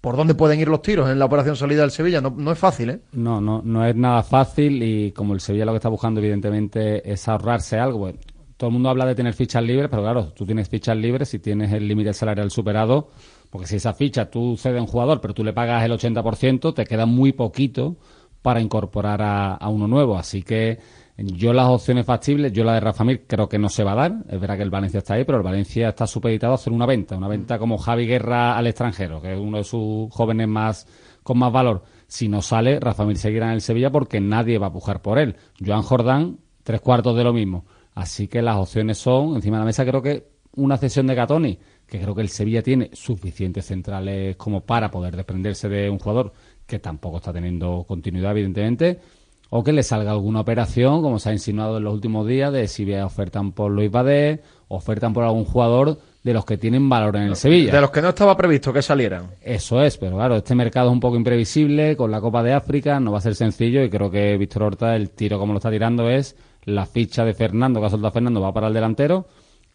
por 0.00 0.16
dónde 0.16 0.34
pueden 0.34 0.60
ir 0.60 0.68
los 0.68 0.82
tiros 0.82 1.10
en 1.10 1.18
la 1.18 1.24
operación 1.24 1.56
salida 1.56 1.82
del 1.82 1.90
Sevilla. 1.90 2.20
No, 2.20 2.30
no 2.30 2.52
es 2.52 2.58
fácil, 2.58 2.90
¿eh? 2.90 3.00
No, 3.12 3.40
no, 3.40 3.62
no 3.64 3.84
es 3.84 3.96
nada 3.96 4.22
fácil 4.22 4.82
y 4.82 5.12
como 5.12 5.34
el 5.34 5.40
Sevilla 5.40 5.64
lo 5.64 5.72
que 5.72 5.78
está 5.78 5.88
buscando 5.88 6.20
evidentemente 6.20 7.10
es 7.10 7.26
ahorrarse 7.28 7.78
algo. 7.78 8.00
Pues, 8.00 8.14
todo 8.56 8.68
el 8.68 8.72
mundo 8.72 8.88
habla 8.88 9.04
de 9.04 9.14
tener 9.14 9.34
fichas 9.34 9.62
libres, 9.62 9.88
pero 9.90 10.02
claro, 10.02 10.32
tú 10.32 10.46
tienes 10.46 10.68
fichas 10.68 10.96
libres 10.96 11.28
si 11.28 11.38
tienes 11.38 11.72
el 11.72 11.86
límite 11.86 12.14
salarial 12.14 12.50
superado, 12.50 13.10
porque 13.50 13.66
si 13.66 13.76
esa 13.76 13.92
ficha 13.92 14.30
tú 14.30 14.56
cedes 14.56 14.78
a 14.78 14.82
un 14.82 14.88
jugador, 14.88 15.20
pero 15.20 15.34
tú 15.34 15.44
le 15.44 15.52
pagas 15.52 15.84
el 15.84 15.92
80%, 15.92 16.74
te 16.74 16.84
queda 16.86 17.04
muy 17.04 17.32
poquito 17.32 17.96
para 18.40 18.60
incorporar 18.60 19.20
a, 19.22 19.54
a 19.54 19.68
uno 19.68 19.88
nuevo. 19.88 20.16
Así 20.16 20.42
que 20.42 20.78
yo 21.18 21.52
las 21.52 21.68
opciones 21.68 22.04
factibles, 22.04 22.52
yo 22.52 22.62
la 22.62 22.74
de 22.74 22.80
Rafa 22.80 23.04
Mir 23.04 23.26
creo 23.26 23.48
que 23.48 23.58
no 23.58 23.68
se 23.68 23.82
va 23.82 23.92
a 23.92 23.94
dar. 23.94 24.16
Es 24.28 24.38
verdad 24.38 24.56
que 24.56 24.62
el 24.62 24.70
Valencia 24.70 24.98
está 24.98 25.14
ahí, 25.14 25.24
pero 25.24 25.38
el 25.38 25.44
Valencia 25.44 25.88
está 25.88 26.06
supeditado 26.06 26.52
a 26.52 26.56
hacer 26.56 26.72
una 26.72 26.84
venta, 26.84 27.16
una 27.16 27.28
venta 27.28 27.58
como 27.58 27.78
Javi 27.78 28.06
Guerra 28.06 28.56
al 28.56 28.66
extranjero, 28.66 29.22
que 29.22 29.32
es 29.32 29.38
uno 29.38 29.58
de 29.58 29.64
sus 29.64 30.12
jóvenes 30.12 30.48
más 30.48 30.86
con 31.22 31.38
más 31.38 31.52
valor. 31.52 31.82
Si 32.06 32.28
no 32.28 32.42
sale, 32.42 32.78
Rafa 32.78 33.04
Mir 33.04 33.16
seguirá 33.16 33.46
en 33.46 33.52
el 33.52 33.60
Sevilla 33.60 33.90
porque 33.90 34.20
nadie 34.20 34.58
va 34.58 34.68
a 34.68 34.72
pujar 34.72 35.00
por 35.00 35.18
él. 35.18 35.36
Joan 35.64 35.82
Jordán, 35.82 36.38
tres 36.62 36.80
cuartos 36.80 37.16
de 37.16 37.24
lo 37.24 37.32
mismo. 37.32 37.64
Así 37.94 38.28
que 38.28 38.42
las 38.42 38.56
opciones 38.56 38.98
son, 38.98 39.36
encima 39.36 39.56
de 39.56 39.60
la 39.62 39.66
mesa, 39.66 39.86
creo 39.86 40.02
que 40.02 40.28
una 40.56 40.76
cesión 40.76 41.06
de 41.06 41.14
Gatoni, 41.14 41.58
que 41.86 42.00
creo 42.00 42.14
que 42.14 42.20
el 42.20 42.28
Sevilla 42.28 42.62
tiene 42.62 42.90
suficientes 42.92 43.66
centrales 43.66 44.36
como 44.36 44.62
para 44.62 44.90
poder 44.90 45.16
desprenderse 45.16 45.68
de 45.68 45.88
un 45.88 45.98
jugador 45.98 46.32
que 46.66 46.78
tampoco 46.78 47.18
está 47.18 47.32
teniendo 47.32 47.84
continuidad, 47.86 48.32
evidentemente, 48.32 48.98
o 49.50 49.62
que 49.62 49.72
le 49.72 49.82
salga 49.82 50.10
alguna 50.10 50.40
operación, 50.40 51.02
como 51.02 51.18
se 51.18 51.30
ha 51.30 51.32
insinuado 51.32 51.78
en 51.78 51.84
los 51.84 51.94
últimos 51.94 52.26
días, 52.26 52.52
de 52.52 52.68
si 52.68 52.92
ofertan 52.94 53.52
por 53.52 53.70
Luis 53.70 53.90
Badé, 53.90 54.42
ofertan 54.68 55.12
por 55.12 55.24
algún 55.24 55.44
jugador 55.44 55.98
de 56.22 56.34
los 56.34 56.44
que 56.44 56.58
tienen 56.58 56.88
valor 56.88 57.16
en 57.16 57.22
el 57.22 57.36
Sevilla. 57.36 57.72
De 57.72 57.80
los 57.80 57.90
que 57.90 58.02
no 58.02 58.08
estaba 58.08 58.36
previsto 58.36 58.72
que 58.72 58.82
salieran. 58.82 59.30
Eso 59.40 59.80
es, 59.80 59.96
pero 59.96 60.16
claro, 60.16 60.36
este 60.36 60.56
mercado 60.56 60.88
es 60.88 60.92
un 60.92 61.00
poco 61.00 61.16
imprevisible, 61.16 61.96
con 61.96 62.10
la 62.10 62.20
Copa 62.20 62.42
de 62.42 62.52
África 62.52 62.98
no 62.98 63.12
va 63.12 63.18
a 63.18 63.20
ser 63.20 63.36
sencillo 63.36 63.84
y 63.84 63.90
creo 63.90 64.10
que 64.10 64.36
Víctor 64.36 64.64
Horta, 64.64 64.96
el 64.96 65.10
tiro 65.10 65.38
como 65.38 65.52
lo 65.52 65.58
está 65.58 65.70
tirando 65.70 66.10
es 66.10 66.36
la 66.64 66.84
ficha 66.84 67.24
de 67.24 67.32
Fernando, 67.32 67.78
que 67.78 67.86
ha 67.86 67.90
soltado 67.90 68.12
Fernando, 68.12 68.40
va 68.40 68.52
para 68.52 68.66
el 68.66 68.74
delantero 68.74 69.28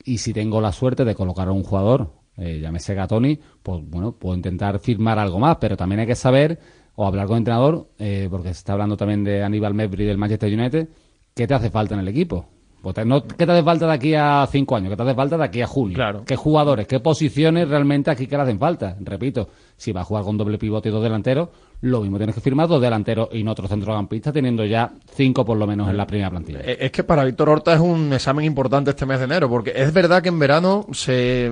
y 0.04 0.18
si 0.18 0.34
tengo 0.34 0.60
la 0.60 0.74
suerte 0.74 1.06
de 1.06 1.16
colocar 1.16 1.48
a 1.48 1.52
un 1.52 1.64
jugador, 1.64 2.12
eh, 2.38 2.60
llámese 2.62 2.96
Gatoni, 2.96 3.40
pues 3.64 3.82
bueno, 3.86 4.14
puedo 4.14 4.36
intentar 4.36 4.80
firmar 4.80 5.20
algo 5.20 5.40
más, 5.40 5.58
pero 5.58 5.78
también 5.78 6.02
hay 6.02 6.08
que 6.08 6.16
saber 6.16 6.60
o 7.02 7.08
hablar 7.08 7.26
con 7.26 7.38
el 7.38 7.40
entrenador, 7.40 7.90
eh, 7.98 8.28
porque 8.30 8.50
se 8.50 8.60
está 8.60 8.74
hablando 8.74 8.96
también 8.96 9.24
de 9.24 9.44
Aníbal 9.44 9.74
Mebri 9.74 10.06
del 10.06 10.20
Manchester 10.20 10.54
United, 10.54 10.88
¿qué 11.34 11.48
te 11.48 11.54
hace 11.56 11.72
falta 11.72 11.96
en 11.96 12.02
el 12.02 12.08
equipo? 12.08 12.46
Pues 12.82 13.06
no, 13.06 13.24
¿Qué 13.24 13.46
te 13.46 13.52
hace 13.52 13.64
falta 13.64 13.86
de 13.86 13.94
aquí 13.94 14.16
a 14.16 14.48
cinco 14.52 14.76
años? 14.76 14.90
¿Qué 14.90 14.96
te 14.96 15.04
hace 15.04 15.14
falta 15.14 15.38
de 15.38 15.44
aquí 15.44 15.62
a 15.62 15.68
junio? 15.68 15.96
Claro. 15.96 16.24
¿Qué 16.26 16.36
jugadores, 16.36 16.88
qué 16.88 17.00
posiciones 17.00 17.70
realmente 17.70 18.10
aquí 18.10 18.26
que 18.26 18.36
le 18.36 18.42
hacen 18.42 18.58
falta? 18.58 18.96
Repito, 19.00 19.48
si 19.78 19.92
va 19.92 20.02
a 20.02 20.04
jugar 20.04 20.24
con 20.24 20.38
doble 20.38 20.58
pivote 20.58 20.90
y 20.90 20.92
dos 20.92 21.04
delanteros, 21.04 21.50
lo 21.82 22.02
mismo 22.02 22.18
tienes 22.18 22.36
que 22.36 22.42
firmar 22.42 22.68
dos 22.68 22.82
delanteros 22.82 23.30
y 23.34 23.44
no 23.44 23.52
otro 23.52 23.68
centrocampista, 23.68 24.32
teniendo 24.32 24.66
ya 24.66 24.92
cinco 25.14 25.46
por 25.46 25.58
lo 25.58 25.68
menos 25.68 25.90
en 25.90 25.98
la 25.98 26.06
primera 26.08 26.30
plantilla. 26.30 26.60
Eh, 26.64 26.78
Es 26.82 26.92
que 26.92 27.04
para 27.04 27.24
Víctor 27.24 27.50
Horta 27.50 27.74
es 27.74 27.80
un 27.80 28.14
examen 28.14 28.46
importante 28.46 28.92
este 28.92 29.06
mes 29.06 29.20
de 29.20 29.26
enero, 29.26 29.50
porque 29.50 29.74
es 29.76 29.92
verdad 29.94 30.22
que 30.22 30.30
en 30.30 30.40
verano 30.40 30.86
se 30.92 31.48
eh, 31.48 31.52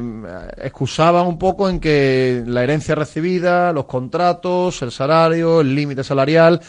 excusaban 0.57 1.27
un 1.27 1.37
poco 1.37 1.69
en 1.69 1.79
que 1.79 2.43
la 2.45 2.63
herencia 2.63 2.95
recibida, 2.95 3.71
los 3.73 3.85
contratos, 3.85 4.81
el 4.81 4.91
salario, 4.91 5.61
el 5.61 5.73
límite 5.75 6.03
salarial, 6.03 6.59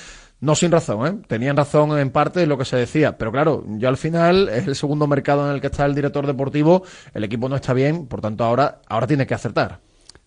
no 0.40 0.54
sin 0.54 0.70
razón, 0.70 1.06
¿eh? 1.06 1.22
Tenían 1.26 1.56
razón 1.56 1.98
en 1.98 2.10
parte 2.10 2.40
de 2.40 2.46
lo 2.46 2.56
que 2.56 2.64
se 2.64 2.76
decía, 2.76 3.18
pero 3.18 3.30
claro, 3.30 3.64
ya 3.78 3.88
al 3.88 3.96
final 3.96 4.48
es 4.52 4.66
el 4.66 4.74
segundo 4.74 5.06
mercado 5.06 5.46
en 5.48 5.54
el 5.54 5.60
que 5.60 5.66
está 5.66 5.84
el 5.84 5.94
director 5.94 6.26
deportivo, 6.26 6.82
el 7.12 7.24
equipo 7.24 7.48
no 7.48 7.56
está 7.56 7.72
bien, 7.74 8.06
por 8.06 8.20
tanto 8.20 8.44
ahora, 8.44 8.80
ahora 8.88 9.06
tiene 9.06 9.26
que 9.26 9.34
acertar. 9.34 9.80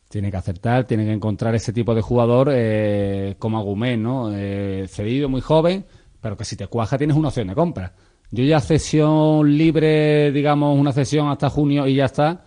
Tiene 0.10 0.30
que 0.30 0.38
acertar, 0.38 0.84
tiene 0.84 1.06
que 1.06 1.12
encontrar 1.12 1.56
ese 1.56 1.74
tipo 1.74 1.96
de 1.96 2.02
jugador 2.02 2.50
eh, 2.52 3.36
como 3.40 3.58
Agumé, 3.58 3.98
¿no? 3.98 4.32
Eh, 4.32 4.86
cedido, 4.88 5.28
muy 5.28 5.42
joven, 5.42 5.86
pero 6.22 6.38
que 6.38 6.46
si 6.46 6.56
te 6.56 6.68
cuaja 6.68 7.00
tienes 7.00 7.18
una 7.18 7.30
opción 7.30 7.48
de 7.48 7.56
compra. 7.56 7.94
Yo 8.30 8.44
ya 8.44 8.60
cesión 8.60 9.58
libre, 9.58 10.32
digamos, 10.32 10.80
una 10.80 10.92
cesión 10.92 11.30
hasta 11.30 11.50
junio 11.50 11.88
y 11.88 11.96
ya 11.96 12.06
está, 12.06 12.44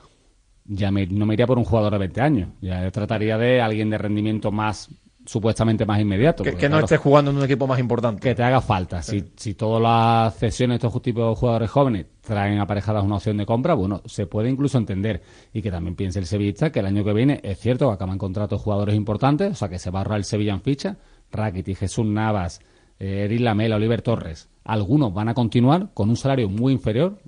ya 0.65 0.91
no 0.91 1.27
me 1.27 1.35
iría 1.35 1.47
por 1.47 1.59
un 1.59 1.65
jugador 1.65 1.93
de 1.93 1.99
20 1.99 2.21
años. 2.21 2.49
Ya 2.61 2.89
trataría 2.93 3.37
de 3.37 3.61
alguien 3.61 3.91
de 3.91 3.99
rendimiento 3.99 4.53
más, 4.53 4.89
supuestamente 5.27 5.85
más 5.85 6.01
inmediato. 6.01 6.43
Que, 6.43 6.53
no 6.53 6.59
claro, 6.59 6.79
esté 6.81 6.97
jugando 6.97 7.31
en 7.31 7.37
un 7.37 7.45
equipo 7.45 7.67
más 7.67 7.79
importante. 7.79 8.21
que 8.21 8.35
te 8.35 8.43
haga 8.43 8.61
falta. 8.61 9.03
Si, 9.03 9.25
si 9.37 9.55
todas 9.55 9.83
las 9.83 10.35
cesiones 10.37 10.81
de 10.81 10.87
estos 10.87 11.03
tipos 11.03 11.29
de 11.29 11.35
jugadores 11.35 11.71
jóvenes 11.71 12.07
traen 12.21 12.59
aparejadas 12.59 13.05
una 13.05 13.17
opción 13.17 13.37
de 13.37 13.47
compra, 13.47 13.75
bueno, 13.75 14.03
se 14.07 14.27
puede 14.27 14.49
incluso 14.49 14.79
entender. 14.79 15.23
Y 15.53 15.63
que 15.63 15.71
también 15.71 15.97
piense 15.97 16.19
el 16.19 16.27
sevillista 16.27 16.71
que 16.71 16.81
el 16.81 16.87
año 16.87 17.05
que 17.05 17.13
viene 17.13 17.41
es 17.43 17.59
cierto 17.59 17.89
que 17.89 17.95
acaban 17.95 18.19
contratos 18.19 18.61
jugadores 18.63 18.95
importantes, 18.95 19.53
o 19.53 19.55
sea 19.55 19.69
que 19.69 19.79
se 19.79 19.91
va 19.91 20.01
a 20.01 20.03
ahorrar 20.03 20.19
el 20.19 20.25
Sevilla 20.25 20.53
en 20.53 20.63
ficha. 20.63 20.97
Rakitic, 21.31 21.79
Jesús 21.79 22.07
Navas, 22.07 22.61
eh, 22.99 23.25
Eric 23.25 23.41
Lamela, 23.41 23.77
Oliver 23.77 24.03
Torres. 24.03 24.49
Algunos 24.65 25.13
van 25.13 25.29
a 25.29 25.35
continuar 25.35 25.91
con 25.93 26.09
un 26.09 26.17
salario 26.17 26.49
muy 26.49 26.73
inferior. 26.73 27.19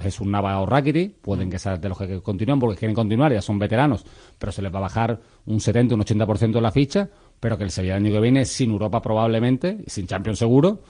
Jesús 0.00 0.26
Navas 0.26 0.56
o 0.60 0.66
Rakitic 0.66 1.18
pueden 1.20 1.50
que 1.50 1.58
sean 1.58 1.80
de 1.80 1.88
los 1.88 1.96
que 1.96 2.20
continúan 2.20 2.58
porque 2.58 2.76
quieren 2.76 2.96
continuar, 2.96 3.32
ya 3.32 3.40
son 3.40 3.58
veteranos, 3.58 4.04
pero 4.38 4.50
se 4.50 4.60
les 4.60 4.72
va 4.72 4.78
a 4.78 4.82
bajar 4.82 5.20
un 5.46 5.60
70, 5.60 5.94
un 5.94 6.00
80% 6.00 6.52
de 6.52 6.60
la 6.60 6.72
ficha, 6.72 7.10
pero 7.40 7.58
que 7.58 7.64
el 7.64 7.70
Sevilla 7.70 7.96
el 7.96 8.04
año 8.04 8.14
que 8.14 8.20
viene, 8.20 8.44
sin 8.44 8.70
Europa 8.70 9.02
probablemente, 9.02 9.78
y 9.86 9.90
sin 9.90 10.06
Champions 10.06 10.38
seguro, 10.38 10.80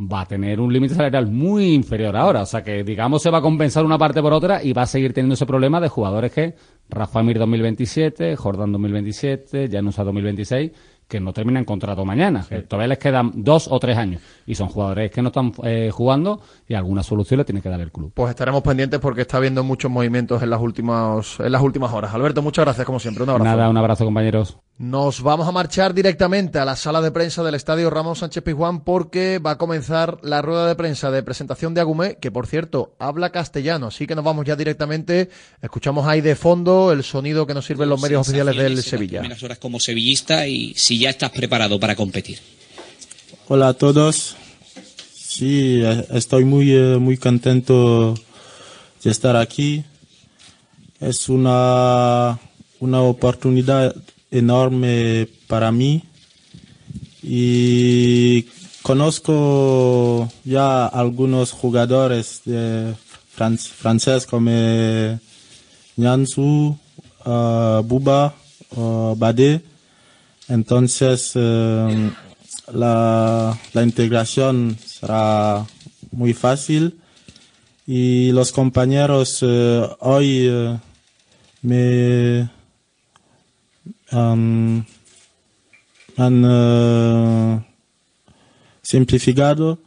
va 0.00 0.22
a 0.22 0.26
tener 0.26 0.60
un 0.60 0.72
límite 0.72 0.94
salarial 0.94 1.26
muy 1.26 1.74
inferior 1.74 2.16
ahora. 2.16 2.42
O 2.42 2.46
sea 2.46 2.62
que, 2.62 2.82
digamos, 2.84 3.22
se 3.22 3.30
va 3.30 3.38
a 3.38 3.42
compensar 3.42 3.84
una 3.84 3.98
parte 3.98 4.22
por 4.22 4.32
otra 4.32 4.62
y 4.62 4.72
va 4.72 4.82
a 4.82 4.86
seguir 4.86 5.12
teniendo 5.12 5.34
ese 5.34 5.46
problema 5.46 5.80
de 5.80 5.88
jugadores 5.88 6.32
que 6.32 6.54
Rafa 6.88 7.22
Mir 7.22 7.38
2027, 7.38 8.36
Jordan 8.36 8.72
2027, 8.72 9.68
Janusa 9.70 10.04
2026, 10.04 10.70
que 11.06 11.20
no 11.20 11.32
terminan 11.32 11.64
contrato 11.64 12.04
mañana. 12.04 12.46
todavía 12.68 12.88
les 12.88 12.98
quedan 12.98 13.32
dos 13.34 13.68
o 13.70 13.78
tres 13.78 13.98
años. 13.98 14.22
Y 14.46 14.54
son 14.54 14.68
jugadores 14.68 15.10
que 15.10 15.20
no 15.20 15.28
están 15.28 15.52
eh, 15.64 15.90
jugando 15.92 16.40
y 16.66 16.74
alguna 16.74 17.02
solución 17.02 17.38
le 17.38 17.44
tiene 17.44 17.60
que 17.60 17.68
dar 17.68 17.80
el 17.80 17.92
club. 17.92 18.12
Pues 18.14 18.30
estaremos 18.30 18.62
pendientes 18.62 19.00
porque 19.00 19.22
está 19.22 19.36
habiendo 19.36 19.64
muchos 19.64 19.90
movimientos 19.90 20.42
en 20.42 20.50
las 20.50 20.60
últimas, 20.60 21.38
en 21.40 21.52
las 21.52 21.62
últimas 21.62 21.92
horas. 21.92 22.14
Alberto, 22.14 22.42
muchas 22.42 22.64
gracias 22.64 22.86
como 22.86 23.00
siempre. 23.00 23.24
Un 23.24 23.30
abrazo. 23.30 23.44
Nada, 23.44 23.68
un 23.68 23.76
abrazo, 23.76 24.04
compañeros. 24.04 24.58
Nos 24.80 25.20
vamos 25.20 25.46
a 25.46 25.52
marchar 25.52 25.92
directamente 25.92 26.58
a 26.58 26.64
la 26.64 26.74
sala 26.74 27.02
de 27.02 27.10
prensa 27.10 27.42
del 27.42 27.54
Estadio 27.54 27.90
Ramón 27.90 28.16
Sánchez 28.16 28.42
Pizjuán 28.42 28.82
porque 28.82 29.38
va 29.38 29.50
a 29.50 29.58
comenzar 29.58 30.16
la 30.22 30.40
rueda 30.40 30.66
de 30.68 30.74
prensa 30.74 31.10
de 31.10 31.22
presentación 31.22 31.74
de 31.74 31.82
Agumé, 31.82 32.16
que 32.16 32.30
por 32.30 32.46
cierto 32.46 32.94
habla 32.98 33.28
castellano, 33.28 33.88
así 33.88 34.06
que 34.06 34.14
nos 34.14 34.24
vamos 34.24 34.46
ya 34.46 34.56
directamente. 34.56 35.28
Escuchamos 35.60 36.06
ahí 36.06 36.22
de 36.22 36.34
fondo 36.34 36.92
el 36.92 37.04
sonido 37.04 37.46
que 37.46 37.52
nos 37.52 37.66
sirven 37.66 37.90
los 37.90 38.00
medios 38.00 38.26
oficiales 38.26 38.56
del 38.56 38.68
en 38.68 38.76
las 38.76 38.86
Sevilla. 38.86 39.18
primeras 39.20 39.42
horas 39.42 39.58
como 39.58 39.78
sevillista 39.78 40.46
y 40.46 40.72
si 40.74 40.98
ya 40.98 41.10
estás 41.10 41.30
preparado 41.30 41.78
para 41.78 41.94
competir. 41.94 42.38
Hola 43.48 43.68
a 43.68 43.74
todos. 43.74 44.34
Sí, 45.14 45.82
eh, 45.84 46.06
estoy 46.12 46.46
muy, 46.46 46.72
eh, 46.72 46.96
muy 46.98 47.18
contento 47.18 48.14
de 49.04 49.10
estar 49.10 49.36
aquí. 49.36 49.84
Es 51.00 51.28
una, 51.28 52.38
una 52.78 53.02
oportunidad 53.02 53.94
enorme 54.30 55.28
para 55.46 55.72
mí 55.72 56.02
y 57.22 58.46
conozco 58.82 60.28
ya 60.44 60.86
algunos 60.86 61.52
jugadores 61.52 62.42
de 62.44 62.94
fran- 63.36 63.58
francés 63.58 64.26
como 64.26 64.50
Nyansu, 65.96 66.78
uh, 67.26 67.82
Buba, 67.82 68.34
uh, 68.76 69.14
Bade. 69.16 69.60
Entonces, 70.48 71.32
eh, 71.34 72.10
la, 72.72 73.56
la 73.72 73.82
integración 73.82 74.76
será 74.84 75.64
muy 76.10 76.32
fácil 76.34 76.98
y 77.86 78.32
los 78.32 78.50
compañeros 78.50 79.38
eh, 79.42 79.88
hoy 80.00 80.46
eh, 80.48 80.78
me 81.62 82.50
han, 84.10 84.86
han 86.16 86.44
eh, 86.46 87.60
simplificado 88.82 89.78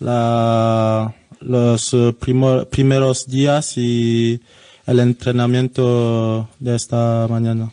la- 0.00 1.14
los 1.40 1.92
eh, 1.94 2.14
primo- 2.18 2.64
primeros 2.66 3.26
días 3.26 3.76
y 3.76 4.40
el 4.86 5.00
entrenamiento 5.00 6.48
de 6.60 6.76
esta 6.76 7.26
mañana. 7.28 7.72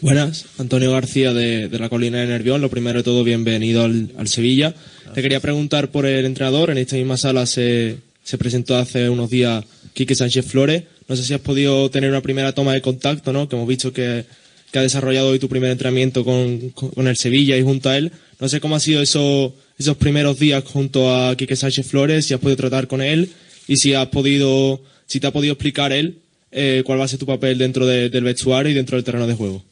Buenas, 0.00 0.46
Antonio 0.58 0.92
García 0.92 1.32
de, 1.32 1.68
de 1.68 1.78
la 1.78 1.88
Colina 1.88 2.18
de 2.18 2.26
Nervión. 2.26 2.60
Lo 2.60 2.68
primero 2.68 2.98
de 2.98 3.02
todo, 3.04 3.24
bienvenido 3.24 3.84
al, 3.84 4.12
al 4.18 4.28
Sevilla. 4.28 4.74
Te 5.14 5.22
quería 5.22 5.40
preguntar 5.40 5.88
por 5.88 6.04
el 6.04 6.24
entrenador. 6.26 6.70
En 6.70 6.78
esta 6.78 6.96
misma 6.96 7.16
sala 7.16 7.46
se, 7.46 7.98
se 8.22 8.36
presentó 8.38 8.76
hace 8.76 9.08
unos 9.08 9.30
días 9.30 9.64
Quique 9.94 10.14
Sánchez 10.14 10.46
Flores. 10.46 10.82
No 11.08 11.16
sé 11.16 11.24
si 11.24 11.32
has 11.32 11.40
podido 11.40 11.90
tener 11.90 12.10
una 12.10 12.20
primera 12.20 12.52
toma 12.52 12.72
de 12.74 12.82
contacto, 12.82 13.32
¿no? 13.32 13.48
Que 13.48 13.56
hemos 13.56 13.68
visto 13.68 13.92
que, 13.92 14.26
que 14.74 14.80
ha 14.80 14.82
desarrollado 14.82 15.28
hoy 15.28 15.38
tu 15.38 15.48
primer 15.48 15.70
entrenamiento 15.70 16.24
con, 16.24 17.06
el 17.06 17.16
Sevilla 17.16 17.56
y 17.56 17.62
junto 17.62 17.90
a 17.90 17.96
él. 17.96 18.10
No 18.40 18.48
sé 18.48 18.58
cómo 18.58 18.74
ha 18.74 18.80
sido 18.80 19.00
eso, 19.02 19.54
esos 19.78 19.96
primeros 19.96 20.36
días 20.40 20.64
junto 20.64 21.14
a 21.14 21.36
Quique 21.36 21.54
Sánchez 21.54 21.86
Flores, 21.86 22.24
si 22.26 22.34
has 22.34 22.40
podido 22.40 22.56
tratar 22.56 22.88
con 22.88 23.00
él 23.00 23.30
y 23.68 23.76
si 23.76 23.94
has 23.94 24.08
podido, 24.08 24.80
si 25.06 25.20
te 25.20 25.28
ha 25.28 25.30
podido 25.32 25.52
explicar 25.52 25.92
él 25.92 26.18
eh, 26.50 26.82
cuál 26.84 26.98
va 26.98 27.04
a 27.04 27.08
ser 27.08 27.20
tu 27.20 27.24
papel 27.26 27.56
dentro 27.56 27.86
de- 27.86 28.10
del 28.10 28.24
vestuario 28.24 28.72
y 28.72 28.74
dentro 28.74 28.96
del 28.96 29.04
terreno 29.04 29.28
de 29.28 29.34
juego. 29.34 29.62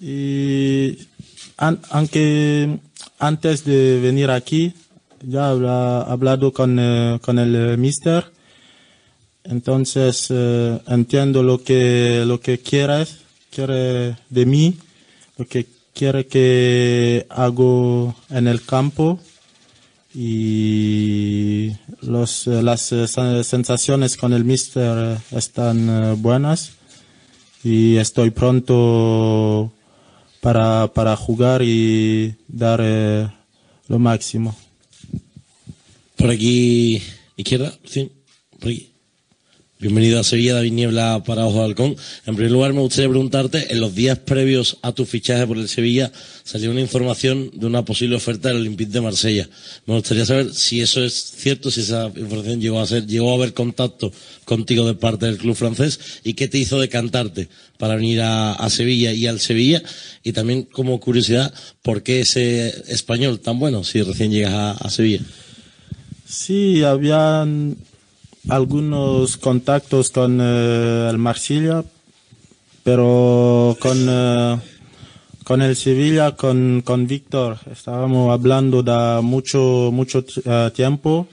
Y 0.00 0.96
aunque 1.58 2.78
antes 3.18 3.62
de 3.66 4.00
venir 4.00 4.30
aquí 4.30 4.72
ya 5.22 5.50
habla 5.50 6.00
hablado 6.00 6.50
con, 6.54 6.78
eh, 6.80 7.18
con 7.20 7.38
el 7.38 7.76
mister, 7.76 8.24
entonces 9.48 10.26
eh, 10.30 10.80
entiendo 10.86 11.42
lo 11.42 11.62
que, 11.62 12.24
lo 12.26 12.40
que 12.40 12.58
quieres, 12.58 13.18
quiere 13.50 14.16
de 14.30 14.46
mí, 14.46 14.76
lo 15.36 15.46
que 15.46 15.66
quiere 15.94 16.26
que 16.26 17.26
hago 17.30 18.14
en 18.30 18.46
el 18.46 18.62
campo 18.64 19.18
y 20.14 21.72
los, 22.02 22.46
eh, 22.46 22.62
las 22.62 22.92
eh, 22.92 23.04
sen- 23.04 23.42
sensaciones 23.42 24.16
con 24.16 24.32
el 24.32 24.44
mister 24.44 25.18
están 25.32 26.20
buenas 26.22 26.72
y 27.64 27.96
estoy 27.96 28.30
pronto 28.30 29.72
para, 30.40 30.86
para 30.94 31.16
jugar 31.16 31.62
y 31.62 32.36
dar 32.48 32.80
lo 33.88 33.98
máximo. 33.98 34.56
Por 36.16 36.30
aquí 36.30 37.02
Izquierda, 37.36 37.72
sí, 37.84 38.10
por 38.58 38.68
aquí. 38.70 38.92
Bienvenido 39.80 40.18
a 40.18 40.24
Sevilla, 40.24 40.54
David 40.54 40.72
Niebla 40.72 41.22
para 41.24 41.46
Ojo 41.46 41.58
de 41.58 41.66
Halcón. 41.66 41.96
En 42.26 42.34
primer 42.34 42.50
lugar, 42.50 42.72
me 42.72 42.80
gustaría 42.80 43.08
preguntarte, 43.08 43.72
en 43.72 43.80
los 43.80 43.94
días 43.94 44.18
previos 44.18 44.76
a 44.82 44.90
tu 44.90 45.04
fichaje 45.06 45.46
por 45.46 45.56
el 45.56 45.68
Sevilla, 45.68 46.10
salió 46.42 46.72
una 46.72 46.80
información 46.80 47.52
de 47.54 47.66
una 47.66 47.84
posible 47.84 48.16
oferta 48.16 48.48
del 48.48 48.56
Olympique 48.56 48.90
de 48.90 49.00
Marsella. 49.00 49.48
Me 49.86 49.94
gustaría 49.94 50.26
saber 50.26 50.52
si 50.52 50.80
eso 50.80 51.04
es 51.04 51.14
cierto, 51.14 51.70
si 51.70 51.82
esa 51.82 52.06
información 52.06 52.60
llegó 52.60 52.80
a 52.80 52.88
ser, 52.88 53.06
llegó 53.06 53.30
a 53.30 53.36
haber 53.36 53.54
contacto 53.54 54.10
contigo 54.44 54.84
de 54.84 54.94
parte 54.94 55.26
del 55.26 55.38
club 55.38 55.54
francés 55.54 56.00
y 56.24 56.34
qué 56.34 56.48
te 56.48 56.58
hizo 56.58 56.80
decantarte 56.80 57.48
para 57.78 57.94
venir 57.94 58.20
a, 58.20 58.68
Sevilla 58.70 59.12
y 59.12 59.28
al 59.28 59.38
Sevilla. 59.38 59.80
Y 60.24 60.32
también, 60.32 60.64
como 60.64 60.98
curiosidad, 60.98 61.54
¿por 61.82 62.02
qué 62.02 62.22
ese 62.22 62.82
español 62.92 63.38
tan 63.38 63.60
bueno 63.60 63.84
si 63.84 64.02
recién 64.02 64.32
llegas 64.32 64.54
a, 64.54 64.70
a 64.72 64.90
Sevilla? 64.90 65.20
Sí, 66.26 66.82
habían 66.82 67.76
algunos 68.48 69.36
contactos 69.36 70.10
con 70.10 70.38
eh, 70.40 71.08
el 71.10 71.18
Marsella, 71.18 71.84
pero 72.82 73.76
con, 73.80 73.96
eh, 74.08 74.56
con 75.44 75.62
el 75.62 75.76
Sevilla, 75.76 76.36
con, 76.36 76.82
con 76.84 77.06
Víctor, 77.06 77.58
estábamos 77.70 78.32
hablando 78.32 78.82
de 78.82 79.20
mucho, 79.22 79.90
mucho 79.92 80.24
eh, 80.44 80.70
tiempo. 80.74 81.26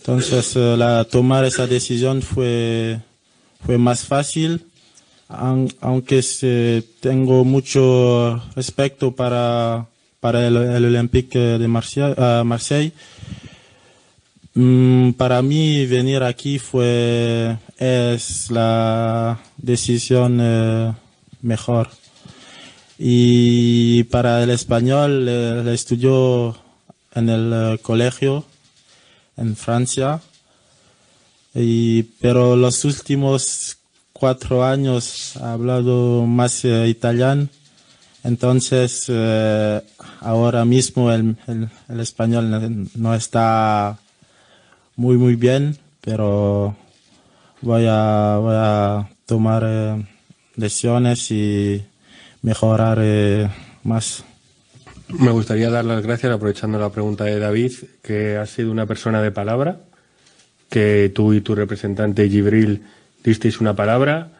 Entonces, 0.00 0.56
la, 0.56 1.04
tomar 1.04 1.44
esa 1.44 1.66
decisión 1.66 2.22
fue, 2.22 3.00
fue 3.64 3.76
más 3.78 4.04
fácil, 4.06 4.64
aun- 5.28 5.72
aunque 5.80 6.22
se- 6.22 6.82
tengo 7.00 7.44
mucho 7.44 8.42
respeto 8.56 9.12
para, 9.12 9.86
para 10.20 10.46
el, 10.46 10.56
el 10.56 10.84
Olympique 10.86 11.38
de 11.38 11.68
Marseille, 11.68 12.14
eh, 12.16 12.42
Marseille. 12.44 12.92
Mm, 14.54 15.12
para 15.12 15.42
mí 15.42 15.86
venir 15.86 16.22
aquí 16.22 16.58
fue 16.58 17.56
es 17.78 18.50
la 18.50 19.38
decisión 19.56 20.38
eh, 20.40 20.92
mejor. 21.42 21.88
Y 22.98 24.04
para 24.04 24.42
el 24.42 24.50
español 24.50 25.26
eh, 25.28 25.62
estudió 25.72 26.56
en 27.14 27.28
el 27.28 27.52
eh, 27.52 27.78
colegio 27.80 28.44
en 29.36 29.56
Francia. 29.56 30.20
Y, 31.54 32.02
pero 32.20 32.56
los 32.56 32.84
últimos 32.84 33.76
cuatro 34.12 34.64
años 34.64 35.36
he 35.36 35.42
hablado 35.44 36.26
más 36.26 36.64
eh, 36.64 36.88
italiano. 36.88 37.48
Entonces, 38.22 39.10
ahora 40.20 40.66
mismo 40.66 41.10
el, 41.10 41.36
el- 41.46 42.00
español 42.00 42.90
no 42.94 43.14
está 43.14 43.98
muy, 45.00 45.16
muy 45.16 45.34
bien, 45.34 45.78
pero 46.02 46.76
voy 47.62 47.86
a, 47.88 48.36
voy 48.38 48.54
a 48.54 49.08
tomar 49.24 49.62
eh, 49.66 50.06
decisiones 50.56 51.30
y 51.30 51.82
mejorar 52.42 52.98
eh, 53.00 53.48
más. 53.82 54.24
Me 55.08 55.30
gustaría 55.30 55.70
dar 55.70 55.86
las 55.86 56.02
gracias, 56.02 56.30
aprovechando 56.30 56.78
la 56.78 56.90
pregunta 56.90 57.24
de 57.24 57.38
David, 57.38 57.72
que 58.02 58.36
has 58.36 58.50
sido 58.50 58.70
una 58.70 58.84
persona 58.84 59.22
de 59.22 59.30
palabra, 59.30 59.80
que 60.68 61.10
tú 61.14 61.32
y 61.32 61.40
tu 61.40 61.54
representante 61.54 62.28
Gibril 62.28 62.82
disteis 63.24 63.58
una 63.62 63.74
palabra 63.74 64.32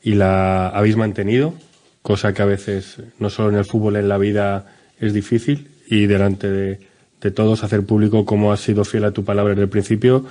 y 0.00 0.14
la 0.14 0.68
habéis 0.68 0.96
mantenido, 0.96 1.54
cosa 2.02 2.32
que 2.32 2.42
a 2.42 2.46
veces, 2.46 2.98
no 3.18 3.30
solo 3.30 3.48
en 3.48 3.56
el 3.56 3.64
fútbol, 3.64 3.96
en 3.96 4.08
la 4.08 4.18
vida 4.18 4.76
es 5.00 5.12
difícil, 5.12 5.72
y 5.88 6.06
delante 6.06 6.48
de, 6.48 6.93
de 7.24 7.30
todos 7.30 7.64
hacer 7.64 7.84
público 7.84 8.24
cómo 8.24 8.52
has 8.52 8.60
sido 8.60 8.84
fiel 8.84 9.04
a 9.04 9.10
tu 9.10 9.24
palabra 9.24 9.54
desde 9.54 9.64
el 9.64 9.70
principio, 9.70 10.26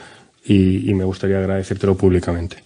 y, 0.46 0.89
y 0.89 0.94
me 0.94 1.04
gustaría 1.04 1.39
agradecértelo 1.39 1.98
públicamente. 1.98 2.58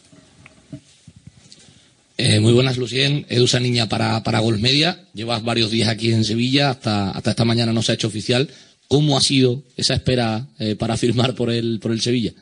Eh, 2.18 2.40
muy 2.40 2.52
buenas, 2.52 2.78
Lucien. 2.78 3.26
Edu 3.30 3.48
Niña 3.62 3.88
para, 3.88 4.24
para 4.24 4.40
Gol 4.40 4.60
Media. 4.60 5.00
Llevas 5.14 5.44
varios 5.44 5.72
días 5.72 5.88
aquí 5.88 6.12
en 6.12 6.26
Sevilla, 6.26 6.72
hasta, 6.72 7.12
hasta 7.12 7.30
esta 7.30 7.46
mañana 7.46 7.72
no 7.72 7.82
se 7.82 7.92
ha 7.92 7.96
hecho 7.96 8.08
oficial. 8.08 8.50
¿Cómo 8.88 9.18
ha 9.18 9.22
sido 9.22 9.62
esa 9.78 9.94
espera 9.94 10.48
eh, 10.60 10.76
para 10.76 10.98
firmar 10.98 11.36
por 11.36 11.52
el, 11.52 11.80
por 11.80 11.92
el 11.92 12.02
Sevilla? 12.02 12.34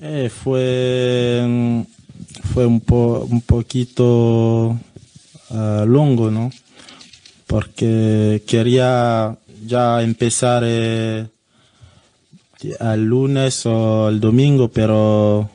Eh, 0.00 0.30
fue, 0.30 1.84
fue 2.52 2.66
un, 2.66 2.80
po- 2.80 3.26
un 3.28 3.40
poquito 3.40 4.78
ah, 5.50 5.84
longo, 5.88 6.30
¿no? 6.30 6.50
Porque 7.46 8.42
quería 8.46 9.34
ya 9.68 10.02
empezar 10.02 10.62
eh, 10.66 11.26
el 12.80 13.04
lunes 13.04 13.64
o 13.66 14.08
el 14.08 14.18
domingo, 14.18 14.68
pero 14.68 15.48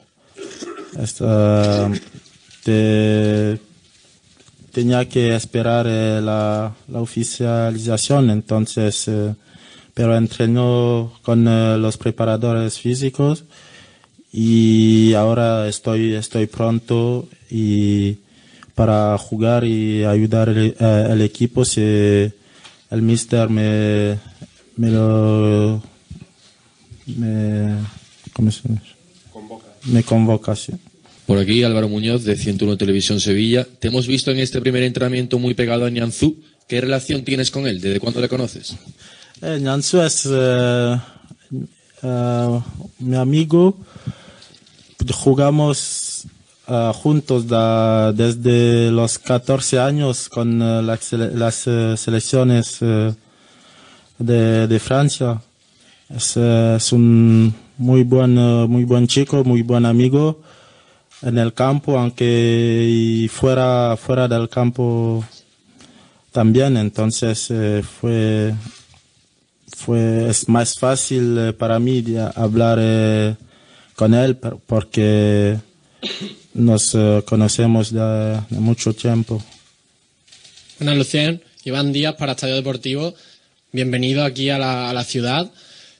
tenía 4.73 5.07
que 5.07 5.35
esperar 5.35 5.85
eh, 5.87 6.19
la, 6.21 6.73
la 6.87 6.99
oficialización, 6.99 8.31
entonces, 8.31 9.07
eh, 9.07 9.35
pero 9.93 10.17
entrenó 10.17 11.13
con 11.21 11.47
eh, 11.47 11.77
los 11.77 11.97
preparadores 11.97 12.79
físicos 12.79 13.45
y 14.31 15.13
ahora 15.13 15.67
estoy 15.67 16.15
estoy 16.15 16.47
pronto 16.47 17.27
y 17.51 18.17
para 18.73 19.15
jugar 19.19 19.63
y 19.63 20.03
ayudar 20.05 20.49
el, 20.49 20.75
el 20.79 21.21
equipo 21.21 21.63
si 21.63 22.31
el 22.93 23.01
mister 23.01 23.49
me 23.49 24.19
me 24.77 24.89
lo 24.91 25.81
me 27.07 27.75
¿cómo 28.31 28.51
se 28.51 28.61
dice? 28.69 28.81
me 29.85 30.03
convoca 30.03 30.55
sí. 30.55 30.73
Por 31.25 31.39
aquí 31.39 31.63
Álvaro 31.63 31.89
Muñoz 31.89 32.23
de 32.23 32.35
101 32.35 32.77
Televisión 32.77 33.19
Sevilla. 33.19 33.65
Te 33.79 33.87
hemos 33.87 34.07
visto 34.07 34.29
en 34.31 34.39
este 34.39 34.61
primer 34.61 34.83
entrenamiento 34.83 35.39
muy 35.39 35.53
pegado 35.53 35.85
a 35.85 35.89
Nianzú. 35.89 36.37
¿Qué 36.67 36.81
relación 36.81 37.23
tienes 37.23 37.49
con 37.49 37.65
él? 37.65 37.81
¿Desde 37.81 37.99
cuándo 37.99 38.21
le 38.21 38.29
conoces? 38.29 38.75
Eh, 39.41 39.63
es 40.05 40.29
eh, 40.29 40.97
eh, 42.03 42.59
mi 42.99 43.15
amigo. 43.15 43.77
Jugamos 45.13 46.12
eh, 46.65 46.91
juntos 46.93 47.45
desde 47.45 48.89
los 48.89 49.19
14 49.19 49.79
años 49.79 50.29
con 50.29 50.61
eh, 50.61 50.81
las, 50.81 51.67
eh, 51.67 51.95
selecciones 51.97 52.77
eh, 52.79 53.13
de, 54.17 54.79
Francia. 54.79 55.41
Es, 56.09 56.37
un 56.93 57.53
muy 57.77 58.03
buen, 58.03 58.35
muy 58.69 58.85
buen 58.85 59.07
chico, 59.07 59.43
muy 59.43 59.61
buen 59.61 59.85
amigo 59.85 60.41
en 61.21 61.37
el 61.37 61.53
campo, 61.53 61.99
aunque 61.99 63.27
fuera, 63.29 63.97
fuera 63.97 64.27
del 64.29 64.47
campo 64.47 65.25
también. 66.31 66.77
Entonces 66.77 67.51
fue 67.99 68.53
fue 69.75 70.29
es 70.29 70.47
más 70.47 70.75
fácil 70.79 71.55
para 71.57 71.79
mí 71.79 72.03
hablar 72.35 73.35
con 73.95 74.13
él 74.13 74.37
porque 74.37 75.57
nos 76.53 76.93
eh, 76.95 77.23
conocemos 77.25 77.91
de, 77.91 78.39
de 78.49 78.59
mucho 78.59 78.93
tiempo. 78.93 79.43
Buenas, 80.79 80.97
Lucien. 80.97 81.43
Iván 81.65 81.93
Díaz 81.93 82.15
para 82.15 82.33
Estadio 82.33 82.55
Deportivo. 82.55 83.13
Bienvenido 83.71 84.23
aquí 84.23 84.49
a 84.49 84.57
la, 84.57 84.89
a 84.89 84.93
la 84.93 85.03
ciudad. 85.03 85.49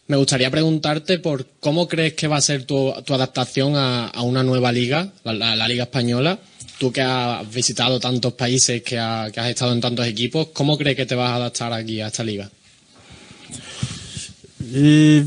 Me 0.08 0.18
gustaría 0.18 0.52
preguntarte 0.52 1.20
por 1.20 1.48
cómo 1.60 1.88
crees 1.88 2.14
que 2.14 2.28
va 2.28 2.36
a 2.38 2.42
ser 2.42 2.66
tu, 2.66 2.94
tu 3.06 3.14
adaptación 3.14 3.76
a, 3.78 4.08
a 4.08 4.22
una 4.22 4.44
nueva 4.44 4.72
liga, 4.72 5.12
la, 5.24 5.34
la- 5.34 5.56
la 5.56 5.68
Liga 5.68 5.84
Española. 5.84 6.40
Tú 6.78 6.92
que 6.92 7.02
has 7.02 7.50
visitado 7.54 8.00
tantos 8.00 8.34
países, 8.34 8.82
que, 8.84 9.00
ha- 9.00 9.30
que 9.32 9.40
has 9.40 9.48
estado 9.48 9.72
en 9.72 9.80
tantos 9.80 10.06
equipos, 10.06 10.48
¿cómo 10.54 10.78
crees 10.78 10.98
que 10.98 11.06
te 11.06 11.16
vas 11.16 11.30
a 11.30 11.36
adaptar 11.36 11.72
aquí 11.72 12.02
a 12.02 12.08
esta 12.08 12.24
liga? 12.24 12.50
Y 14.60 15.22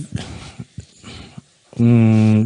mm, 1.77 2.45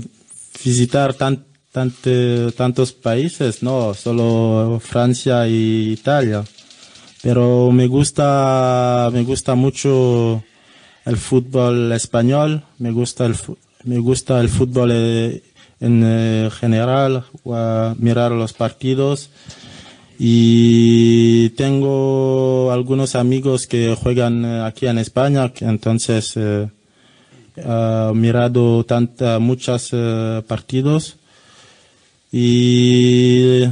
visitar 0.64 1.14
tan, 1.14 1.44
tantos 1.72 2.92
países, 2.92 3.62
no, 3.62 3.94
solo 3.94 4.80
Francia 4.80 5.46
y 5.46 5.92
Italia. 5.92 6.44
Pero 7.22 7.70
me 7.70 7.86
gusta, 7.86 9.10
me 9.12 9.22
gusta 9.24 9.54
mucho 9.54 10.42
el 11.04 11.16
fútbol 11.16 11.92
español, 11.92 12.64
me 12.78 12.90
gusta 12.90 13.26
el, 13.26 13.36
me 13.84 13.98
gusta 13.98 14.40
el 14.40 14.48
fútbol 14.48 14.90
eh, 14.92 15.42
en 15.80 16.02
eh, 16.04 16.50
general, 16.50 17.24
mirar 17.98 18.32
los 18.32 18.52
partidos. 18.52 19.30
Y 20.18 21.50
tengo 21.50 22.70
algunos 22.72 23.14
amigos 23.14 23.66
que 23.66 23.96
juegan 24.00 24.44
eh, 24.44 24.62
aquí 24.62 24.86
en 24.86 24.98
España, 24.98 25.52
entonces 25.60 26.36
he 26.36 26.68
mirado 28.14 28.84
tanta, 28.84 29.38
muchos 29.38 29.94
partidos. 30.46 31.19
Y 32.32 33.64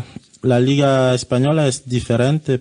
la 0.43 0.61
liga 0.61 1.15
española 1.15 1.69
es 1.69 1.89
diferente, 1.89 2.61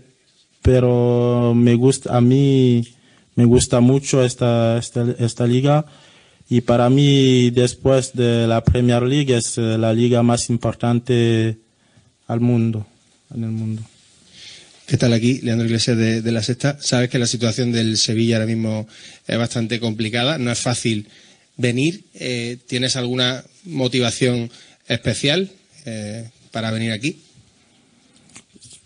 pero 0.61 1.53
me 1.55 1.75
gusta, 1.75 2.15
a 2.15 2.21
mí 2.21 2.87
me 3.35 3.45
gusta 3.45 3.79
mucho 3.79 4.23
esta, 4.23 4.77
esta, 4.77 5.05
esta 5.19 5.47
liga 5.47 5.85
Y 6.49 6.61
para 6.61 6.89
mí, 6.89 7.49
después 7.51 8.13
de 8.13 8.47
la 8.47 8.63
Premier 8.63 9.03
League, 9.03 9.35
es 9.35 9.57
eh, 9.57 9.77
la 9.77 9.93
liga 9.93 10.23
más 10.23 10.49
importante 10.49 11.57
al 12.27 12.39
mundo, 12.39 12.87
en 13.35 13.43
el 13.43 13.51
mundo. 13.51 13.81
¿Qué 14.85 14.95
tal 14.95 15.11
aquí? 15.11 15.41
Leandro 15.41 15.65
Iglesias 15.65 15.97
de, 15.97 16.31
La 16.31 16.41
Sexta. 16.41 16.77
Sabes 16.79 17.09
que 17.09 17.19
la 17.19 17.27
situación 17.27 17.73
del 17.73 17.97
Sevilla 17.97 18.37
ahora 18.37 18.45
mismo 18.45 18.87
es 19.27 19.37
bastante 19.37 19.81
complicada. 19.81 20.37
No 20.37 20.49
es 20.49 20.59
fácil 20.59 21.09
venir. 21.57 22.05
Eh, 22.13 22.57
¿Tienes 22.65 22.95
alguna 22.95 23.43
motivación 23.65 24.49
especial 24.87 25.51
eh, 25.87 26.29
para 26.51 26.69
venir 26.71 26.91
aquí? 26.91 27.21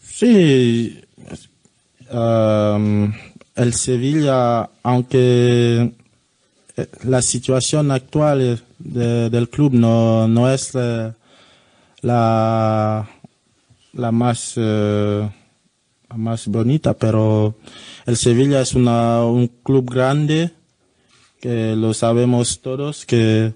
Sí, 0.03 1.01
um, 2.11 3.11
el 3.55 3.73
Sevilla, 3.73 4.69
aunque 4.83 5.93
eh, 6.77 6.87
la 7.03 7.21
situación 7.21 7.91
actual 7.91 8.61
de- 8.77 9.29
del 9.29 9.49
club 9.49 9.73
no, 9.73 10.27
no 10.27 10.51
es 10.51 10.71
eh, 10.75 11.11
la, 12.01 13.09
la 13.93 14.11
más 14.11 14.57
más 16.15 16.47
bonita, 16.47 16.93
pero 16.93 17.55
el 18.05 18.17
Sevilla 18.17 18.61
es 18.61 18.73
una, 18.73 19.23
un 19.23 19.47
club 19.63 19.89
grande 19.89 20.51
que 21.39 21.73
lo 21.75 21.93
sabemos 21.93 22.61
todos 22.61 23.05
que 23.05 23.53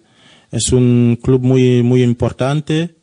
es 0.52 0.72
un 0.72 1.20
club 1.22 1.42
muy 1.44 1.84
muy 1.84 2.02
importante 2.02 2.96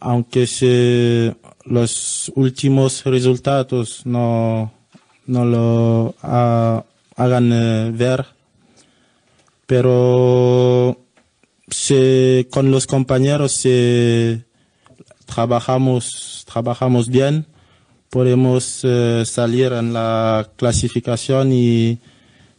aunque 0.00 0.46
se, 0.46 1.34
los 1.64 2.30
últimos 2.34 3.04
resultados 3.04 4.02
no, 4.04 4.72
no 5.26 5.44
lo 5.44 6.14
ha- 6.22 6.84
hagan 7.16 7.50
eh, 7.52 7.90
ver, 7.92 8.26
pero 9.66 10.98
se, 11.68 12.46
con 12.50 12.70
los 12.70 12.86
compañeros 12.86 13.62
trabajamos, 15.26 16.44
trabajamos 16.50 17.08
bien, 17.08 17.46
podemos 18.08 18.80
eh, 18.84 19.24
salir 19.26 19.72
en 19.72 19.92
la 19.92 20.48
clasificación 20.56 21.52
y 21.52 21.98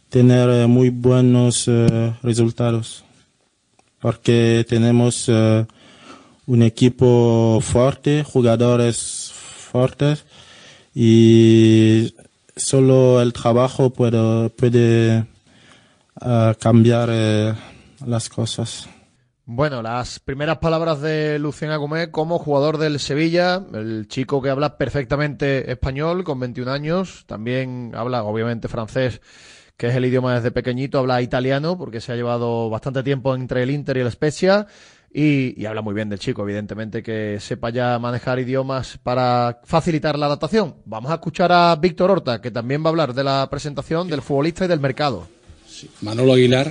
tener 0.08 0.48
eh, 0.50 0.66
muy 0.66 0.90
buenos 0.90 1.68
resultados, 2.22 3.04
porque 4.00 4.64
tenemos 4.68 5.28
un 6.50 6.62
equipo 6.62 7.60
fuerte, 7.62 8.24
jugadores 8.24 9.32
fuertes 9.32 10.24
y 10.92 12.12
solo 12.56 13.22
el 13.22 13.32
trabajo 13.32 13.90
puede, 13.90 14.50
puede 14.50 15.26
ah, 16.20 16.52
cambiar 16.58 17.08
eh, 17.12 17.54
las 18.04 18.28
cosas. 18.28 18.88
Bueno, 19.44 19.80
las 19.80 20.18
primeras 20.18 20.58
palabras 20.58 21.00
de 21.00 21.38
Lucien 21.38 21.70
Agumé 21.70 22.10
como 22.10 22.40
jugador 22.40 22.78
del 22.78 22.98
Sevilla, 22.98 23.64
el 23.72 24.08
chico 24.08 24.42
que 24.42 24.50
habla 24.50 24.76
perfectamente 24.76 25.70
español 25.70 26.24
con 26.24 26.40
21 26.40 26.72
años, 26.72 27.24
también 27.28 27.92
habla 27.94 28.24
obviamente 28.24 28.66
francés, 28.66 29.20
que 29.76 29.86
es 29.86 29.94
el 29.94 30.04
idioma 30.04 30.34
desde 30.34 30.50
pequeñito, 30.50 30.98
habla 30.98 31.22
italiano 31.22 31.78
porque 31.78 32.00
se 32.00 32.10
ha 32.10 32.16
llevado 32.16 32.68
bastante 32.70 33.04
tiempo 33.04 33.36
entre 33.36 33.62
el 33.62 33.70
Inter 33.70 33.98
y 33.98 34.00
el 34.00 34.10
Spezia 34.10 34.66
y, 35.12 35.64
habla 35.66 35.82
muy 35.82 35.94
bien 35.94 36.08
del 36.08 36.20
chico, 36.20 36.42
evidentemente 36.42 37.02
que 37.02 37.38
sepa 37.40 37.70
ya 37.70 37.98
manejar 37.98 38.38
idiomas 38.38 38.98
para 39.02 39.60
facilitar 39.64 40.16
la 40.18 40.26
adaptación. 40.26 40.76
Vamos 40.84 41.10
a 41.10 41.14
escuchar 41.14 41.50
a 41.50 41.74
Víctor 41.76 42.12
Horta, 42.12 42.40
que 42.40 42.50
también 42.50 42.82
va 42.82 42.86
a 42.86 42.90
hablar 42.90 43.14
de 43.14 43.24
la 43.24 43.48
presentación 43.50 44.08
del 44.08 44.22
futbolista 44.22 44.64
y 44.64 44.68
del 44.68 44.78
mercado. 44.78 45.26
Manolo 46.02 46.34
Aguilar, 46.34 46.70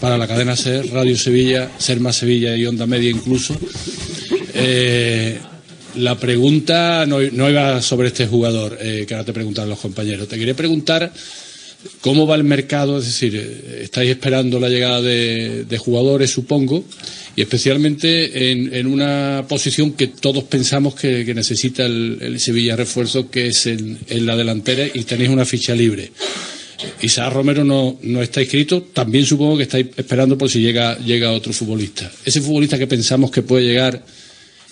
para 0.00 0.18
la 0.18 0.28
cadena 0.28 0.54
SER, 0.54 0.92
Radio 0.92 1.16
Sevilla, 1.16 1.70
Ser 1.78 1.98
Más 1.98 2.16
Sevilla 2.16 2.54
y 2.56 2.66
Onda 2.66 2.86
Media 2.86 3.10
incluso. 3.10 3.56
Eh, 4.54 5.40
la 5.96 6.16
pregunta 6.16 7.06
no, 7.06 7.20
no 7.20 7.50
iba 7.50 7.80
sobre 7.80 8.08
este 8.08 8.26
jugador, 8.26 8.78
eh, 8.80 9.04
que 9.06 9.14
ahora 9.14 9.24
te 9.24 9.32
preguntan 9.32 9.68
los 9.68 9.80
compañeros. 9.80 10.28
Te 10.28 10.38
quería 10.38 10.54
preguntar 10.54 11.12
cómo 12.00 12.26
va 12.26 12.36
el 12.36 12.44
mercado, 12.44 12.98
es 12.98 13.06
decir, 13.06 13.36
eh, 13.36 13.80
estáis 13.82 14.10
esperando 14.10 14.60
la 14.60 14.68
llegada 14.68 15.00
de, 15.02 15.78
jugadores, 15.78 16.30
supongo, 16.30 16.84
y 17.36 17.42
especialmente 17.42 18.50
en, 18.52 18.86
una 18.86 19.44
posición 19.48 19.92
que 19.92 20.08
todos 20.08 20.44
pensamos 20.44 20.94
que, 20.94 21.34
necesita 21.34 21.84
el, 21.84 22.18
el 22.20 22.40
Sevilla 22.40 22.76
refuerzo, 22.76 23.30
que 23.30 23.48
es 23.48 23.66
en, 23.66 23.98
en 24.08 24.26
la 24.26 24.36
delantera, 24.36 24.86
y 24.92 25.04
tenéis 25.04 25.30
una 25.30 25.44
ficha 25.44 25.74
libre. 25.74 26.12
Isaac 27.02 27.32
Romero 27.32 27.64
no, 27.64 27.98
no 28.02 28.22
está 28.22 28.40
inscrito, 28.40 28.82
también 28.82 29.24
supongo 29.24 29.56
que 29.56 29.64
estáis 29.64 29.86
esperando 29.96 30.36
por 30.36 30.50
si 30.50 30.60
llega, 30.60 30.98
llega 30.98 31.32
otro 31.32 31.52
futbolista. 31.52 32.10
Ese 32.24 32.40
futbolista 32.40 32.78
que 32.78 32.86
pensamos 32.86 33.30
que 33.30 33.42
puede 33.42 33.64
llegar 33.64 34.04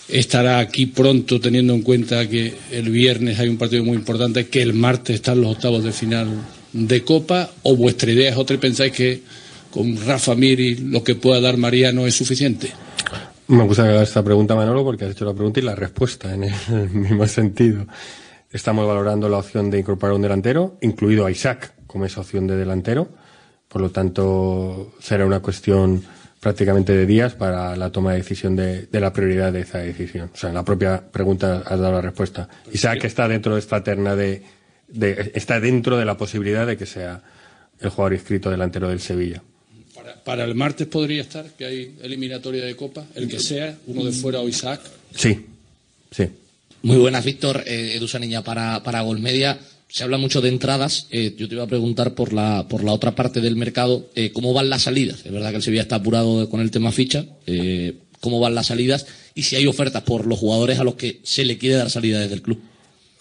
estará 0.08 0.58
aquí 0.58 0.86
pronto, 0.86 1.40
teniendo 1.40 1.74
en 1.74 1.82
cuenta 1.82 2.28
que 2.28 2.54
el 2.70 2.90
viernes 2.90 3.38
hay 3.38 3.48
un 3.48 3.56
partido 3.56 3.84
muy 3.84 3.96
importante, 3.96 4.48
que 4.48 4.62
el 4.62 4.74
martes 4.74 5.16
están 5.16 5.40
los 5.40 5.52
octavos 5.52 5.84
de 5.84 5.92
final 5.92 6.28
de 6.72 7.04
Copa, 7.04 7.50
o 7.62 7.76
vuestra 7.76 8.10
idea 8.10 8.30
es 8.30 8.36
otra 8.36 8.56
y 8.56 8.58
pensáis 8.58 8.92
que 8.92 9.22
con 9.70 9.96
Rafa 10.06 10.34
Miri 10.34 10.76
lo 10.76 11.02
que 11.02 11.14
pueda 11.14 11.40
dar 11.40 11.56
Mariano 11.56 12.06
es 12.06 12.14
suficiente. 12.14 12.70
Me 13.48 13.64
gusta 13.64 13.84
que 13.84 14.02
esta 14.02 14.22
pregunta, 14.22 14.54
Manolo, 14.54 14.84
porque 14.84 15.04
has 15.04 15.12
hecho 15.12 15.24
la 15.24 15.34
pregunta 15.34 15.60
y 15.60 15.62
la 15.62 15.74
respuesta 15.74 16.32
en 16.32 16.44
el 16.44 16.90
mismo 16.92 17.26
sentido. 17.26 17.86
Estamos 18.50 18.86
valorando 18.86 19.28
la 19.28 19.38
opción 19.38 19.70
de 19.70 19.78
incorporar 19.78 20.14
un 20.14 20.22
delantero, 20.22 20.78
incluido 20.82 21.26
a 21.26 21.30
Isaac 21.30 21.74
como 21.86 22.04
esa 22.04 22.20
opción 22.20 22.46
de 22.46 22.56
delantero. 22.56 23.08
Por 23.68 23.80
lo 23.80 23.90
tanto, 23.90 24.94
será 25.00 25.26
una 25.26 25.40
cuestión 25.40 26.02
prácticamente 26.38 26.92
de 26.92 27.06
días 27.06 27.34
para 27.34 27.76
la 27.76 27.90
toma 27.90 28.12
de 28.12 28.18
decisión 28.18 28.56
de, 28.56 28.86
de 28.86 29.00
la 29.00 29.12
prioridad 29.12 29.52
de 29.52 29.60
esa 29.60 29.78
decisión. 29.78 30.30
O 30.34 30.36
sea, 30.36 30.50
en 30.50 30.54
la 30.54 30.64
propia 30.64 31.02
pregunta 31.10 31.62
has 31.64 31.78
dado 31.78 31.92
la 31.92 32.00
respuesta. 32.00 32.48
Isaac 32.72 33.04
está 33.04 33.28
dentro 33.28 33.54
de 33.54 33.60
esta 33.60 33.82
terna 33.82 34.16
de, 34.16 34.42
de- 34.92 35.32
está 35.34 35.58
dentro 35.60 35.96
de 35.98 36.04
la 36.04 36.16
posibilidad 36.16 36.66
de 36.66 36.76
que 36.76 36.86
sea 36.86 37.22
el 37.80 37.90
jugador 37.90 38.14
inscrito 38.14 38.50
delantero 38.50 38.88
del 38.88 39.00
Sevilla. 39.00 39.42
Para, 39.94 40.14
para 40.22 40.44
el 40.44 40.54
martes 40.54 40.86
podría 40.86 41.22
estar, 41.22 41.44
que 41.56 41.64
hay 41.64 41.94
eliminatoria 42.02 42.64
de 42.64 42.74
Copa, 42.76 43.04
el 43.14 43.28
que 43.28 43.38
sea, 43.38 43.76
uno 43.86 44.04
de 44.04 44.12
fuera 44.12 44.40
o 44.40 44.48
Isaac. 44.48 44.80
Sí, 45.14 45.46
sí. 46.10 46.24
Muy 46.82 46.96
buenas, 46.96 47.24
Víctor. 47.24 47.62
Eh, 47.66 47.94
Edu 47.96 48.08
Saniña 48.08 48.42
para, 48.42 48.82
para 48.82 49.02
Golmedia. 49.02 49.58
Se 49.88 50.04
habla 50.04 50.16
mucho 50.18 50.40
de 50.40 50.48
entradas. 50.48 51.06
Eh, 51.10 51.34
yo 51.36 51.46
te 51.48 51.54
iba 51.54 51.64
a 51.64 51.68
preguntar 51.68 52.14
por 52.14 52.32
la, 52.32 52.66
por 52.68 52.82
la 52.82 52.92
otra 52.92 53.14
parte 53.14 53.40
del 53.40 53.56
mercado, 53.56 54.08
eh, 54.14 54.32
¿cómo 54.32 54.52
van 54.54 54.70
las 54.70 54.82
salidas? 54.82 55.24
Es 55.24 55.30
verdad 55.30 55.50
que 55.50 55.56
el 55.56 55.62
Sevilla 55.62 55.82
está 55.82 55.96
apurado 55.96 56.48
con 56.48 56.60
el 56.60 56.70
tema 56.70 56.90
ficha. 56.92 57.26
eh, 57.46 57.94
¿Cómo 58.20 58.38
van 58.40 58.54
las 58.54 58.66
salidas? 58.68 59.06
Y 59.34 59.42
si 59.42 59.56
hay 59.56 59.66
ofertas 59.66 60.02
por 60.04 60.26
los 60.26 60.38
jugadores 60.38 60.78
a 60.78 60.84
los 60.84 60.94
que 60.94 61.20
se 61.24 61.44
le 61.44 61.58
quiere 61.58 61.74
dar 61.76 61.90
salida 61.90 62.20
desde 62.20 62.34
el 62.34 62.42
club. 62.42 62.60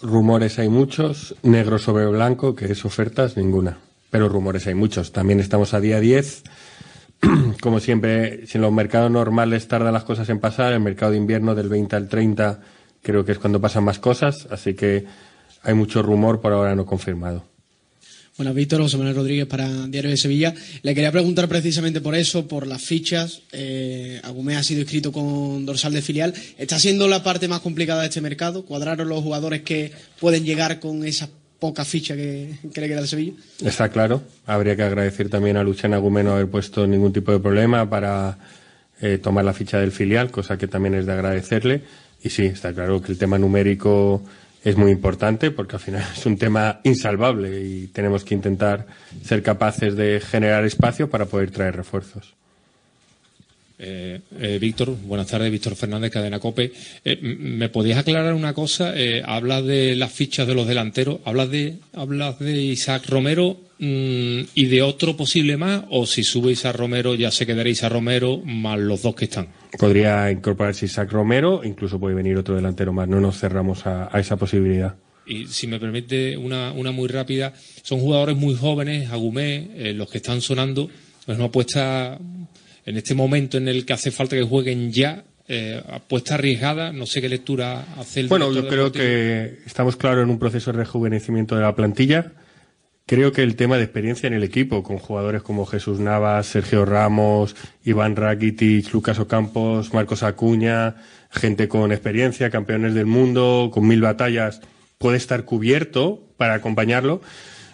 Rumores 0.01 0.57
hay 0.59 0.69
muchos, 0.69 1.35
negro 1.43 1.77
sobre 1.77 2.07
blanco, 2.07 2.55
que 2.55 2.71
es 2.71 2.85
ofertas, 2.85 3.37
ninguna. 3.37 3.77
Pero 4.09 4.29
rumores 4.29 4.67
hay 4.67 4.73
muchos. 4.73 5.11
También 5.11 5.39
estamos 5.39 5.73
a 5.73 5.79
día 5.79 5.99
10. 5.99 6.43
Como 7.61 7.79
siempre, 7.79 8.47
si 8.47 8.57
en 8.57 8.63
los 8.63 8.71
mercados 8.71 9.11
normales 9.11 9.67
tardan 9.67 9.93
las 9.93 10.03
cosas 10.03 10.27
en 10.29 10.39
pasar, 10.39 10.73
el 10.73 10.79
mercado 10.79 11.11
de 11.11 11.17
invierno 11.17 11.55
del 11.55 11.69
20 11.69 11.95
al 11.95 12.09
30 12.09 12.61
creo 13.01 13.25
que 13.25 13.31
es 13.31 13.39
cuando 13.39 13.61
pasan 13.61 13.83
más 13.83 13.99
cosas, 13.99 14.47
así 14.51 14.73
que 14.73 15.05
hay 15.63 15.73
mucho 15.73 16.01
rumor 16.01 16.41
por 16.41 16.53
ahora 16.53 16.75
no 16.75 16.85
confirmado. 16.85 17.50
Buenas, 18.37 18.55
Víctor. 18.55 18.81
José 18.81 18.97
Manuel 18.97 19.15
Rodríguez 19.15 19.45
para 19.45 19.67
Diario 19.87 20.09
de 20.09 20.17
Sevilla. 20.17 20.53
Le 20.83 20.95
quería 20.95 21.11
preguntar 21.11 21.47
precisamente 21.49 21.99
por 21.99 22.15
eso, 22.15 22.47
por 22.47 22.65
las 22.65 22.81
fichas. 22.81 23.41
Eh, 23.51 24.21
Agumé 24.23 24.55
ha 24.55 24.63
sido 24.63 24.81
inscrito 24.81 25.11
con 25.11 25.65
dorsal 25.65 25.93
de 25.93 26.01
filial. 26.01 26.33
¿Está 26.57 26.79
siendo 26.79 27.07
la 27.07 27.23
parte 27.23 27.47
más 27.47 27.59
complicada 27.59 28.01
de 28.01 28.07
este 28.07 28.21
mercado? 28.21 28.63
¿Cuadraron 28.65 29.09
los 29.09 29.21
jugadores 29.21 29.61
que 29.63 29.91
pueden 30.19 30.45
llegar 30.45 30.79
con 30.79 31.05
esa 31.05 31.29
poca 31.59 31.83
ficha 31.83 32.15
que, 32.15 32.57
que 32.73 32.81
le 32.81 32.87
queda 32.87 32.99
al 32.99 33.07
Sevilla? 33.07 33.33
Está 33.63 33.89
claro. 33.89 34.23
Habría 34.45 34.75
que 34.75 34.83
agradecer 34.83 35.29
también 35.29 35.57
a 35.57 35.63
Luciana 35.63 35.97
Gumeno 35.97 36.29
no 36.29 36.35
haber 36.35 36.47
puesto 36.47 36.87
ningún 36.87 37.11
tipo 37.11 37.33
de 37.33 37.39
problema 37.39 37.89
para 37.89 38.37
eh, 39.01 39.17
tomar 39.17 39.43
la 39.43 39.53
ficha 39.53 39.77
del 39.77 39.91
filial, 39.91 40.31
cosa 40.31 40.57
que 40.57 40.67
también 40.67 40.95
es 40.95 41.05
de 41.05 41.11
agradecerle. 41.11 41.81
Y 42.23 42.29
sí, 42.29 42.45
está 42.45 42.73
claro 42.73 43.01
que 43.01 43.11
el 43.11 43.17
tema 43.17 43.37
numérico 43.37 44.23
es 44.63 44.77
muy 44.77 44.91
importante 44.91 45.51
porque 45.51 45.75
al 45.75 45.81
final 45.81 46.03
es 46.15 46.25
un 46.25 46.37
tema 46.37 46.79
insalvable 46.83 47.61
y 47.63 47.87
tenemos 47.87 48.23
que 48.23 48.35
intentar 48.35 48.87
ser 49.23 49.43
capaces 49.43 49.95
de 49.95 50.19
generar 50.19 50.65
espacio 50.65 51.09
para 51.09 51.25
poder 51.25 51.51
traer 51.51 51.75
refuerzos. 51.75 52.33
Eh, 53.83 54.19
eh, 54.39 54.59
Víctor, 54.61 54.95
buenas 54.95 55.25
tardes, 55.25 55.51
Víctor 55.51 55.75
Fernández, 55.75 56.11
Cadena 56.11 56.37
Cope. 56.37 56.71
Eh, 57.03 57.17
¿Me 57.19 57.67
podías 57.69 57.97
aclarar 57.97 58.35
una 58.35 58.53
cosa? 58.53 58.93
Hablas 59.25 59.65
de 59.65 59.95
las 59.95 60.11
fichas 60.11 60.45
de 60.45 60.53
los 60.53 60.67
delanteros, 60.67 61.19
hablas 61.25 61.49
de, 61.49 61.77
hablas 61.93 62.37
de 62.37 62.61
Isaac 62.61 63.07
Romero 63.07 63.57
mm, 63.79 64.41
y 64.53 64.65
de 64.65 64.83
otro 64.83 65.17
posible 65.17 65.57
más, 65.57 65.83
o 65.89 66.05
si 66.05 66.23
sube 66.23 66.51
Isaac 66.51 66.75
Romero 66.75 67.15
ya 67.15 67.31
se 67.31 67.47
quedará 67.47 67.69
Isaac 67.69 67.91
Romero 67.91 68.37
más 68.45 68.77
los 68.77 69.01
dos 69.01 69.15
que 69.15 69.25
están. 69.25 69.47
Podría 69.77 70.29
incorporarse 70.31 70.85
Isaac 70.85 71.11
Romero, 71.11 71.61
incluso 71.63 71.99
puede 71.99 72.15
venir 72.15 72.37
otro 72.37 72.55
delantero 72.55 72.91
más. 72.93 73.07
No 73.07 73.19
nos 73.21 73.39
cerramos 73.39 73.85
a, 73.85 74.09
a 74.15 74.19
esa 74.19 74.35
posibilidad. 74.35 74.95
Y 75.25 75.47
si 75.47 75.67
me 75.67 75.79
permite 75.79 76.35
una, 76.35 76.71
una 76.73 76.91
muy 76.91 77.07
rápida, 77.07 77.53
son 77.83 77.99
jugadores 77.99 78.35
muy 78.35 78.55
jóvenes, 78.55 79.11
Agumé, 79.11 79.69
eh, 79.75 79.93
los 79.93 80.09
que 80.09 80.17
están 80.17 80.41
sonando. 80.41 80.89
es 81.27 81.35
una 81.35 81.45
apuesta 81.45 82.17
en 82.85 82.97
este 82.97 83.13
momento 83.13 83.57
en 83.57 83.67
el 83.67 83.85
que 83.85 83.93
hace 83.93 84.11
falta 84.11 84.35
que 84.35 84.43
jueguen 84.43 84.91
ya, 84.91 85.23
eh, 85.47 85.81
apuesta 85.89 86.35
arriesgada, 86.35 86.91
no 86.91 87.05
sé 87.05 87.21
qué 87.21 87.29
lectura 87.29 87.85
hace 87.97 88.21
el 88.21 88.27
Bueno, 88.27 88.51
yo 88.51 88.67
creo 88.67 88.85
deportivo. 88.89 89.03
que 89.03 89.59
estamos 89.65 89.95
claros 89.95 90.23
en 90.23 90.29
un 90.31 90.39
proceso 90.39 90.71
de 90.71 90.79
rejuvenecimiento 90.79 91.55
de 91.55 91.61
la 91.61 91.75
plantilla. 91.75 92.31
Creo 93.05 93.31
que 93.31 93.43
el 93.43 93.55
tema 93.55 93.77
de 93.77 93.83
experiencia 93.83 94.27
en 94.27 94.33
el 94.33 94.43
equipo, 94.43 94.83
con 94.83 94.97
jugadores 94.97 95.41
como 95.41 95.65
Jesús 95.65 95.99
Navas, 95.99 96.47
Sergio 96.47 96.85
Ramos, 96.85 97.55
Iván 97.83 98.15
Rakitic, 98.15 98.93
Lucas 98.93 99.19
Ocampos, 99.19 99.93
Marcos 99.93 100.23
Acuña, 100.23 100.95
gente 101.29 101.67
con 101.67 101.91
experiencia, 101.91 102.49
campeones 102.49 102.93
del 102.93 103.07
mundo, 103.07 103.69
con 103.73 103.85
mil 103.85 104.01
batallas, 104.01 104.61
puede 104.97 105.17
estar 105.17 105.43
cubierto 105.43 106.23
para 106.37 106.53
acompañarlo 106.53 107.21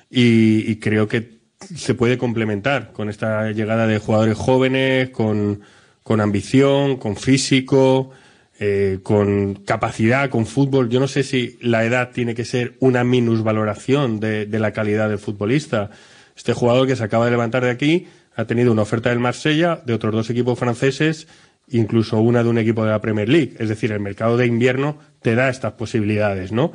y, 0.10 0.70
y 0.72 0.78
creo 0.78 1.08
que 1.08 1.38
se 1.76 1.94
puede 1.94 2.18
complementar 2.18 2.92
con 2.94 3.10
esta 3.10 3.52
llegada 3.52 3.88
de 3.88 4.00
jugadores 4.00 4.38
jóvenes, 4.38 5.10
con, 5.10 5.62
con 6.04 6.22
ambición, 6.22 6.98
con 6.98 7.16
físico, 7.16 8.12
eh, 8.60 9.00
con 9.04 9.54
capacidad, 9.54 10.30
con 10.30 10.48
fútbol. 10.48 10.90
Yo 10.90 11.00
no 11.00 11.08
sé 11.08 11.22
si 11.22 11.60
la 11.62 11.86
edad 11.86 12.10
tiene 12.12 12.34
que 12.34 12.44
ser 12.44 12.74
una 12.80 13.04
minusvaloración 13.04 14.20
de, 14.20 14.48
la 14.48 14.72
calidad 14.72 15.10
del 15.10 15.20
futbolista. 15.20 15.92
Este 16.36 16.54
jugador 16.54 16.88
que 16.88 16.96
se 16.96 17.04
acaba 17.04 17.26
de 17.26 17.32
levantar 17.32 17.64
de 17.64 17.70
aquí 17.70 18.08
ha 18.36 18.46
tenido 18.46 18.72
una 18.72 18.82
oferta 18.82 19.10
del 19.10 19.20
Marsella, 19.20 19.82
de 19.86 19.94
otros 19.94 20.12
dos 20.12 20.30
equipos 20.32 20.58
franceses, 20.58 21.28
incluso 21.70 22.20
una 22.20 22.42
de 22.42 22.50
un 22.50 22.58
equipo 22.58 22.84
de 22.84 22.90
la 22.90 23.00
Premier 23.00 23.30
League. 23.30 23.54
Es 23.60 23.70
decir, 23.70 23.92
el 23.92 24.00
mercado 24.00 24.38
de 24.38 24.48
invierno 24.48 24.98
te 25.22 25.36
da 25.36 25.50
estas 25.50 25.74
posibilidades, 25.74 26.52
¿no? 26.52 26.72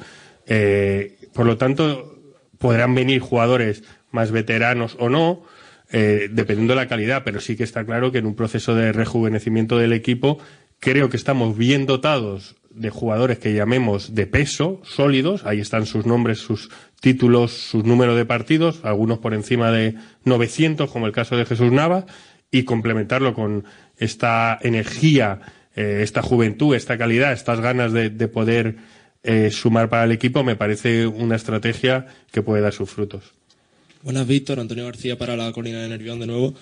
Eh, 0.46 1.16
por 1.34 1.46
lo 1.46 1.56
tanto, 1.56 2.16
podrán 2.58 2.94
venir 2.94 3.20
jugadores 3.20 3.82
más 4.12 4.30
veteranos 4.30 4.96
o 5.00 5.08
no, 5.08 5.42
eh, 5.90 6.28
dependiendo 6.30 6.74
de 6.74 6.80
la 6.80 6.88
calidad, 6.88 7.22
pero 7.24 7.40
sí 7.40 7.56
que 7.56 7.64
está 7.64 7.84
claro 7.84 8.12
que 8.12 8.18
en 8.18 8.26
un 8.26 8.34
proceso 8.34 8.74
de 8.74 8.92
rejuvenecimiento 8.92 9.78
del 9.78 9.92
equipo 9.92 10.38
creo 10.82 11.08
que 11.08 11.16
estamos 11.16 11.56
bien 11.56 11.86
dotados 11.86 12.56
de 12.70 12.90
jugadores 12.90 13.38
que 13.38 13.54
llamemos 13.54 14.16
de 14.16 14.26
peso, 14.26 14.80
sólidos, 14.84 15.46
ahí 15.46 15.60
están 15.60 15.86
sus 15.86 16.06
nombres, 16.06 16.38
sus 16.40 16.70
títulos, 17.00 17.52
sus 17.52 17.84
números 17.84 18.16
de 18.16 18.24
partidos, 18.24 18.80
algunos 18.82 19.20
por 19.20 19.32
encima 19.32 19.70
de 19.70 19.94
900, 20.24 20.90
como 20.90 21.06
el 21.06 21.12
caso 21.12 21.36
de 21.36 21.44
Jesús 21.44 21.70
Nava, 21.70 22.06
y 22.50 22.64
complementarlo 22.64 23.32
con 23.32 23.64
esta 23.96 24.58
energía, 24.60 25.40
eh, 25.76 26.00
esta 26.02 26.20
juventud, 26.20 26.74
esta 26.74 26.98
calidad, 26.98 27.32
estas 27.32 27.60
ganas 27.60 27.92
de, 27.92 28.10
de 28.10 28.26
poder 28.26 28.78
eh, 29.22 29.52
sumar 29.52 29.88
para 29.88 30.02
el 30.02 30.10
equipo, 30.10 30.42
me 30.42 30.56
parece 30.56 31.06
una 31.06 31.36
estrategia 31.36 32.06
que 32.32 32.42
puede 32.42 32.60
dar 32.60 32.72
sus 32.72 32.90
frutos. 32.90 33.34
Buenas, 34.02 34.26
Víctor. 34.26 34.58
Antonio 34.58 34.84
García 34.84 35.16
para 35.16 35.36
la 35.36 35.52
Colina 35.52 35.80
de 35.80 35.88
Nervión 35.88 36.18
de 36.18 36.26
nuevo. 36.26 36.54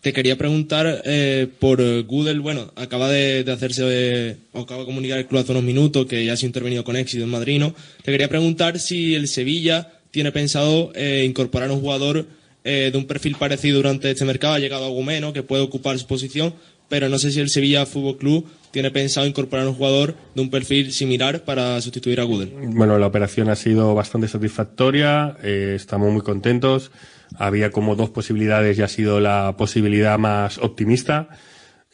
Te 0.00 0.12
quería 0.12 0.38
preguntar 0.38 1.02
eh, 1.04 1.48
por 1.58 1.82
Gudel. 2.04 2.40
Bueno, 2.40 2.72
acaba 2.76 3.10
de, 3.10 3.44
hacerse, 3.50 3.82
eh, 3.86 4.36
acaba 4.54 4.80
de 4.80 4.86
comunicar 4.86 5.18
el 5.18 5.26
club 5.26 5.40
hace 5.40 5.52
unos 5.52 5.64
minutos 5.64 6.06
que 6.06 6.24
ya 6.24 6.36
se 6.36 6.46
ha 6.46 6.48
intervenido 6.48 6.84
con 6.84 6.96
éxito 6.96 7.24
en 7.24 7.30
Madrid, 7.30 7.58
¿no? 7.58 7.74
Te 8.04 8.12
quería 8.12 8.28
preguntar 8.28 8.78
si 8.78 9.14
el 9.16 9.26
Sevilla 9.26 9.92
tiene 10.10 10.32
pensado 10.32 10.92
eh, 10.94 11.24
incorporar 11.26 11.70
un 11.70 11.80
jugador 11.80 12.26
eh, 12.64 12.90
de 12.92 12.98
un 12.98 13.06
perfil 13.06 13.36
parecido 13.36 13.78
durante 13.78 14.10
este 14.10 14.24
mercado. 14.24 14.54
Ha 14.54 14.58
llegado 14.58 14.84
a 14.84 14.88
Gumeno, 14.88 15.32
que 15.32 15.42
puede 15.42 15.62
ocupar 15.62 15.98
su 15.98 16.06
posición, 16.06 16.54
pero 16.88 17.08
no 17.08 17.18
sé 17.18 17.30
si 17.30 17.40
el 17.40 17.50
Sevilla 17.50 17.86
Fútbol 17.86 18.16
Club 18.16 18.46
tiene 18.70 18.90
pensado 18.90 19.26
incorporar 19.26 19.66
un 19.66 19.74
jugador 19.74 20.14
de 20.34 20.42
un 20.42 20.50
perfil 20.50 20.92
similar 20.92 21.42
para 21.42 21.80
sustituir 21.80 22.20
a 22.20 22.24
Gudel. 22.24 22.52
Bueno, 22.68 22.98
la 22.98 23.06
operación 23.06 23.48
ha 23.48 23.56
sido 23.56 23.94
bastante 23.94 24.28
satisfactoria, 24.28 25.36
eh, 25.42 25.72
estamos 25.74 26.12
muy 26.12 26.22
contentos. 26.22 26.90
Había 27.36 27.70
como 27.70 27.94
dos 27.94 28.10
posibilidades 28.10 28.78
y 28.78 28.82
ha 28.82 28.88
sido 28.88 29.20
la 29.20 29.54
posibilidad 29.56 30.18
más 30.18 30.58
optimista. 30.58 31.28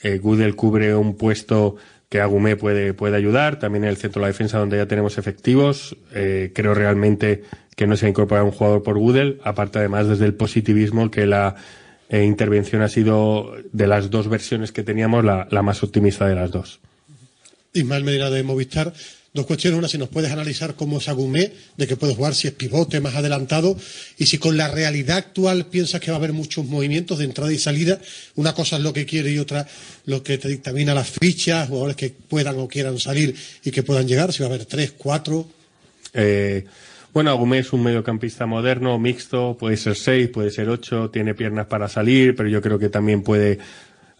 Eh, 0.02 0.18
Gudel 0.18 0.54
cubre 0.54 0.94
un 0.94 1.16
puesto 1.16 1.76
que 2.08 2.20
Agumé 2.20 2.56
puede, 2.56 2.94
puede 2.94 3.16
ayudar, 3.16 3.58
también 3.58 3.84
en 3.84 3.90
el 3.90 3.96
centro 3.96 4.20
de 4.20 4.24
la 4.24 4.28
defensa 4.28 4.58
donde 4.58 4.76
ya 4.76 4.86
tenemos 4.86 5.18
efectivos. 5.18 5.96
Eh, 6.14 6.52
creo 6.54 6.74
realmente 6.74 7.42
que 7.74 7.86
no 7.86 7.96
se 7.96 8.06
ha 8.06 8.08
incorporado 8.08 8.46
un 8.46 8.52
jugador 8.52 8.82
por 8.82 8.98
Gudel, 8.98 9.40
aparte 9.42 9.80
además 9.80 10.08
desde 10.08 10.26
el 10.26 10.34
positivismo 10.34 11.10
que 11.10 11.26
la 11.26 11.56
eh, 12.08 12.24
intervención 12.24 12.82
ha 12.82 12.88
sido 12.88 13.54
de 13.72 13.86
las 13.86 14.10
dos 14.10 14.28
versiones 14.28 14.72
que 14.72 14.82
teníamos 14.82 15.24
la, 15.24 15.48
la 15.50 15.62
más 15.62 15.82
optimista 15.82 16.26
de 16.26 16.34
las 16.34 16.50
dos. 16.50 16.80
Ismael 17.72 18.04
Medina 18.04 18.30
de 18.30 18.42
Movistar. 18.42 18.92
Dos 19.34 19.46
cuestiones. 19.46 19.76
Una, 19.76 19.88
si 19.88 19.98
nos 19.98 20.10
puedes 20.10 20.30
analizar 20.30 20.76
cómo 20.76 20.98
es 20.98 21.08
Agumé, 21.08 21.52
de 21.76 21.88
que 21.88 21.96
puede 21.96 22.14
jugar, 22.14 22.36
si 22.36 22.46
es 22.46 22.54
pivote, 22.54 23.00
más 23.00 23.16
adelantado, 23.16 23.76
y 24.16 24.26
si 24.26 24.38
con 24.38 24.56
la 24.56 24.68
realidad 24.68 25.16
actual 25.16 25.66
piensas 25.66 26.00
que 26.00 26.12
va 26.12 26.18
a 26.18 26.18
haber 26.18 26.32
muchos 26.32 26.64
movimientos 26.66 27.18
de 27.18 27.24
entrada 27.24 27.52
y 27.52 27.58
salida. 27.58 28.00
Una 28.36 28.54
cosa 28.54 28.76
es 28.76 28.82
lo 28.82 28.92
que 28.92 29.04
quiere 29.06 29.32
y 29.32 29.38
otra 29.38 29.66
lo 30.06 30.22
que 30.22 30.38
te 30.38 30.46
dictamina 30.46 30.94
las 30.94 31.10
fichas, 31.10 31.68
jugadores 31.68 31.96
que 31.96 32.10
puedan 32.10 32.60
o 32.60 32.68
quieran 32.68 33.00
salir 33.00 33.34
y 33.64 33.72
que 33.72 33.82
puedan 33.82 34.06
llegar, 34.06 34.32
si 34.32 34.44
va 34.44 34.50
a 34.50 34.54
haber 34.54 34.66
tres, 34.66 34.92
cuatro. 34.96 35.48
Eh, 36.12 36.64
bueno, 37.14 37.30
Agumé 37.30 37.60
es 37.60 37.72
un 37.72 37.84
mediocampista 37.84 38.44
moderno, 38.44 38.98
mixto, 38.98 39.56
puede 39.56 39.76
ser 39.76 39.94
seis, 39.94 40.28
puede 40.30 40.50
ser 40.50 40.68
ocho, 40.68 41.10
tiene 41.10 41.32
piernas 41.32 41.66
para 41.66 41.86
salir, 41.86 42.34
pero 42.34 42.48
yo 42.48 42.60
creo 42.60 42.76
que 42.80 42.88
también 42.88 43.22
puede 43.22 43.60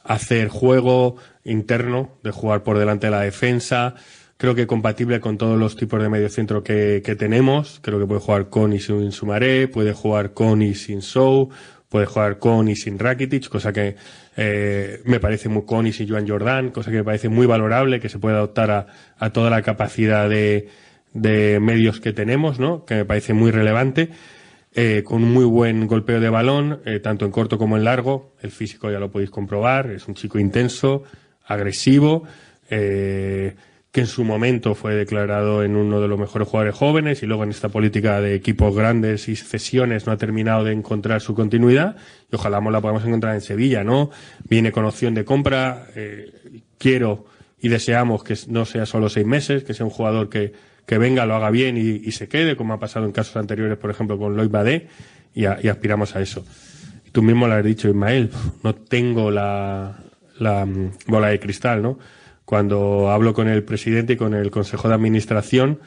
hacer 0.04 0.46
juego 0.46 1.16
interno, 1.42 2.12
de 2.22 2.30
jugar 2.30 2.62
por 2.62 2.78
delante 2.78 3.08
de 3.08 3.10
la 3.10 3.22
defensa. 3.22 3.96
Creo 4.36 4.54
que 4.54 4.68
compatible 4.68 5.18
con 5.18 5.38
todos 5.38 5.58
los 5.58 5.74
tipos 5.74 6.00
de 6.00 6.08
mediocentro 6.08 6.62
que, 6.62 7.02
que 7.04 7.16
tenemos. 7.16 7.80
Creo 7.82 7.98
que 7.98 8.06
puede 8.06 8.20
jugar 8.20 8.48
con 8.48 8.72
y 8.72 8.78
sin 8.78 9.10
Sumaré, 9.10 9.66
puede 9.66 9.92
jugar 9.92 10.32
con 10.32 10.62
y 10.62 10.76
sin 10.76 11.02
Sou, 11.02 11.50
puede 11.88 12.06
jugar 12.06 12.38
con 12.38 12.68
y 12.68 12.76
sin 12.76 13.00
Rakitic, 13.00 13.48
cosa 13.48 13.72
que 13.72 13.96
eh, 14.36 15.00
me 15.04 15.18
parece 15.18 15.48
muy 15.48 15.64
con 15.64 15.88
y 15.88 15.92
sin 15.92 16.08
Joan 16.08 16.28
Jordan, 16.28 16.70
cosa 16.70 16.92
que 16.92 16.98
me 16.98 17.04
parece 17.04 17.28
muy 17.28 17.46
valorable, 17.48 17.98
que 17.98 18.08
se 18.08 18.20
puede 18.20 18.36
adoptar 18.36 18.86
a 19.18 19.30
toda 19.30 19.50
la 19.50 19.62
capacidad 19.62 20.28
de, 20.28 20.68
de 21.14 21.60
medios 21.60 22.00
que 22.00 22.12
tenemos, 22.12 22.58
¿no? 22.58 22.84
Que 22.84 22.96
me 22.96 23.04
parece 23.06 23.32
muy 23.32 23.50
relevante. 23.50 24.10
Eh, 24.76 25.04
con 25.04 25.22
un 25.22 25.32
muy 25.32 25.44
buen 25.44 25.86
golpeo 25.86 26.18
de 26.18 26.28
balón, 26.28 26.80
eh, 26.84 26.98
tanto 26.98 27.24
en 27.24 27.30
corto 27.30 27.58
como 27.58 27.76
en 27.76 27.84
largo. 27.84 28.34
El 28.40 28.50
físico 28.50 28.90
ya 28.90 28.98
lo 28.98 29.08
podéis 29.08 29.30
comprobar, 29.30 29.88
es 29.92 30.08
un 30.08 30.14
chico 30.14 30.40
intenso, 30.40 31.04
agresivo, 31.46 32.24
eh, 32.70 33.54
que 33.92 34.00
en 34.00 34.08
su 34.08 34.24
momento 34.24 34.74
fue 34.74 34.96
declarado 34.96 35.62
en 35.62 35.76
uno 35.76 36.00
de 36.00 36.08
los 36.08 36.18
mejores 36.18 36.48
jugadores 36.48 36.74
jóvenes 36.74 37.22
y 37.22 37.26
luego 37.26 37.44
en 37.44 37.50
esta 37.50 37.68
política 37.68 38.20
de 38.20 38.34
equipos 38.34 38.74
grandes 38.74 39.28
y 39.28 39.36
cesiones 39.36 40.08
no 40.08 40.12
ha 40.12 40.16
terminado 40.16 40.64
de 40.64 40.72
encontrar 40.72 41.20
su 41.20 41.36
continuidad 41.36 41.94
y 42.32 42.34
ojalá 42.34 42.60
la 42.60 42.80
podamos 42.80 43.04
encontrar 43.04 43.36
en 43.36 43.42
Sevilla, 43.42 43.84
¿no? 43.84 44.10
Viene 44.48 44.72
con 44.72 44.84
opción 44.84 45.14
de 45.14 45.24
compra, 45.24 45.86
quiero 46.78 47.26
y 47.60 47.68
deseamos 47.68 48.24
que 48.24 48.34
no 48.48 48.64
sea 48.64 48.86
solo 48.86 49.08
seis 49.08 49.24
meses, 49.26 49.62
que 49.62 49.72
sea 49.72 49.86
un 49.86 49.90
jugador 49.90 50.28
que, 50.28 50.52
que 50.86 50.98
venga, 50.98 51.26
lo 51.26 51.34
haga 51.34 51.50
bien 51.50 51.76
y, 51.76 52.12
se 52.12 52.28
quede, 52.28 52.56
como 52.56 52.74
ha 52.74 52.78
pasado 52.78 53.06
en 53.06 53.12
casos 53.12 53.36
anteriores, 53.36 53.78
por 53.78 53.90
ejemplo, 53.90 54.18
con 54.18 54.36
Lloyd 54.36 54.50
Badé, 54.50 54.88
y 55.34 55.46
aspiramos 55.46 56.14
a 56.14 56.20
eso. 56.20 56.44
Tú 57.12 57.22
mismo 57.22 57.46
lo 57.46 57.54
has 57.54 57.64
dicho, 57.64 57.88
Ismael, 57.88 58.30
no 58.62 58.74
tengo 58.74 59.30
la, 59.30 59.98
la 60.38 60.66
mm, 60.66 60.92
bola 61.06 61.28
de 61.28 61.40
cristal, 61.40 61.82
¿no? 61.82 61.98
Cuando 62.44 63.10
hablo 63.10 63.32
con 63.32 63.48
el 63.48 63.62
presidente 63.62 64.14
y 64.14 64.16
con 64.16 64.34
el 64.34 64.50
consejo 64.50 64.88
de 64.88 64.94
administración, 64.94 65.78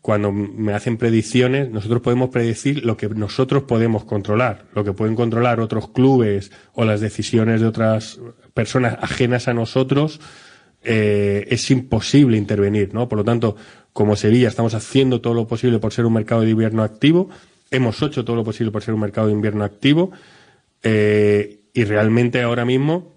cuando 0.00 0.32
me 0.32 0.72
hacen 0.72 0.96
predicciones, 0.96 1.70
nosotros 1.70 2.00
podemos 2.00 2.30
predecir 2.30 2.84
lo 2.86 2.96
que 2.96 3.08
nosotros 3.08 3.64
podemos 3.64 4.04
controlar, 4.04 4.64
lo 4.74 4.82
que 4.82 4.92
pueden 4.92 5.14
controlar 5.14 5.60
otros 5.60 5.90
clubes 5.90 6.52
o 6.72 6.84
las 6.84 7.00
decisiones 7.00 7.60
de 7.60 7.66
otras 7.66 8.18
personas 8.54 8.96
ajenas 9.02 9.46
a 9.48 9.54
nosotros, 9.54 10.20
eh, 10.82 11.46
es 11.50 11.70
imposible 11.70 12.36
intervenir, 12.36 12.94
¿no? 12.94 13.08
Por 13.08 13.18
lo 13.18 13.24
tanto, 13.24 13.56
como 13.92 14.16
Sevilla 14.16 14.48
estamos 14.48 14.74
haciendo 14.74 15.20
todo 15.20 15.34
lo 15.34 15.46
posible 15.46 15.78
por 15.78 15.92
ser 15.92 16.06
un 16.06 16.14
mercado 16.14 16.42
de 16.42 16.50
invierno 16.50 16.82
activo, 16.82 17.28
hemos 17.70 18.00
hecho 18.02 18.24
todo 18.24 18.36
lo 18.36 18.44
posible 18.44 18.72
por 18.72 18.82
ser 18.82 18.94
un 18.94 19.00
mercado 19.00 19.26
de 19.26 19.34
invierno 19.34 19.64
activo, 19.64 20.10
eh, 20.82 21.60
y 21.72 21.84
realmente 21.84 22.42
ahora 22.42 22.64
mismo 22.64 23.14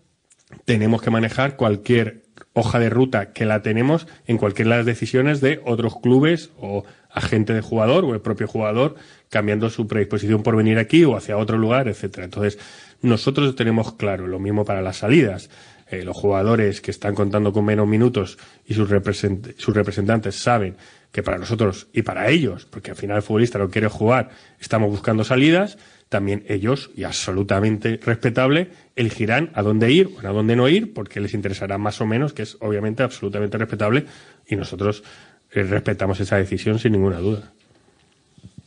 tenemos 0.66 1.02
que 1.02 1.10
manejar 1.10 1.56
cualquier 1.56 2.24
hoja 2.54 2.80
de 2.80 2.90
ruta 2.90 3.34
que 3.34 3.46
la 3.46 3.62
tenemos 3.62 4.08
en 4.28 4.38
cualquiera 4.38 4.72
de 4.72 4.78
las 4.78 4.86
decisiones 4.86 5.42
de 5.42 5.60
otros 5.66 6.00
clubes 6.02 6.52
o 6.60 6.84
agente 7.10 7.54
de 7.54 7.62
jugador 7.62 8.06
o 8.06 8.14
el 8.14 8.22
propio 8.22 8.48
jugador 8.48 8.96
cambiando 9.30 9.70
su 9.70 9.88
predisposición 9.88 10.44
por 10.44 10.56
venir 10.56 10.78
aquí 10.78 11.04
o 11.04 11.16
hacia 11.16 11.38
otro 11.38 11.58
lugar, 11.58 11.88
etcétera. 11.88 12.26
Entonces, 12.26 12.60
nosotros 13.02 13.56
tenemos 13.56 13.94
claro 13.94 14.28
lo 14.28 14.40
mismo 14.40 14.66
para 14.66 14.82
las 14.82 14.98
salidas. 14.98 15.50
Eh, 15.94 16.04
los 16.04 16.18
jugadores 16.18 16.82
que 16.82 16.90
están 16.90 17.14
contando 17.14 17.54
con 17.54 17.66
menos 17.66 17.88
minutos 17.88 18.40
y 18.66 18.74
sus, 18.74 18.90
represent- 18.90 19.54
sus 19.58 19.76
representantes 19.76 20.34
saben 20.36 20.76
que 21.12 21.22
para 21.22 21.38
nosotros 21.38 21.88
y 21.94 22.02
para 22.02 22.30
ellos, 22.30 22.66
porque 22.66 22.90
al 22.90 22.98
final 22.98 23.18
el 23.18 23.22
futbolista 23.22 23.60
no 23.60 23.70
quiere 23.70 23.90
jugar, 23.90 24.32
estamos 24.60 24.90
buscando 24.90 25.24
salidas, 25.24 25.78
también 26.10 26.46
ellos, 26.48 26.90
y 26.96 27.04
absolutamente 27.04 28.00
respetable, 28.04 28.70
elegirán 28.96 29.52
a 29.54 29.62
dónde 29.62 29.92
ir 29.92 30.10
o 30.16 30.28
a 30.28 30.32
dónde 30.32 30.56
no 30.56 30.68
ir, 30.68 30.94
porque 30.96 31.20
les 31.20 31.36
interesará 31.36 31.78
más 31.78 32.02
o 32.02 32.08
menos, 32.08 32.34
que 32.34 32.42
es 32.42 32.58
obviamente 32.60 33.04
absolutamente 33.04 33.60
respetable, 33.60 34.06
y 34.48 34.56
nosotros 34.56 35.04
eh, 35.52 35.62
respetamos 35.62 36.20
esa 36.20 36.38
decisión 36.38 36.80
sin 36.80 36.94
ninguna 36.94 37.20
duda. 37.20 37.54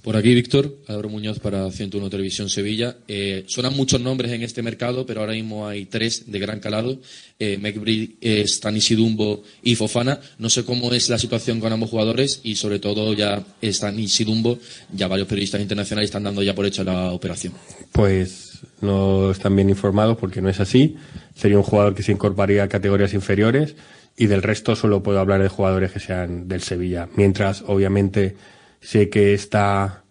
Por 0.06 0.16
aquí, 0.16 0.36
Víctor, 0.36 0.72
Álvaro 0.86 1.08
Muñoz 1.08 1.40
para 1.40 1.68
101 1.68 2.08
Televisión 2.08 2.48
Sevilla. 2.48 2.98
Eh, 3.08 3.42
suenan 3.48 3.74
muchos 3.74 4.00
nombres 4.00 4.30
en 4.30 4.44
este 4.44 4.62
mercado, 4.62 5.04
pero 5.04 5.18
ahora 5.18 5.32
mismo 5.32 5.66
hay 5.66 5.86
tres 5.86 6.30
de 6.30 6.38
gran 6.38 6.60
calado. 6.60 7.00
Eh, 7.40 7.58
Mekbri, 7.58 8.16
eh, 8.20 8.44
Stanisidumbo 8.46 9.42
y 9.64 9.74
Fofana. 9.74 10.20
No 10.38 10.48
sé 10.48 10.64
cómo 10.64 10.92
es 10.92 11.08
la 11.08 11.18
situación 11.18 11.58
con 11.58 11.72
ambos 11.72 11.90
jugadores 11.90 12.40
y, 12.44 12.54
sobre 12.54 12.78
todo, 12.78 13.14
ya 13.14 13.44
Stanisidumbo, 13.60 14.60
ya 14.92 15.08
varios 15.08 15.26
periodistas 15.26 15.60
internacionales 15.60 16.10
están 16.10 16.22
dando 16.22 16.40
ya 16.40 16.54
por 16.54 16.66
hecho 16.66 16.84
la 16.84 17.10
operación. 17.10 17.54
Pues 17.90 18.60
no 18.82 19.32
están 19.32 19.56
bien 19.56 19.70
informados 19.70 20.18
porque 20.18 20.40
no 20.40 20.48
es 20.48 20.60
así. 20.60 20.94
Sería 21.34 21.56
un 21.56 21.64
jugador 21.64 21.96
que 21.96 22.04
se 22.04 22.12
incorporaría 22.12 22.62
a 22.62 22.68
categorías 22.68 23.12
inferiores 23.12 23.74
y 24.16 24.26
del 24.26 24.44
resto 24.44 24.76
solo 24.76 25.02
puedo 25.02 25.18
hablar 25.18 25.42
de 25.42 25.48
jugadores 25.48 25.90
que 25.90 25.98
sean 25.98 26.46
del 26.46 26.62
Sevilla. 26.62 27.08
Mientras, 27.16 27.64
obviamente, 27.66 28.36
sé 28.80 29.08
que 29.08 29.34
esta 29.34 30.04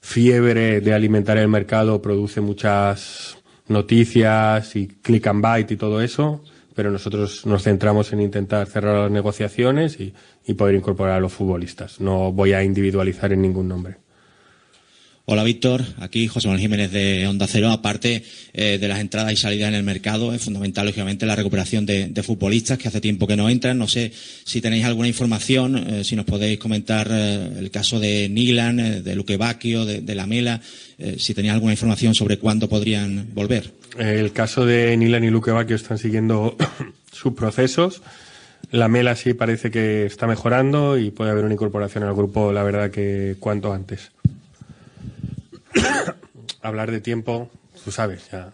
fiebre 0.00 0.80
de 0.80 0.92
alimentar 0.92 1.38
el 1.38 1.48
mercado 1.48 2.02
produce 2.02 2.40
muchas 2.40 3.38
noticias 3.68 4.76
y 4.76 4.88
click 4.88 5.26
and 5.28 5.44
bite 5.44 5.74
y 5.74 5.76
todo 5.76 6.02
eso, 6.02 6.42
pero 6.74 6.90
nosotros 6.90 7.46
nos 7.46 7.62
centramos 7.62 8.12
en 8.12 8.20
intentar 8.20 8.66
cerrar 8.66 8.96
las 8.96 9.10
negociaciones 9.10 10.00
y, 10.00 10.12
y 10.46 10.54
poder 10.54 10.74
incorporar 10.74 11.14
a 11.14 11.20
los 11.20 11.32
futbolistas. 11.32 12.00
No 12.00 12.32
voy 12.32 12.52
a 12.52 12.62
individualizar 12.62 13.32
en 13.32 13.42
ningún 13.42 13.68
nombre. 13.68 14.01
Hola 15.24 15.44
Víctor, 15.44 15.82
aquí 16.00 16.26
José 16.26 16.48
Manuel 16.48 16.62
Jiménez 16.62 16.90
de 16.90 17.28
Onda 17.28 17.46
Cero. 17.46 17.70
Aparte 17.70 18.24
eh, 18.54 18.78
de 18.80 18.88
las 18.88 18.98
entradas 18.98 19.32
y 19.32 19.36
salidas 19.36 19.68
en 19.68 19.76
el 19.76 19.84
mercado, 19.84 20.34
es 20.34 20.42
fundamental 20.42 20.84
lógicamente 20.84 21.26
la 21.26 21.36
recuperación 21.36 21.86
de, 21.86 22.22
futbolistas 22.24 22.76
que 22.76 22.88
hace 22.88 23.00
tiempo 23.00 23.28
que 23.28 23.36
no 23.36 23.48
entran. 23.48 23.78
No 23.78 23.86
sé 23.86 24.10
si 24.12 24.60
tenéis 24.60 24.84
alguna 24.84 25.06
información, 25.06 25.76
eh, 25.76 26.02
si 26.02 26.16
nos 26.16 26.24
podéis 26.24 26.58
comentar 26.58 27.06
eh, 27.08 27.52
el 27.56 27.70
caso 27.70 28.00
de 28.00 28.28
Nilan, 28.28 29.04
de 29.04 29.14
Luque 29.14 29.38
de, 29.38 30.14
Lamela, 30.16 30.60
si 31.16 31.34
tenéis 31.34 31.54
alguna 31.54 31.72
información 31.72 32.16
sobre 32.16 32.38
cuándo 32.38 32.68
podrían 32.68 33.28
volver. 33.32 33.70
El 33.96 34.32
caso 34.32 34.66
de 34.66 34.96
Nilan 34.96 35.22
y 35.22 35.30
Luque 35.30 35.52
Bacchio 35.52 35.76
están 35.76 35.98
siguiendo 35.98 36.56
sus 37.12 37.34
procesos. 37.34 38.02
La 38.72 38.88
Mela 38.88 39.14
sí 39.14 39.34
parece 39.34 39.70
que 39.70 40.04
está 40.04 40.26
mejorando 40.26 40.98
y 40.98 41.12
puede 41.12 41.30
haber 41.30 41.44
una 41.44 41.54
incorporación 41.54 42.02
al 42.02 42.14
grupo, 42.14 42.52
la 42.52 42.64
verdad 42.64 42.90
que 42.90 43.36
cuanto 43.38 43.72
antes. 43.72 44.10
Hablar 46.62 46.90
de 46.90 47.00
tiempo, 47.00 47.50
tú 47.84 47.90
sabes, 47.90 48.30
ya 48.30 48.52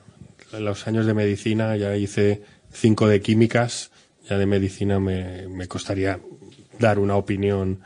los 0.58 0.86
años 0.86 1.06
de 1.06 1.14
medicina 1.14 1.76
ya 1.76 1.96
hice 1.96 2.42
cinco 2.72 3.06
de 3.06 3.20
químicas, 3.20 3.90
ya 4.28 4.38
de 4.38 4.46
medicina 4.46 4.98
me, 4.98 5.46
me 5.48 5.68
costaría 5.68 6.20
dar 6.78 6.98
una 6.98 7.16
opinión 7.16 7.80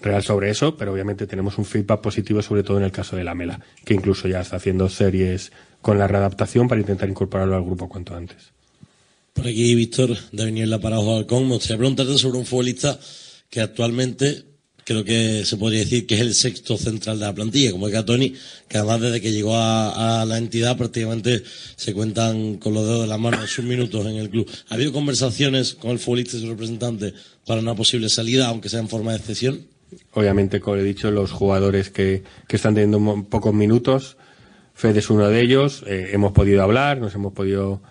real 0.00 0.22
sobre 0.22 0.50
eso, 0.50 0.76
pero 0.76 0.92
obviamente 0.92 1.26
tenemos 1.26 1.58
un 1.58 1.64
feedback 1.64 2.00
positivo 2.00 2.42
sobre 2.42 2.62
todo 2.62 2.78
en 2.78 2.84
el 2.84 2.92
caso 2.92 3.16
de 3.16 3.24
la 3.24 3.34
Mela, 3.34 3.60
que 3.84 3.94
incluso 3.94 4.28
ya 4.28 4.40
está 4.40 4.56
haciendo 4.56 4.88
series 4.88 5.52
con 5.80 5.98
la 5.98 6.08
readaptación 6.08 6.68
para 6.68 6.80
intentar 6.80 7.08
incorporarlo 7.08 7.56
al 7.56 7.64
grupo 7.64 7.88
cuanto 7.88 8.14
antes. 8.14 8.52
Por 9.32 9.46
aquí, 9.46 9.74
Víctor, 9.74 10.16
de 10.32 10.44
Viniela 10.44 10.78
para 10.78 10.98
Ojo 10.98 11.16
Halcón. 11.16 11.48
Me 11.48 11.54
gustaría 11.54 11.78
preguntarte 11.78 12.18
sobre 12.18 12.38
un 12.38 12.44
futbolista 12.44 12.98
que 13.48 13.60
actualmente 13.60 14.44
creo 14.84 15.04
que 15.04 15.44
se 15.44 15.56
podría 15.56 15.80
decir 15.80 16.06
que 16.06 16.14
es 16.14 16.20
el 16.20 16.34
sexto 16.34 16.76
central 16.76 17.18
de 17.18 17.26
la 17.26 17.34
plantilla, 17.34 17.72
como 17.72 17.86
es 17.88 17.92
Gatoni, 17.92 18.34
que 18.68 18.78
además 18.78 19.00
desde 19.00 19.20
que 19.20 19.32
llegó 19.32 19.56
a, 19.56 20.24
la 20.26 20.38
entidad 20.38 20.76
prácticamente 20.76 21.42
se 21.76 21.92
cuentan 21.94 22.56
con 22.56 22.74
los 22.74 22.84
dedos 22.84 23.02
de 23.02 23.06
la 23.06 23.18
mano 23.18 23.46
sus 23.46 23.64
minutos 23.64 24.06
en 24.06 24.16
el 24.16 24.30
club. 24.30 24.48
¿Ha 24.68 24.74
habido 24.74 24.92
conversaciones 24.92 25.74
con 25.74 25.90
el 25.90 25.98
futbolista 25.98 26.36
y 26.36 26.40
su 26.40 26.48
representante 26.48 27.14
para 27.46 27.60
una 27.60 27.74
posible 27.74 28.08
salida, 28.08 28.48
aunque 28.48 28.68
sea 28.68 28.80
en 28.80 28.88
forma 28.88 29.12
de 29.12 29.18
excepción? 29.18 29.66
Obviamente, 30.14 30.60
como 30.60 30.76
he 30.76 30.82
dicho, 30.82 31.10
los 31.10 31.32
jugadores 31.32 31.90
que, 31.90 32.22
que 32.48 32.56
están 32.56 32.74
teniendo 32.74 33.26
pocos 33.28 33.52
minutos, 33.52 34.16
Fed 34.74 34.96
es 34.96 35.10
uno 35.10 35.28
de 35.28 35.40
ellos, 35.40 35.84
eh, 35.86 36.10
hemos 36.12 36.32
podido 36.32 36.62
hablar, 36.62 36.98
nos 36.98 37.14
hemos 37.14 37.32
podido 37.32 37.82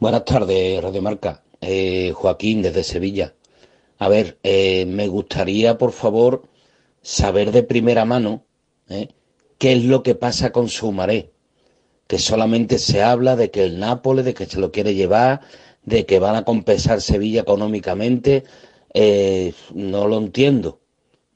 Buenas 0.01 0.25
tardes, 0.25 0.83
Radio 0.83 1.03
Marca. 1.03 1.45
Eh, 1.61 2.11
Joaquín, 2.15 2.63
desde 2.63 2.83
Sevilla. 2.85 3.35
A 3.99 4.09
ver, 4.09 4.39
eh, 4.43 4.87
me 4.87 5.09
gustaría, 5.09 5.77
por 5.77 5.93
favor, 5.93 6.49
saber 7.03 7.53
de 7.53 7.63
primera 7.63 8.07
mano 8.07 8.47
¿eh? 8.89 9.09
Qué 9.65 9.73
es 9.73 9.85
lo 9.85 10.03
que 10.03 10.15
pasa 10.15 10.53
con 10.53 10.69
Sumaré. 10.69 11.33
Que 12.07 12.19
solamente 12.19 12.77
se 12.79 13.03
habla 13.03 13.35
de 13.35 13.51
que 13.51 13.65
el 13.65 13.79
Nápoles, 13.79 14.27
de 14.27 14.35
que 14.35 14.45
se 14.45 14.61
lo 14.61 14.71
quiere 14.71 14.95
llevar, 14.95 15.41
de 15.85 16.05
que 16.05 16.19
van 16.19 16.37
a 16.37 16.45
compensar 16.45 17.01
Sevilla 17.01 17.41
económicamente. 17.41 18.45
no 19.73 20.07
lo 20.07 20.19
entiendo. 20.19 20.81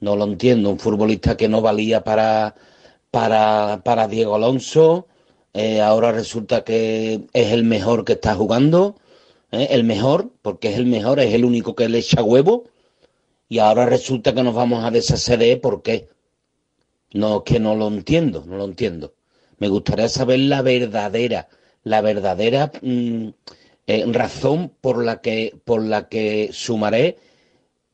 No 0.00 0.14
lo 0.14 0.24
entiendo. 0.24 0.68
Un 0.68 0.78
futbolista 0.78 1.38
que 1.38 1.48
no 1.48 1.62
valía 1.62 2.04
para 2.04 2.54
para, 3.10 3.80
para 3.82 4.08
Diego 4.08 4.34
Alonso. 4.34 5.06
Eh, 5.54 5.80
ahora 5.80 6.12
resulta 6.12 6.64
que 6.64 7.22
es 7.32 7.52
el 7.52 7.64
mejor 7.64 8.04
que 8.04 8.12
está 8.12 8.34
jugando. 8.34 8.96
¿eh? 9.52 9.68
El 9.70 9.84
mejor, 9.84 10.30
porque 10.42 10.68
es 10.68 10.76
el 10.76 10.84
mejor, 10.84 11.18
es 11.20 11.32
el 11.32 11.46
único 11.46 11.74
que 11.74 11.88
le 11.88 12.00
echa 12.00 12.22
huevo. 12.22 12.64
y 13.48 13.58
ahora 13.60 13.86
resulta 13.86 14.34
que 14.34 14.42
nos 14.42 14.54
vamos 14.54 14.84
a 14.84 14.90
deshacer 14.90 15.38
de 15.38 15.52
él, 15.52 15.60
¿por 15.60 15.82
qué? 15.82 16.08
No, 17.12 17.44
que 17.44 17.58
no 17.58 17.74
lo 17.74 17.88
entiendo, 17.88 18.44
no 18.46 18.56
lo 18.56 18.64
entiendo. 18.64 19.14
Me 19.58 19.68
gustaría 19.68 20.08
saber 20.08 20.40
la 20.40 20.62
verdadera, 20.62 21.48
la 21.82 22.00
verdadera 22.00 22.70
mm, 22.82 23.28
eh, 23.86 24.04
razón 24.08 24.72
por 24.80 25.02
la 25.02 25.20
que, 25.20 25.54
por 25.64 25.82
la 25.82 26.08
que 26.08 26.50
Sumaré 26.52 27.18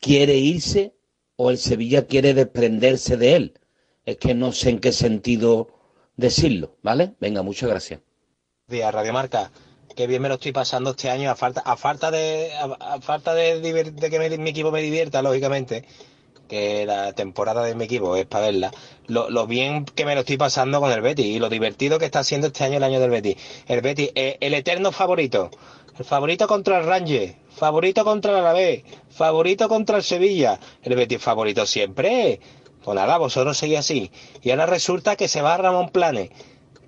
quiere 0.00 0.36
irse 0.36 0.94
o 1.36 1.50
el 1.50 1.58
Sevilla 1.58 2.06
quiere 2.06 2.34
desprenderse 2.34 3.16
de 3.16 3.36
él. 3.36 3.54
Es 4.04 4.18
que 4.18 4.34
no 4.34 4.52
sé 4.52 4.70
en 4.70 4.80
qué 4.80 4.92
sentido 4.92 5.68
decirlo, 6.16 6.76
¿vale? 6.82 7.14
Venga, 7.20 7.42
muchas 7.42 7.70
gracias. 7.70 8.00
Día 8.66 8.90
Radio 8.90 9.12
Marca. 9.12 9.50
Qué 9.94 10.08
bien 10.08 10.22
me 10.22 10.28
lo 10.28 10.34
estoy 10.34 10.50
pasando 10.50 10.90
este 10.90 11.08
año 11.08 11.30
a 11.30 11.36
falta, 11.36 11.60
a 11.64 11.76
falta 11.76 12.10
de, 12.10 12.50
a, 12.52 13.00
falta 13.00 13.32
de, 13.32 13.94
que 14.10 14.38
mi 14.38 14.50
equipo 14.50 14.72
me 14.72 14.82
divierta, 14.82 15.22
lógicamente, 15.22 15.84
que 16.54 16.86
la 16.86 17.12
temporada 17.12 17.64
de 17.64 17.74
mi 17.74 17.84
equipo 17.84 18.16
es 18.16 18.26
para 18.26 18.46
verla. 18.46 18.70
Lo, 19.06 19.28
lo 19.28 19.46
bien 19.46 19.84
que 19.84 20.04
me 20.04 20.14
lo 20.14 20.20
estoy 20.20 20.36
pasando 20.36 20.80
con 20.80 20.90
el 20.92 21.00
Betis 21.00 21.26
y 21.26 21.38
lo 21.38 21.48
divertido 21.48 21.98
que 21.98 22.04
está 22.04 22.20
haciendo 22.20 22.46
este 22.46 22.64
año 22.64 22.76
el 22.76 22.84
año 22.84 23.00
del 23.00 23.10
Betis. 23.10 23.36
El 23.66 23.80
Betis, 23.80 24.10
eh, 24.14 24.38
el 24.40 24.54
eterno 24.54 24.92
favorito. 24.92 25.50
El 25.98 26.04
favorito 26.04 26.46
contra 26.48 26.78
el 26.78 26.86
Ranger, 26.86 27.36
favorito 27.50 28.04
contra 28.04 28.32
el 28.32 28.38
Alavés, 28.38 28.82
favorito 29.10 29.68
contra 29.68 29.96
el 29.98 30.02
Sevilla. 30.02 30.58
El 30.82 30.96
Betis 30.96 31.20
favorito 31.22 31.66
siempre. 31.66 32.40
Pues 32.82 32.94
nada, 32.94 33.16
vosotros 33.18 33.56
seguís 33.56 33.78
así. 33.78 34.10
Y 34.42 34.50
ahora 34.50 34.66
resulta 34.66 35.16
que 35.16 35.28
se 35.28 35.42
va 35.42 35.56
Ramón 35.56 35.90
Planes. 35.90 36.30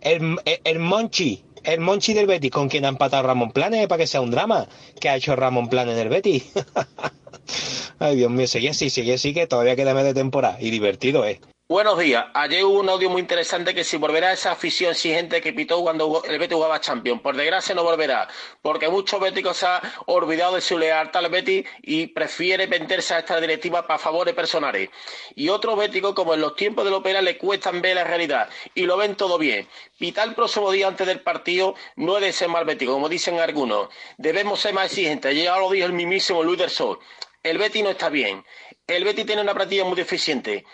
El, 0.00 0.38
el, 0.44 0.60
el 0.62 0.78
Monchi, 0.78 1.44
el 1.66 1.80
Monchi 1.80 2.14
del 2.14 2.26
Betis, 2.26 2.50
con 2.50 2.68
quien 2.68 2.84
ha 2.84 2.88
empatado 2.88 3.26
Ramón 3.26 3.50
Planes 3.50 3.86
para 3.88 3.98
que 3.98 4.06
sea 4.06 4.20
un 4.20 4.30
drama. 4.30 4.68
que 5.00 5.08
ha 5.08 5.16
hecho 5.16 5.36
Ramón 5.36 5.68
Planes 5.68 5.96
del 5.96 6.08
Betis? 6.08 6.44
Ay, 7.98 8.16
Dios 8.16 8.30
mío, 8.30 8.46
sigue 8.46 8.70
así, 8.70 8.90
sigue 8.90 9.14
así, 9.14 9.34
que 9.34 9.46
todavía 9.46 9.76
queda 9.76 9.94
media 9.94 10.14
temporada. 10.14 10.58
Y 10.60 10.70
divertido 10.70 11.24
es. 11.24 11.40
Buenos 11.68 11.98
días. 11.98 12.26
Ayer 12.32 12.64
hubo 12.64 12.78
un 12.78 12.88
audio 12.88 13.10
muy 13.10 13.20
interesante 13.20 13.74
que 13.74 13.82
si 13.82 13.96
volverá 13.96 14.32
esa 14.32 14.52
afición 14.52 14.92
exigente 14.92 15.40
que 15.40 15.52
pitó 15.52 15.82
cuando 15.82 16.22
el 16.24 16.38
Betis 16.38 16.54
jugaba 16.54 16.80
Champions. 16.80 17.20
Por 17.20 17.34
desgracia 17.34 17.74
no 17.74 17.82
volverá, 17.82 18.28
porque 18.62 18.88
muchos 18.88 19.18
béticos 19.18 19.56
se 19.56 19.66
han 19.66 19.80
olvidado 20.06 20.54
de 20.54 20.60
su 20.60 20.78
lealtad 20.78 21.24
al 21.24 21.30
Betis 21.32 21.66
y 21.82 22.06
prefiere 22.06 22.68
meterse 22.68 23.14
a 23.14 23.18
esta 23.18 23.40
directiva 23.40 23.84
para 23.84 23.98
favores 23.98 24.32
personales. 24.32 24.90
Y 25.34 25.48
otros 25.48 25.76
béticos, 25.76 26.14
como 26.14 26.34
en 26.34 26.40
los 26.40 26.54
tiempos 26.54 26.84
de 26.84 26.92
la 26.92 26.98
ópera, 26.98 27.20
le 27.20 27.36
cuestan 27.36 27.82
ver 27.82 27.96
la 27.96 28.04
realidad 28.04 28.48
y 28.72 28.82
lo 28.82 28.96
ven 28.96 29.16
todo 29.16 29.36
bien. 29.36 29.66
Pitar 29.98 30.28
el 30.28 30.36
próximo 30.36 30.70
día 30.70 30.86
antes 30.86 31.04
del 31.04 31.18
partido 31.18 31.74
no 31.96 32.16
es 32.18 32.22
de 32.22 32.32
ser 32.32 32.48
mal 32.48 32.64
bético, 32.64 32.92
como 32.92 33.08
dicen 33.08 33.40
algunos. 33.40 33.88
Debemos 34.18 34.60
ser 34.60 34.72
más 34.72 34.86
exigentes. 34.86 35.34
Ya 35.34 35.58
lo 35.58 35.68
dijo 35.72 35.86
el 35.86 35.94
mismísimo 35.94 36.44
Luis 36.44 36.60
del 36.60 36.70
Sol. 36.70 37.00
El 37.42 37.58
Betis 37.58 37.82
no 37.82 37.90
está 37.90 38.08
bien. 38.08 38.44
El 38.86 39.02
Betis 39.02 39.26
tiene 39.26 39.42
una 39.42 39.52
plantilla 39.52 39.84
muy 39.84 39.96
deficiente. 39.96 40.64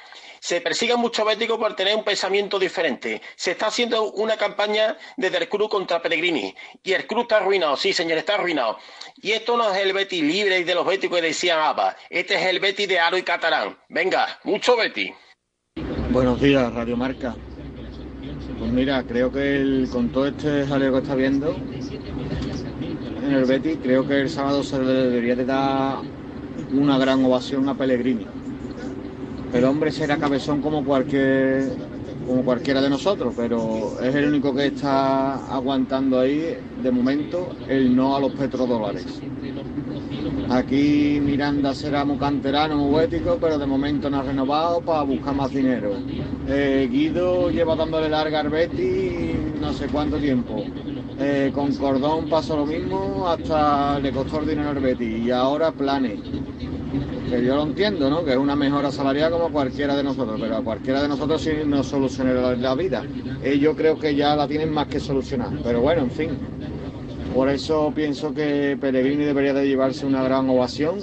Se 0.42 0.60
persigue 0.60 0.92
a 0.94 0.96
muchos 0.96 1.24
béticos 1.24 1.56
por 1.56 1.76
tener 1.76 1.94
un 1.94 2.02
pensamiento 2.02 2.58
diferente. 2.58 3.22
Se 3.36 3.52
está 3.52 3.68
haciendo 3.68 4.10
una 4.10 4.36
campaña 4.36 4.98
desde 5.16 5.38
el 5.38 5.48
club 5.48 5.70
contra 5.70 6.02
Pellegrini. 6.02 6.52
Y 6.82 6.94
el 6.94 7.06
club 7.06 7.22
está 7.22 7.36
arruinado, 7.36 7.76
sí, 7.76 7.92
señor, 7.92 8.18
está 8.18 8.34
arruinado. 8.34 8.76
Y 9.20 9.30
esto 9.30 9.56
no 9.56 9.72
es 9.72 9.78
el 9.78 9.92
Betis 9.92 10.20
libre 10.20 10.58
y 10.58 10.64
de 10.64 10.74
los 10.74 10.84
béticos 10.84 11.20
que 11.20 11.28
decían 11.28 11.60
APA. 11.60 11.94
Este 12.10 12.34
es 12.34 12.46
el 12.46 12.58
Betis 12.58 12.88
de 12.88 12.98
Aro 12.98 13.16
y 13.16 13.22
Catalán. 13.22 13.78
Venga, 13.88 14.40
mucho 14.42 14.76
Betis. 14.76 15.12
Buenos 16.10 16.40
días, 16.40 16.74
Radio 16.74 16.96
Marca. 16.96 17.36
Pues 18.58 18.72
mira, 18.72 19.04
creo 19.04 19.30
que 19.30 19.86
con 19.92 20.10
todo 20.10 20.26
este 20.26 20.66
jaleo 20.66 20.90
que 20.94 20.98
está 20.98 21.14
viendo 21.14 21.54
en 23.22 23.32
el 23.32 23.44
Betis, 23.44 23.78
creo 23.80 24.08
que 24.08 24.22
el 24.22 24.28
sábado 24.28 24.64
se 24.64 24.80
debería 24.80 25.36
de 25.36 25.44
dar 25.44 25.98
una 26.72 26.98
gran 26.98 27.24
ovación 27.24 27.68
a 27.68 27.78
Pellegrini. 27.78 28.41
El 29.52 29.64
hombre 29.64 29.90
será 29.90 30.16
cabezón 30.16 30.62
como 30.62 30.84
cualquier 30.84 31.70
como 32.26 32.44
cualquiera 32.44 32.80
de 32.80 32.88
nosotros, 32.88 33.34
pero 33.36 34.00
es 34.00 34.14
el 34.14 34.28
único 34.28 34.54
que 34.54 34.66
está 34.66 35.34
aguantando 35.52 36.20
ahí 36.20 36.56
de 36.82 36.90
momento 36.90 37.48
el 37.68 37.94
no 37.94 38.16
a 38.16 38.20
los 38.20 38.32
petrodólares. 38.32 39.20
Aquí 40.48 41.18
Miranda 41.22 41.74
será 41.74 42.04
muy 42.04 42.18
canterano, 42.18 42.76
muy 42.76 43.06
pero 43.40 43.58
de 43.58 43.66
momento 43.66 44.08
no 44.08 44.18
ha 44.20 44.22
renovado 44.22 44.80
para 44.80 45.02
buscar 45.02 45.34
más 45.34 45.50
dinero. 45.50 45.92
Eh, 46.48 46.88
Guido 46.90 47.50
lleva 47.50 47.74
dándole 47.74 48.08
larga 48.08 48.40
al 48.40 48.50
Betis 48.50 49.36
no 49.60 49.72
sé 49.72 49.86
cuánto 49.86 50.18
tiempo. 50.18 50.64
Eh, 51.18 51.50
con 51.54 51.72
Cordón 51.74 52.28
pasó 52.28 52.56
lo 52.56 52.66
mismo, 52.66 53.28
hasta 53.28 53.98
le 54.00 54.12
costó 54.12 54.40
el 54.40 54.48
dinero 54.48 54.70
al 54.70 54.80
Betis. 54.80 55.26
Y 55.26 55.30
ahora 55.30 55.72
planes. 55.72 56.18
Que 57.28 57.44
yo 57.44 57.56
lo 57.56 57.62
entiendo, 57.62 58.10
¿no? 58.10 58.24
Que 58.24 58.32
es 58.32 58.36
una 58.36 58.54
mejora 58.54 58.90
salarial 58.90 59.32
como 59.32 59.50
cualquiera 59.50 59.96
de 59.96 60.02
nosotros, 60.02 60.38
pero 60.40 60.56
a 60.56 60.62
cualquiera 60.62 61.02
de 61.02 61.08
nosotros 61.08 61.42
sí 61.42 61.50
nos 61.64 61.86
soluciona 61.86 62.32
la, 62.32 62.74
vida. 62.74 63.04
Ellos 63.42 63.74
creo 63.76 63.98
que 63.98 64.14
ya 64.14 64.36
la 64.36 64.46
tienen 64.46 64.70
más 64.70 64.88
que 64.88 65.00
solucionar. 65.00 65.50
Pero 65.62 65.80
bueno, 65.80 66.02
en 66.02 66.10
fin. 66.10 66.30
Por 67.34 67.48
eso 67.48 67.92
pienso 67.94 68.34
que 68.34 68.76
Pellegrini 68.78 69.24
debería 69.24 69.54
de 69.54 69.66
llevarse 69.66 70.04
una 70.04 70.22
gran 70.22 70.50
ovación, 70.50 70.98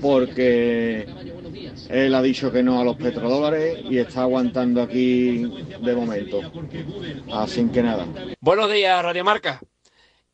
porque 0.00 1.06
él 1.88 2.14
ha 2.14 2.22
dicho 2.22 2.50
que 2.50 2.62
no 2.62 2.80
a 2.80 2.84
los 2.84 2.96
petrodólares 2.96 3.78
y 3.88 3.98
está 3.98 4.22
aguantando 4.22 4.82
aquí 4.82 5.44
de 5.82 5.94
momento. 5.94 6.40
Así 7.32 7.64
que 7.68 7.82
nada. 7.82 8.06
Buenos 8.40 8.72
días, 8.72 9.02
Radio 9.02 9.24
Marca. 9.24 9.60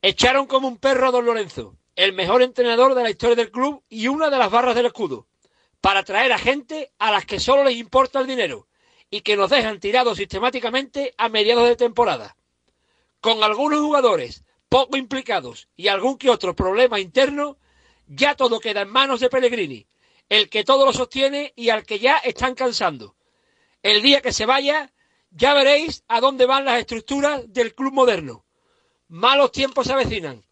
Echaron 0.01 0.47
como 0.47 0.69
un 0.69 0.79
perro 0.79 1.09
a 1.09 1.11
Don 1.11 1.27
Lorenzo, 1.27 1.77
el 1.97 2.13
mejor 2.13 2.43
entrenador 2.43 2.95
de 2.95 3.03
la 3.03 3.11
historia 3.11 3.37
del 3.37 3.51
club 3.51 3.83
y 3.89 4.09
una 4.09 4.29
de 4.31 4.39
las 4.39 4.51
barras 4.51 4.75
del 4.75 4.87
escudo, 4.87 5.27
para 5.81 6.05
traer 6.05 6.33
a 6.33 6.39
gente 6.39 6.93
a 6.99 7.11
las 7.11 7.25
que 7.25 7.41
solo 7.41 7.65
les 7.65 7.77
importa 7.77 8.21
el 8.21 8.27
dinero 8.27 8.69
y 9.11 9.23
que 9.23 9.37
nos 9.37 9.51
dejan 9.51 9.81
tirados 9.81 10.19
sistemáticamente 10.19 11.15
a 11.17 11.29
mediados 11.29 11.67
de 11.67 11.77
temporada. 11.77 12.37
Con 13.21 13.43
algunos 13.43 13.81
jugadores 13.81 14.45
poco 14.69 14.97
implicados 14.97 15.69
y 15.77 15.89
algún 15.89 16.19
que 16.19 16.29
otro 16.29 16.55
problema 16.55 17.01
interno, 17.01 17.57
ya 18.07 18.35
todo 18.35 18.61
queda 18.61 18.83
en 18.83 18.89
manos 18.89 19.21
de 19.21 19.31
Pellegrini, 19.31 19.87
el 20.29 20.51
que 20.51 20.65
todo 20.65 20.85
lo 20.85 20.93
sostiene 20.93 21.53
y 21.57 21.71
al 21.71 21.85
que 21.85 21.99
ya 21.99 22.19
están 22.19 22.55
cansando. 22.55 23.17
El 23.83 24.03
día 24.03 24.21
que 24.21 24.33
se 24.33 24.45
vaya, 24.45 24.93
ya 25.31 25.55
veréis 25.55 26.05
a 26.09 26.21
dónde 26.21 26.47
van 26.47 26.65
las 26.65 26.81
estructuras 26.81 27.51
del 27.53 27.75
club 27.75 27.93
moderno. 27.93 28.45
Malos 29.09 29.53
tiempos 29.53 29.87
se 29.87 29.93
avecinan. 29.93 30.46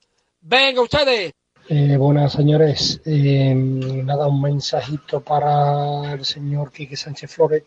Venga 0.47 0.83
ustedes. 0.83 1.33
Eh, 1.71 1.97
buenas 1.97 2.35
señores, 2.35 3.01
Eh, 3.07 3.55
nada, 3.55 4.29
un 4.29 4.43
mensajito 4.43 5.21
para 5.21 6.13
el 6.13 6.23
señor 6.23 6.71
Quique 6.71 6.97
Sánchez 6.97 7.31
Flores. 7.31 7.63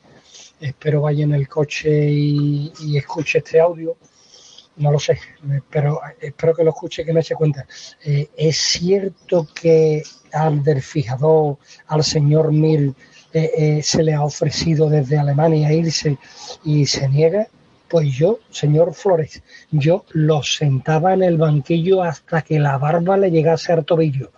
Espero 0.59 1.01
vaya 1.01 1.23
en 1.23 1.33
el 1.33 1.47
coche 1.47 1.89
y, 2.07 2.71
escuche 2.95 3.39
este 3.39 3.59
audio. 3.59 3.97
No 4.75 4.91
lo 4.91 4.99
sé, 4.99 5.19
pero 5.71 5.99
espero 6.21 6.53
que 6.53 6.63
lo 6.63 6.69
escuche 6.69 7.01
y 7.01 7.05
que 7.05 7.13
me 7.13 7.21
eche 7.21 7.33
cuenta. 7.33 7.65
Eh, 8.05 8.29
es 8.37 8.57
cierto 8.57 9.47
que 9.59 10.03
al 10.31 10.63
del 10.63 10.83
fijador, 10.83 11.57
al 11.87 12.03
señor 12.03 12.51
Mil, 12.51 12.93
eh, 13.33 13.51
eh, 13.57 13.81
se 13.81 14.03
le 14.03 14.13
ha 14.13 14.23
ofrecido 14.23 14.87
desde 14.87 15.17
Alemania 15.17 15.73
irse 15.73 16.19
y 16.63 16.85
se 16.85 17.09
niega. 17.09 17.47
Pues 17.89 18.17
yo, 18.17 18.39
señor 18.49 18.93
Flores, 18.93 19.41
yo 19.71 20.03
lo 20.11 20.43
sentaba 20.43 21.13
en 21.13 21.23
el 21.23 21.37
banquillo 21.37 22.03
hasta 22.03 22.41
que 22.41 22.59
la 22.59 22.77
barba 22.77 23.17
le 23.17 23.31
llegase 23.31 23.71
al 23.71 23.85
tobillo. 23.85 24.31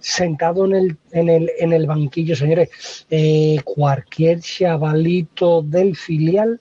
Sentado 0.00 0.64
en 0.64 0.74
el, 0.74 0.96
en 1.12 1.28
el, 1.28 1.50
en 1.58 1.72
el 1.72 1.86
banquillo, 1.86 2.34
señores, 2.34 2.70
eh, 3.10 3.60
cualquier 3.64 4.40
chavalito 4.40 5.62
del 5.62 5.96
filial 5.96 6.60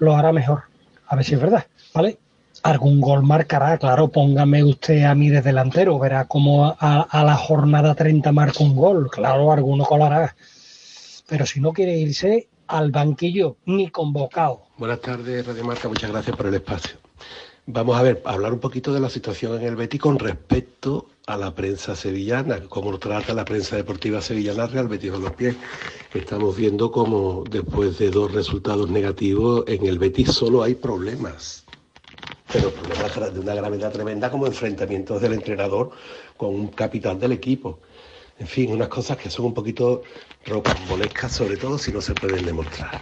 lo 0.00 0.16
hará 0.16 0.32
mejor. 0.32 0.64
A 1.06 1.16
ver 1.16 1.24
si 1.24 1.34
es 1.34 1.40
verdad, 1.40 1.66
¿vale? 1.94 2.18
Algún 2.64 3.00
gol 3.00 3.22
marcará, 3.22 3.78
claro, 3.78 4.08
póngame 4.08 4.64
usted 4.64 5.04
a 5.04 5.14
mí 5.14 5.28
de 5.28 5.40
delantero, 5.40 5.98
verá 5.98 6.24
cómo 6.24 6.66
a, 6.66 7.02
a 7.02 7.24
la 7.24 7.36
jornada 7.36 7.94
30 7.94 8.32
marca 8.32 8.64
un 8.64 8.74
gol, 8.74 9.08
claro, 9.10 9.52
alguno 9.52 9.84
colará. 9.84 10.34
Pero 11.26 11.46
si 11.46 11.60
no 11.60 11.72
quiere 11.72 11.96
irse 11.96 12.48
al 12.66 12.90
banquillo, 12.90 13.56
ni 13.66 13.90
convocado. 13.90 14.62
Buenas 14.76 15.00
tardes, 15.00 15.46
Radio 15.46 15.64
Marca, 15.64 15.88
muchas 15.88 16.10
gracias 16.10 16.36
por 16.36 16.46
el 16.46 16.54
espacio. 16.54 16.96
Vamos 17.66 17.96
a 17.96 18.02
ver, 18.02 18.22
hablar 18.26 18.52
un 18.52 18.60
poquito 18.60 18.92
de 18.92 19.00
la 19.00 19.08
situación 19.08 19.58
en 19.58 19.66
el 19.66 19.76
Betis 19.76 20.00
con 20.00 20.18
respecto 20.18 21.06
a 21.26 21.38
la 21.38 21.54
prensa 21.54 21.96
sevillana, 21.96 22.60
cómo 22.68 22.92
lo 22.92 22.98
trata 22.98 23.32
la 23.32 23.46
prensa 23.46 23.76
deportiva 23.76 24.20
sevillana 24.20 24.66
Real 24.66 24.88
Betis 24.88 25.12
a 25.12 25.16
los 25.16 25.32
pies. 25.32 25.56
Estamos 26.12 26.54
viendo 26.56 26.92
como 26.92 27.42
después 27.48 27.96
de 27.98 28.10
dos 28.10 28.32
resultados 28.32 28.90
negativos 28.90 29.64
en 29.66 29.86
el 29.86 29.98
Betis 29.98 30.32
solo 30.32 30.62
hay 30.62 30.74
problemas, 30.74 31.64
pero 32.52 32.70
problemas 32.70 33.34
de 33.34 33.40
una 33.40 33.54
gravedad 33.54 33.92
tremenda 33.92 34.30
como 34.30 34.46
enfrentamientos 34.46 35.22
del 35.22 35.32
entrenador 35.32 35.92
con 36.36 36.54
un 36.54 36.68
capitán 36.68 37.18
del 37.18 37.32
equipo. 37.32 37.80
En 38.38 38.46
fin, 38.46 38.72
unas 38.72 38.88
cosas 38.88 39.16
que 39.16 39.30
son 39.30 39.46
un 39.46 39.54
poquito 39.54 40.02
rocambolescas, 40.46 41.32
sobre 41.32 41.56
todo 41.56 41.78
si 41.78 41.92
no 41.92 42.00
se 42.00 42.14
pueden 42.14 42.44
demostrar. 42.44 43.00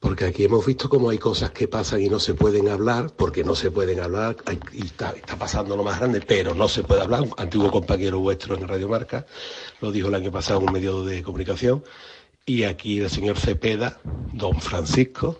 porque 0.00 0.24
aquí 0.26 0.44
hemos 0.44 0.64
visto 0.66 0.88
cómo 0.88 1.10
hay 1.10 1.18
cosas 1.18 1.50
que 1.50 1.68
pasan 1.68 2.02
y 2.02 2.08
no 2.08 2.18
se 2.20 2.34
pueden 2.34 2.68
hablar, 2.68 3.12
porque 3.16 3.44
no 3.44 3.54
se 3.54 3.70
pueden 3.70 4.00
hablar, 4.00 4.36
y 4.72 4.84
está, 4.86 5.10
está 5.10 5.36
pasando 5.36 5.76
lo 5.76 5.84
más 5.84 5.98
grande, 5.98 6.20
pero 6.20 6.54
no 6.54 6.68
se 6.68 6.82
puede 6.82 7.02
hablar. 7.02 7.22
Un 7.22 7.34
antiguo 7.38 7.70
compañero 7.70 8.18
vuestro 8.20 8.54
en 8.56 8.68
Radio 8.68 8.88
Marca 8.88 9.26
lo 9.80 9.90
dijo 9.92 10.08
el 10.08 10.14
año 10.14 10.30
pasado 10.30 10.60
en 10.60 10.66
un 10.66 10.72
medio 10.72 11.04
de 11.04 11.22
comunicación, 11.22 11.82
y 12.44 12.64
aquí 12.64 13.00
el 13.00 13.10
señor 13.10 13.38
Cepeda, 13.38 14.00
don 14.32 14.60
Francisco, 14.60 15.38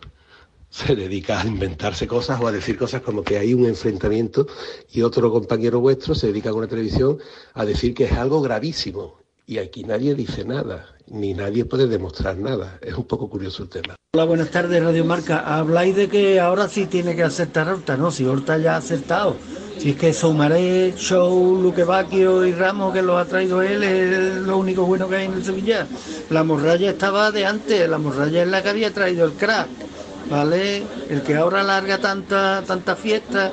se 0.70 0.94
dedica 0.94 1.40
a 1.40 1.46
inventarse 1.46 2.06
cosas 2.06 2.40
o 2.40 2.46
a 2.46 2.52
decir 2.52 2.76
cosas 2.76 3.02
como 3.02 3.22
que 3.22 3.38
hay 3.38 3.54
un 3.54 3.66
enfrentamiento 3.66 4.46
y 4.92 5.02
otro 5.02 5.30
compañero 5.30 5.80
vuestro 5.80 6.14
se 6.14 6.28
dedica 6.28 6.50
con 6.50 6.62
la 6.62 6.68
televisión 6.68 7.18
a 7.54 7.64
decir 7.64 7.94
que 7.94 8.04
es 8.04 8.12
algo 8.12 8.40
gravísimo. 8.42 9.18
Y 9.46 9.58
aquí 9.58 9.84
nadie 9.84 10.14
dice 10.14 10.44
nada, 10.44 10.86
ni 11.06 11.32
nadie 11.32 11.64
puede 11.64 11.86
demostrar 11.86 12.36
nada. 12.36 12.78
Es 12.82 12.94
un 12.94 13.04
poco 13.04 13.30
curioso 13.30 13.62
el 13.62 13.68
tema. 13.68 13.94
Hola, 14.14 14.24
buenas 14.24 14.50
tardes, 14.50 14.82
Radio 14.82 15.04
Marca. 15.04 15.38
Habláis 15.38 15.94
de 15.94 16.08
que 16.08 16.40
ahora 16.40 16.68
sí 16.68 16.86
tiene 16.86 17.14
que 17.14 17.22
aceptar 17.22 17.68
Horta, 17.68 17.96
¿no? 17.96 18.10
Si 18.10 18.24
Horta 18.24 18.58
ya 18.58 18.74
ha 18.74 18.78
aceptado. 18.78 19.36
Si 19.78 19.90
es 19.90 19.96
que 19.96 20.12
Soumaré, 20.12 20.94
Show, 20.96 21.60
Luque 21.62 21.84
Bacchio 21.84 22.44
y 22.44 22.52
Ramos, 22.52 22.92
que 22.94 23.02
lo 23.02 23.18
ha 23.18 23.26
traído 23.26 23.62
él, 23.62 23.82
es 23.82 24.36
lo 24.36 24.56
único 24.56 24.84
bueno 24.84 25.08
que 25.08 25.16
hay 25.16 25.26
en 25.26 25.34
el 25.34 25.44
Sevilla. 25.44 25.86
La 26.30 26.42
morralla 26.42 26.90
estaba 26.90 27.30
de 27.30 27.44
antes, 27.44 27.88
la 27.88 27.98
morralla 27.98 28.42
es 28.42 28.48
la 28.48 28.62
que 28.62 28.70
había 28.70 28.92
traído 28.92 29.26
el 29.26 29.32
crack, 29.32 29.68
¿vale? 30.28 30.92
El 31.08 31.22
que 31.22 31.36
ahora 31.36 31.62
larga 31.62 32.00
tanta, 32.00 32.64
tanta 32.66 32.96
fiesta 32.96 33.52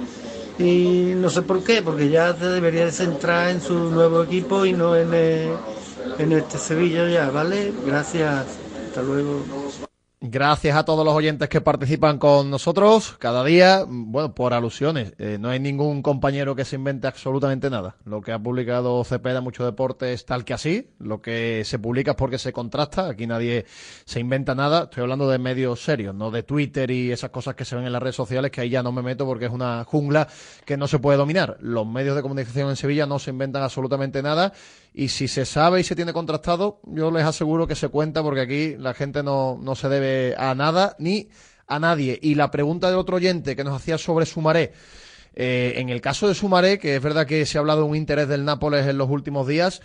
y 0.58 1.14
no 1.16 1.30
sé 1.30 1.42
por 1.44 1.64
qué, 1.64 1.82
porque 1.82 2.10
ya 2.10 2.36
se 2.36 2.46
debería 2.46 2.86
de 2.86 2.92
centrar 2.92 3.50
en 3.50 3.62
su 3.62 3.92
nuevo 3.92 4.24
equipo 4.24 4.66
y 4.66 4.74
no 4.74 4.96
en, 4.96 5.12
eh, 5.14 5.64
en 6.18 6.32
este 6.32 6.58
Sevilla 6.60 7.08
ya, 7.10 7.30
¿vale? 7.32 7.72
Gracias, 7.86 8.62
hasta 8.88 9.02
luego. 9.02 9.50
Gracias 10.26 10.78
a 10.78 10.86
todos 10.86 11.04
los 11.04 11.14
oyentes 11.14 11.50
que 11.50 11.60
participan 11.60 12.18
con 12.18 12.50
nosotros 12.50 13.18
cada 13.20 13.44
día. 13.44 13.84
Bueno, 13.86 14.34
por 14.34 14.54
alusiones, 14.54 15.14
eh, 15.18 15.36
no 15.38 15.50
hay 15.50 15.60
ningún 15.60 16.02
compañero 16.02 16.56
que 16.56 16.64
se 16.64 16.78
invente 16.78 17.08
absolutamente 17.08 17.70
nada. 17.70 17.98
Lo 18.06 18.22
que 18.22 18.32
ha 18.32 18.40
publicado 18.40 19.04
Cepeda 19.04 19.42
Mucho 19.42 19.66
Deporte 19.66 20.14
es 20.14 20.26
tal 20.26 20.46
que 20.46 20.54
así. 20.54 20.88
Lo 20.98 21.22
que 21.22 21.64
se 21.66 21.78
publica 21.78 22.12
es 22.12 22.16
porque 22.16 22.38
se 22.38 22.54
contrasta. 22.54 23.10
Aquí 23.10 23.28
nadie 23.28 23.66
se 24.06 24.22
inventa 24.22 24.56
nada. 24.56 24.84
Estoy 24.84 25.02
hablando 25.02 25.28
de 25.28 25.40
medios 25.40 25.84
serios, 25.84 26.16
no 26.16 26.32
de 26.32 26.44
Twitter 26.44 26.90
y 26.90 27.12
esas 27.12 27.30
cosas 27.30 27.56
que 27.56 27.66
se 27.66 27.76
ven 27.76 27.86
en 27.86 27.92
las 27.92 28.02
redes 28.02 28.16
sociales, 28.16 28.50
que 28.50 28.62
ahí 28.62 28.70
ya 28.70 28.82
no 28.82 28.94
me 28.94 29.02
meto 29.02 29.26
porque 29.26 29.48
es 29.48 29.52
una 29.52 29.84
jungla 29.84 30.30
que 30.64 30.78
no 30.78 30.88
se 30.88 31.00
puede 31.00 31.18
dominar. 31.18 31.58
Los 31.60 31.86
medios 31.86 32.16
de 32.16 32.22
comunicación 32.22 32.70
en 32.70 32.78
Sevilla 32.78 33.06
no 33.06 33.20
se 33.20 33.32
inventan 33.32 33.62
absolutamente 33.62 34.24
nada. 34.24 34.54
Y 34.94 35.08
si 35.08 35.28
se 35.28 35.46
sabe 35.46 35.80
y 35.80 35.84
se 35.84 35.96
tiene 35.96 36.14
contrastado, 36.14 36.80
yo 36.86 37.10
les 37.10 37.24
aseguro 37.24 37.68
que 37.68 37.76
se 37.76 37.90
cuenta 37.90 38.22
porque 38.22 38.42
aquí 38.42 38.76
la 38.78 38.94
gente 38.94 39.24
no, 39.24 39.58
no 39.60 39.76
se 39.76 39.90
debe 39.90 40.36
a 40.38 40.54
nada 40.54 40.96
ni 41.00 41.30
a 41.68 41.80
nadie. 41.80 42.20
Y 42.22 42.36
la 42.36 42.52
pregunta 42.52 42.90
del 42.90 43.00
otro 43.00 43.16
oyente 43.16 43.56
que 43.56 43.64
nos 43.64 43.76
hacía 43.76 43.98
sobre 43.98 44.26
Sumaré. 44.26 44.72
eh, 45.36 45.74
en 45.78 45.90
el 45.90 46.00
caso 46.02 46.28
de 46.28 46.36
Sumaré, 46.36 46.78
que 46.78 46.96
es 46.96 47.02
verdad 47.02 47.26
que 47.26 47.46
se 47.46 47.58
ha 47.58 47.62
hablado 47.62 47.82
de 47.82 47.90
un 47.90 47.96
interés 47.96 48.28
del 48.28 48.46
Nápoles 48.46 48.86
en 48.86 48.98
los 49.00 49.10
últimos 49.10 49.48
días, 49.48 49.82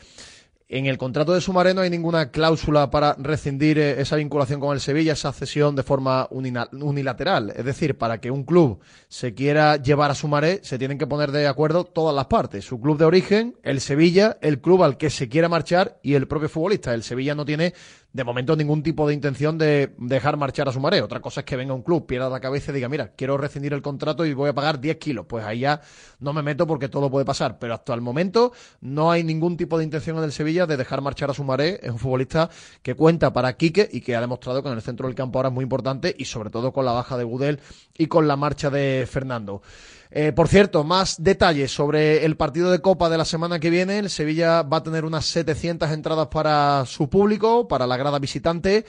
en 0.70 0.84
el 0.84 0.98
contrato 0.98 1.32
de 1.32 1.40
Sumaré 1.40 1.72
no 1.72 1.80
hay 1.80 1.88
ninguna 1.88 2.30
cláusula 2.30 2.90
para 2.90 3.14
rescindir 3.18 3.78
eh, 3.78 4.02
esa 4.02 4.16
vinculación 4.16 4.60
con 4.60 4.74
el 4.74 4.80
Sevilla, 4.80 5.14
esa 5.14 5.32
cesión 5.32 5.74
de 5.74 5.82
forma 5.82 6.28
unilateral. 6.30 7.54
Es 7.56 7.64
decir, 7.64 7.96
para 7.96 8.20
que 8.20 8.30
un 8.30 8.44
club 8.44 8.80
se 9.08 9.32
quiera 9.32 9.76
llevar 9.76 10.10
a 10.10 10.14
Sumaré, 10.14 10.60
se 10.62 10.78
tienen 10.78 10.98
que 10.98 11.06
poner 11.06 11.32
de 11.32 11.46
acuerdo 11.46 11.84
todas 11.84 12.14
las 12.14 12.26
partes. 12.26 12.66
Su 12.66 12.80
club 12.80 12.98
de 12.98 13.06
origen, 13.06 13.56
el 13.62 13.80
Sevilla, 13.80 14.36
el 14.42 14.60
club 14.60 14.82
al 14.82 14.98
que 14.98 15.08
se 15.08 15.30
quiera 15.30 15.48
marchar 15.48 15.98
y 16.02 16.14
el 16.14 16.28
propio 16.28 16.50
futbolista. 16.50 16.92
El 16.92 17.02
Sevilla 17.02 17.34
no 17.34 17.46
tiene 17.46 17.72
de 18.12 18.24
momento 18.24 18.56
ningún 18.56 18.82
tipo 18.82 19.06
de 19.06 19.14
intención 19.14 19.58
de 19.58 19.94
dejar 19.98 20.36
marchar 20.36 20.68
a 20.68 20.72
Sumaré. 20.72 21.02
Otra 21.02 21.20
cosa 21.20 21.40
es 21.40 21.46
que 21.46 21.56
venga 21.56 21.74
un 21.74 21.82
club, 21.82 22.06
pierda 22.06 22.30
la 22.30 22.40
cabeza 22.40 22.70
y 22.70 22.74
diga, 22.74 22.88
mira, 22.88 23.12
quiero 23.14 23.36
rescindir 23.36 23.74
el 23.74 23.82
contrato 23.82 24.24
y 24.24 24.32
voy 24.32 24.48
a 24.48 24.54
pagar 24.54 24.80
10 24.80 24.96
kilos. 24.96 25.26
Pues 25.28 25.44
ahí 25.44 25.60
ya 25.60 25.82
no 26.18 26.32
me 26.32 26.42
meto 26.42 26.66
porque 26.66 26.88
todo 26.88 27.10
puede 27.10 27.26
pasar. 27.26 27.58
Pero 27.58 27.74
hasta 27.74 27.92
el 27.92 28.00
momento 28.00 28.52
no 28.80 29.10
hay 29.10 29.24
ningún 29.24 29.56
tipo 29.56 29.76
de 29.76 29.84
intención 29.84 30.16
en 30.18 30.24
el 30.24 30.32
Sevilla 30.32 30.66
de 30.66 30.76
dejar 30.76 31.02
marchar 31.02 31.30
a 31.30 31.34
Sumaré. 31.34 31.80
Es 31.82 31.90
un 31.90 31.98
futbolista 31.98 32.48
que 32.82 32.94
cuenta 32.94 33.32
para 33.32 33.56
Quique 33.56 33.88
y 33.92 34.00
que 34.00 34.16
ha 34.16 34.20
demostrado 34.20 34.62
que 34.62 34.68
en 34.68 34.74
el 34.74 34.82
centro 34.82 35.06
del 35.06 35.14
campo 35.14 35.38
ahora 35.38 35.50
es 35.50 35.54
muy 35.54 35.64
importante 35.64 36.14
y 36.16 36.24
sobre 36.24 36.50
todo 36.50 36.72
con 36.72 36.86
la 36.86 36.92
baja 36.92 37.18
de 37.18 37.24
Gudel 37.24 37.60
y 37.96 38.06
con 38.06 38.26
la 38.26 38.36
marcha 38.36 38.70
de 38.70 39.06
Fernando. 39.08 39.62
Eh, 40.10 40.32
por 40.32 40.48
cierto, 40.48 40.84
más 40.84 41.22
detalles 41.22 41.70
sobre 41.70 42.24
el 42.24 42.36
partido 42.36 42.70
de 42.70 42.80
Copa 42.80 43.10
de 43.10 43.18
la 43.18 43.24
semana 43.24 43.60
que 43.60 43.70
viene. 43.70 43.98
El 43.98 44.10
Sevilla 44.10 44.62
va 44.62 44.78
a 44.78 44.82
tener 44.82 45.04
unas 45.04 45.26
700 45.26 45.90
entradas 45.90 46.28
para 46.28 46.84
su 46.86 47.08
público, 47.10 47.68
para 47.68 47.86
la 47.86 47.96
grada 47.96 48.18
visitante. 48.18 48.86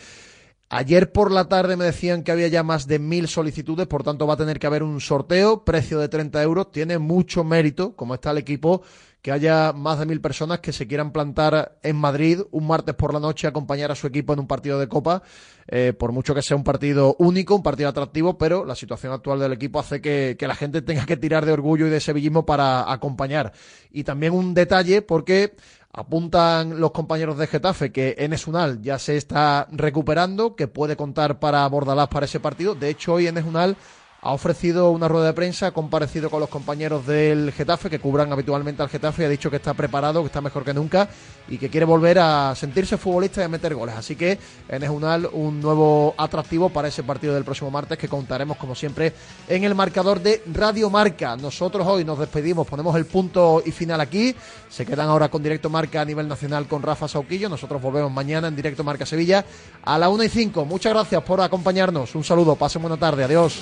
Ayer 0.71 1.11
por 1.11 1.31
la 1.31 1.45
tarde 1.49 1.75
me 1.75 1.85
decían 1.85 2.23
que 2.23 2.31
había 2.31 2.47
ya 2.47 2.61
más 2.61 2.85
de 2.85 2.99
mil 2.99 3.27
solicitudes, 3.27 3.87
por 3.87 4.03
tanto 4.03 4.27
va 4.27 4.35
a 4.35 4.37
tener 4.37 4.59
que 4.59 4.67
haber 4.67 4.83
un 4.83 5.01
sorteo, 5.01 5.65
precio 5.65 5.99
de 5.99 6.09
30 6.09 6.43
euros. 6.43 6.71
Tiene 6.71 6.99
mucho 6.99 7.43
mérito, 7.43 7.95
como 7.95 8.13
está 8.13 8.31
el 8.31 8.37
equipo, 8.37 8.83
que 9.21 9.31
haya 9.31 9.73
más 9.73 9.99
de 9.99 10.05
mil 10.05 10.21
personas 10.21 10.59
que 10.59 10.71
se 10.71 10.87
quieran 10.87 11.11
plantar 11.11 11.77
en 11.83 11.95
Madrid 11.97 12.41
un 12.51 12.67
martes 12.67 12.95
por 12.95 13.13
la 13.13 13.19
noche 13.19 13.47
a 13.47 13.49
acompañar 13.49 13.91
a 13.91 13.95
su 13.95 14.07
equipo 14.07 14.33
en 14.33 14.39
un 14.39 14.47
partido 14.47 14.79
de 14.79 14.87
Copa, 14.87 15.23
eh, 15.67 15.93
por 15.93 16.11
mucho 16.11 16.33
que 16.33 16.41
sea 16.41 16.55
un 16.55 16.63
partido 16.63 17.15
único, 17.19 17.55
un 17.55 17.63
partido 17.63 17.89
atractivo, 17.89 18.37
pero 18.37 18.63
la 18.63 18.75
situación 18.75 19.11
actual 19.11 19.39
del 19.39 19.53
equipo 19.53 19.79
hace 19.79 20.01
que, 20.01 20.37
la 20.39 20.55
gente 20.55 20.81
tenga 20.81 21.05
que 21.05 21.17
tirar 21.17 21.45
de 21.45 21.51
orgullo 21.51 21.87
y 21.87 21.89
de 21.89 21.99
sevillismo 21.99 22.45
para 22.45 22.91
acompañar. 22.91 23.51
Y 23.91 24.03
también 24.03 24.33
un 24.33 24.53
detalle, 24.53 25.01
porque 25.01 25.55
apuntan 25.91 26.79
los 26.79 26.91
compañeros 26.91 27.37
de 27.37 27.47
Getafe 27.47 27.91
que 27.91 28.15
Enes 28.19 28.47
Unal 28.47 28.81
ya 28.81 28.97
se 28.99 29.17
está 29.17 29.67
recuperando, 29.71 30.55
que 30.55 30.67
puede 30.67 30.95
contar 30.95 31.39
para 31.39 31.67
Bordalás 31.67 32.07
para 32.07 32.25
ese 32.25 32.39
partido. 32.39 32.73
De 32.73 32.89
hecho, 32.89 33.13
hoy 33.13 33.27
Enes 33.27 33.45
Unal 33.45 33.75
ha 34.21 34.33
ofrecido 34.33 34.91
una 34.91 35.07
rueda 35.07 35.27
de 35.27 35.33
prensa, 35.33 35.67
ha 35.67 35.71
comparecido 35.71 36.29
con 36.29 36.41
los 36.41 36.49
compañeros 36.49 37.05
del 37.05 37.53
Getafe 37.53 37.89
que 37.89 37.99
cubran 37.99 38.31
habitualmente 38.33 38.81
al 38.81 38.89
Getafe 38.89 39.23
y 39.23 39.25
ha 39.25 39.29
dicho 39.29 39.49
que 39.49 39.55
está 39.55 39.73
preparado, 39.73 40.21
que 40.21 40.27
está 40.27 40.41
mejor 40.41 40.65
que 40.65 40.73
nunca 40.73 41.07
y 41.47 41.57
que 41.57 41.69
quiere 41.69 41.85
volver 41.85 42.19
a 42.19 42.53
sentirse 42.55 42.97
futbolista 42.97 43.41
y 43.41 43.45
a 43.45 43.47
meter 43.47 43.75
goles. 43.75 43.95
Así 43.95 44.15
que 44.15 44.37
en 44.67 44.89
Unal 44.89 45.29
un 45.31 45.61
nuevo 45.61 46.15
atractivo 46.17 46.69
para 46.69 46.89
ese 46.89 47.03
partido 47.03 47.33
del 47.33 47.45
próximo 47.45 47.71
martes 47.71 47.97
que 47.97 48.09
contaremos 48.09 48.57
como 48.57 48.75
siempre 48.75 49.13
en 49.47 49.63
el 49.63 49.73
marcador 49.73 50.21
de 50.21 50.43
Radio 50.53 50.89
Marca. 50.89 51.37
Nosotros 51.37 51.87
hoy 51.87 52.03
nos 52.03 52.19
despedimos, 52.19 52.67
ponemos 52.67 52.95
el 52.97 53.05
punto 53.05 53.63
y 53.65 53.71
final 53.71 54.01
aquí. 54.01 54.35
Se 54.67 54.85
quedan 54.85 55.07
ahora 55.07 55.29
con 55.29 55.41
Directo 55.41 55.69
Marca 55.69 56.01
a 56.01 56.05
nivel 56.05 56.27
nacional 56.27 56.67
con 56.67 56.81
Rafa 56.81 57.07
Sauquillo. 57.07 57.47
Nosotros 57.47 57.81
volvemos 57.81 58.11
mañana 58.11 58.49
en 58.49 58.55
Directo 58.55 58.83
Marca 58.83 59.05
Sevilla 59.05 59.45
a 59.83 59.97
la 59.97 60.09
1 60.09 60.23
y 60.25 60.29
5. 60.29 60.65
Muchas 60.65 60.93
gracias 60.93 61.23
por 61.23 61.39
acompañarnos. 61.39 62.15
Un 62.15 62.23
saludo, 62.23 62.55
pasen 62.55 62.81
buena 62.81 62.97
tarde. 62.97 63.23
Adiós. 63.23 63.61